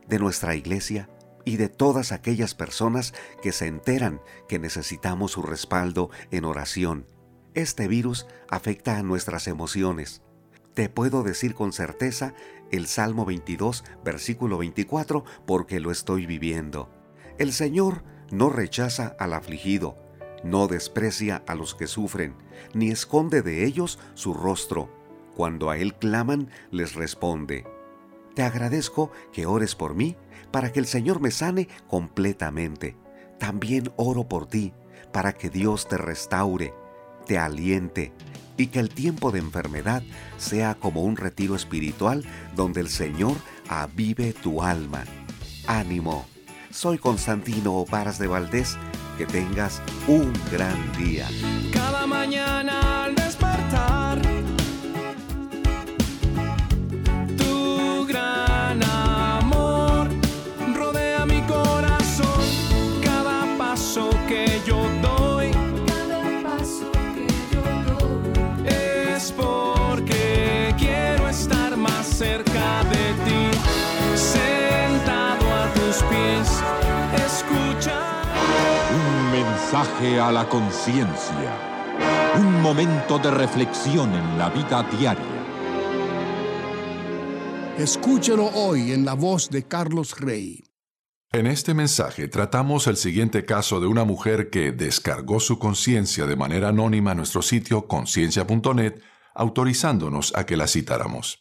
[0.07, 1.09] de nuestra iglesia
[1.45, 7.05] y de todas aquellas personas que se enteran que necesitamos su respaldo en oración.
[7.53, 10.21] Este virus afecta a nuestras emociones.
[10.73, 12.33] Te puedo decir con certeza
[12.71, 16.89] el Salmo 22, versículo 24, porque lo estoy viviendo.
[17.37, 19.95] El Señor no rechaza al afligido,
[20.43, 22.35] no desprecia a los que sufren,
[22.73, 24.89] ni esconde de ellos su rostro.
[25.35, 27.65] Cuando a Él claman, les responde,
[28.33, 30.15] Te agradezco que ores por mí,
[30.53, 32.95] para que el Señor me sane completamente.
[33.39, 34.71] También oro por ti,
[35.11, 36.75] para que Dios te restaure,
[37.25, 38.13] te aliente,
[38.55, 40.03] y que el tiempo de enfermedad
[40.37, 42.23] sea como un retiro espiritual
[42.55, 43.35] donde el Señor
[43.67, 45.03] avive tu alma.
[45.65, 46.27] Ánimo.
[46.69, 48.77] Soy Constantino Varas de Valdés.
[49.17, 51.27] Que tengas un gran día.
[51.71, 53.13] Cada mañana
[79.83, 81.57] mensaje a la conciencia.
[82.37, 85.25] Un momento de reflexión en la vida diaria.
[87.77, 90.63] Escúchelo hoy en la voz de Carlos Rey.
[91.33, 96.35] En este mensaje tratamos el siguiente caso de una mujer que descargó su conciencia de
[96.35, 99.01] manera anónima a nuestro sitio conciencia.net,
[99.33, 101.39] autorizándonos a que la citáramos.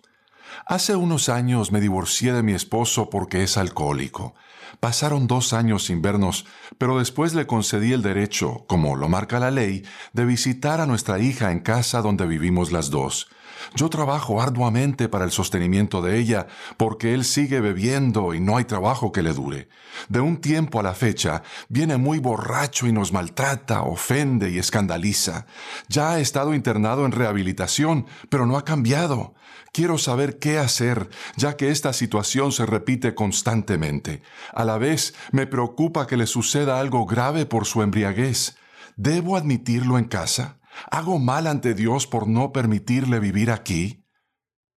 [0.67, 4.35] Hace unos años me divorcié de mi esposo porque es alcohólico.
[4.83, 6.45] Pasaron dos años sin vernos,
[6.77, 11.21] pero después le concedí el derecho, como lo marca la ley, de visitar a nuestra
[11.21, 13.29] hija en casa donde vivimos las dos.
[13.75, 18.65] Yo trabajo arduamente para el sostenimiento de ella, porque él sigue bebiendo y no hay
[18.65, 19.69] trabajo que le dure.
[20.09, 25.47] De un tiempo a la fecha, viene muy borracho y nos maltrata, ofende y escandaliza.
[25.89, 29.35] Ya ha estado internado en rehabilitación, pero no ha cambiado.
[29.73, 34.23] Quiero saber qué hacer, ya que esta situación se repite constantemente.
[34.53, 38.57] A la vez, me preocupa que le suceda algo grave por su embriaguez.
[38.97, 40.59] ¿Debo admitirlo en casa?
[40.91, 44.07] ¿Hago mal ante Dios por no permitirle vivir aquí?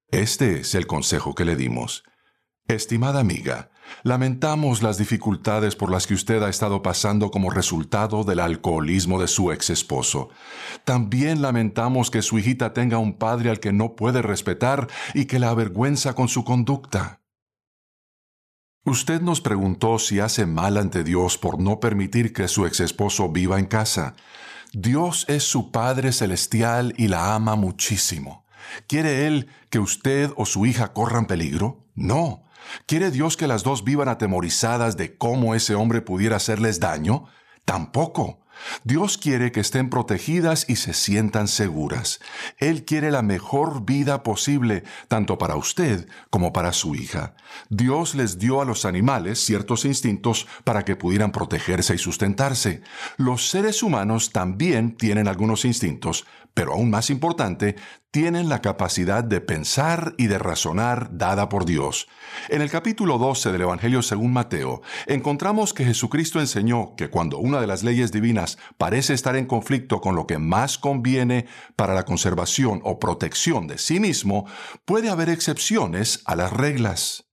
[0.09, 2.03] Este es el consejo que le dimos.
[2.67, 3.69] Estimada amiga,
[4.01, 9.27] lamentamos las dificultades por las que usted ha estado pasando como resultado del alcoholismo de
[9.27, 10.29] su ex esposo.
[10.83, 15.37] También lamentamos que su hijita tenga un padre al que no puede respetar y que
[15.37, 17.21] la avergüenza con su conducta.
[18.83, 23.29] Usted nos preguntó si hace mal ante Dios por no permitir que su ex esposo
[23.29, 24.15] viva en casa.
[24.77, 28.43] Dios es su Padre Celestial y la ama muchísimo.
[28.87, 31.85] ¿Quiere Él que usted o su hija corran peligro?
[31.95, 32.43] No.
[32.85, 37.23] ¿Quiere Dios que las dos vivan atemorizadas de cómo ese hombre pudiera hacerles daño?
[37.63, 38.44] Tampoco.
[38.83, 42.19] Dios quiere que estén protegidas y se sientan seguras.
[42.57, 47.35] Él quiere la mejor vida posible, tanto para usted como para su hija.
[47.69, 52.81] Dios les dio a los animales ciertos instintos para que pudieran protegerse y sustentarse.
[53.17, 57.75] Los seres humanos también tienen algunos instintos, pero aún más importante,
[58.15, 62.07] tienen la capacidad de pensar y de razonar dada por Dios.
[62.47, 67.59] En el capítulo 12 del Evangelio según Mateo, encontramos que Jesucristo enseñó que cuando una
[67.59, 72.05] de las leyes divinas parece estar en conflicto con lo que más conviene para la
[72.05, 74.47] conservación o protección de sí mismo,
[74.85, 77.25] puede haber excepciones a las reglas.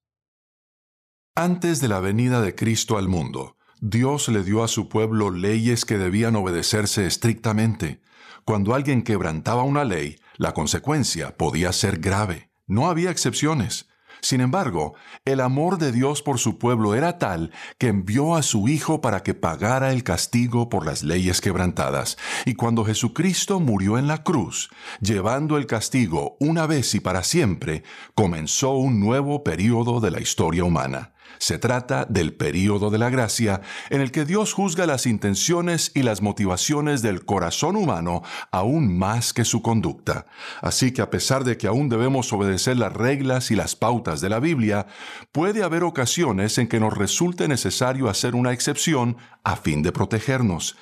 [1.37, 5.85] Antes de la venida de Cristo al mundo, Dios le dio a su pueblo leyes
[5.85, 8.01] que debían obedecerse estrictamente.
[8.45, 12.51] Cuando alguien quebrantaba una ley, la consecuencia podía ser grave.
[12.67, 13.89] No había excepciones.
[14.23, 14.95] Sin embargo,
[15.25, 19.25] el amor de Dios por su pueblo era tal que envió a su Hijo para
[19.25, 22.17] que pagara el castigo por las leyes quebrantadas.
[22.47, 27.83] Y cuando Jesucristo murió en la cruz, llevando el castigo una vez y para siempre,
[28.15, 31.12] comenzó un nuevo período de la historia humana.
[31.43, 36.05] Se trata del período de la gracia en el que Dios juzga las intenciones y
[36.05, 40.27] las motivaciones del corazón humano aún más que su conducta.
[40.61, 44.29] Así que a pesar de que aún debemos obedecer las reglas y las pautas de
[44.29, 44.87] la Biblia,
[45.33, 50.77] puede haber ocasiones en que nos resulte necesario hacer una excepción a fin de protegernos.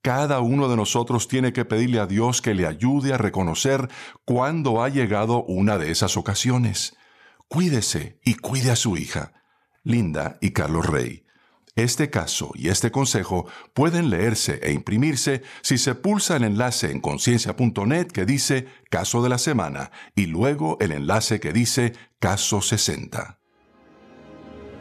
[0.00, 3.88] Cada uno de nosotros tiene que pedirle a Dios que le ayude a reconocer
[4.24, 6.94] cuándo ha llegado una de esas ocasiones.
[7.48, 9.32] Cuídese y cuide a su hija.
[9.84, 11.24] Linda y Carlos Rey.
[11.76, 17.00] Este caso y este consejo pueden leerse e imprimirse si se pulsa el enlace en
[17.00, 23.40] conciencia.net que dice Caso de la Semana y luego el enlace que dice Caso 60.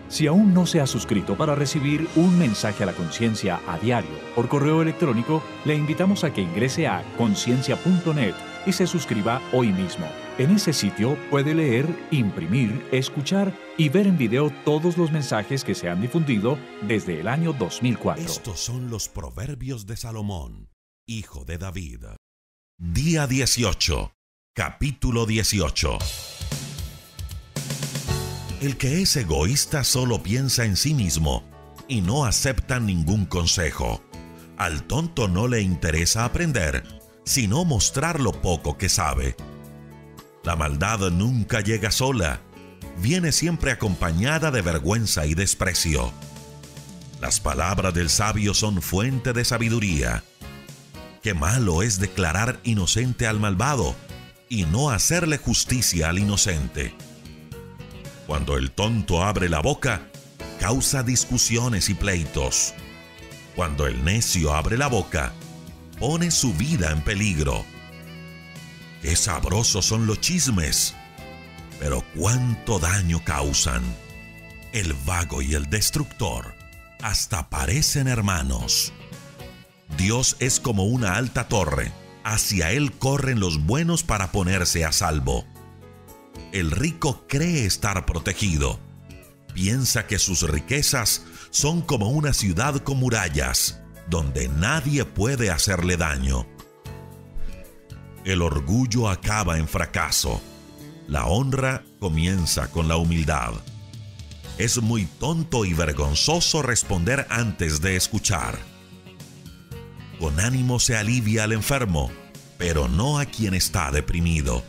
[0.08, 4.12] Si aún no se ha suscrito para recibir un mensaje a la conciencia a diario
[4.36, 8.36] por correo electrónico, le invitamos a que ingrese a conciencia.net
[8.68, 10.06] y se suscriba hoy mismo.
[10.40, 15.76] En ese sitio puede leer, imprimir, escuchar y ver en video todos los mensajes que
[15.76, 16.58] se han difundido
[16.88, 18.24] desde el año 2004.
[18.26, 20.72] Estos son los proverbios de Salomón,
[21.06, 22.06] hijo de David.
[22.80, 24.12] Día 18,
[24.56, 26.00] capítulo 18.
[28.62, 31.44] El que es egoísta solo piensa en sí mismo
[31.88, 34.02] y no acepta ningún consejo.
[34.58, 36.84] Al tonto no le interesa aprender,
[37.24, 39.36] sino mostrar lo poco que sabe.
[40.44, 42.42] La maldad nunca llega sola,
[42.98, 46.12] viene siempre acompañada de vergüenza y desprecio.
[47.22, 50.24] Las palabras del sabio son fuente de sabiduría.
[51.22, 53.96] Qué malo es declarar inocente al malvado
[54.50, 56.94] y no hacerle justicia al inocente.
[58.28, 60.02] Cuando el tonto abre la boca,
[60.60, 62.74] causa discusiones y pleitos.
[63.56, 65.32] Cuando el necio abre la boca,
[66.00, 67.66] pone su vida en peligro.
[69.04, 70.96] Qué sabrosos son los chismes,
[71.78, 73.84] pero cuánto daño causan.
[74.72, 76.56] El vago y el destructor
[77.02, 78.94] hasta parecen hermanos.
[79.98, 81.92] Dios es como una alta torre,
[82.24, 85.46] hacia Él corren los buenos para ponerse a salvo.
[86.54, 88.80] El rico cree estar protegido,
[89.54, 96.48] piensa que sus riquezas son como una ciudad con murallas, donde nadie puede hacerle daño.
[98.26, 100.42] El orgullo acaba en fracaso,
[101.08, 103.52] la honra comienza con la humildad.
[104.58, 108.58] Es muy tonto y vergonzoso responder antes de escuchar.
[110.20, 112.12] Con ánimo se alivia al enfermo,
[112.58, 114.64] pero no a quien está deprimido.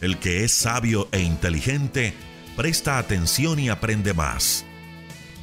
[0.00, 2.14] El que es sabio e inteligente
[2.56, 4.64] presta atención y aprende más.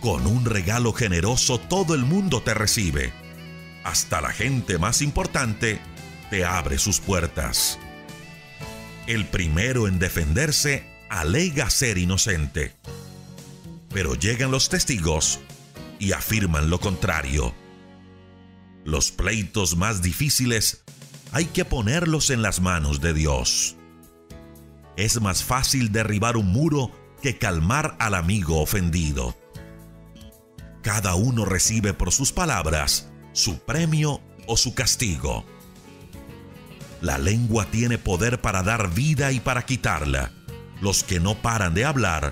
[0.01, 3.13] Con un regalo generoso todo el mundo te recibe.
[3.83, 5.79] Hasta la gente más importante
[6.33, 7.77] te abre sus puertas.
[9.05, 12.73] El primero en defenderse alega ser inocente
[13.93, 15.39] pero llegan los testigos
[15.99, 17.53] y afirman lo contrario.
[18.83, 20.83] Los pleitos más difíciles
[21.33, 23.75] hay que ponerlos en las manos de Dios.
[24.97, 26.89] Es más fácil derribar un muro
[27.21, 29.37] que calmar al amigo ofendido.
[30.81, 35.45] Cada uno recibe por sus palabras su premio o su castigo.
[37.03, 40.31] La lengua tiene poder para dar vida y para quitarla.
[40.79, 42.31] Los que no paran de hablar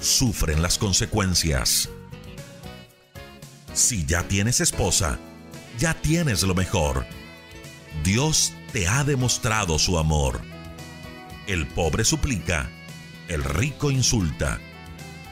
[0.00, 1.88] sufren las consecuencias.
[3.72, 5.20] Si ya tienes esposa,
[5.78, 7.06] ya tienes lo mejor.
[8.02, 10.40] Dios te ha demostrado su amor.
[11.46, 12.68] El pobre suplica,
[13.28, 14.58] el rico insulta.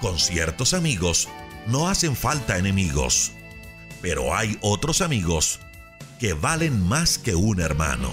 [0.00, 1.28] Con ciertos amigos
[1.66, 3.32] no hacen falta enemigos,
[4.00, 5.58] pero hay otros amigos
[6.20, 8.12] que valen más que un hermano.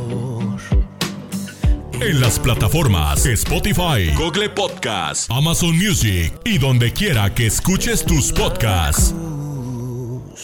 [2.01, 9.13] En las plataformas Spotify, Google Podcast, Amazon Music y donde quiera que escuches tus podcasts.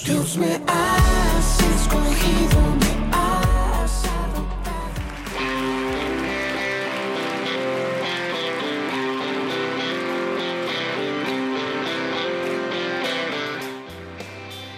[0.05, 4.03] Dios me has escogido, me has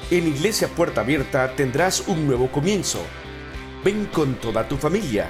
[0.10, 3.01] En Iglesia Puerta Abierta tendrás un nuevo comienzo.
[3.84, 5.30] Ven con toda tu familia,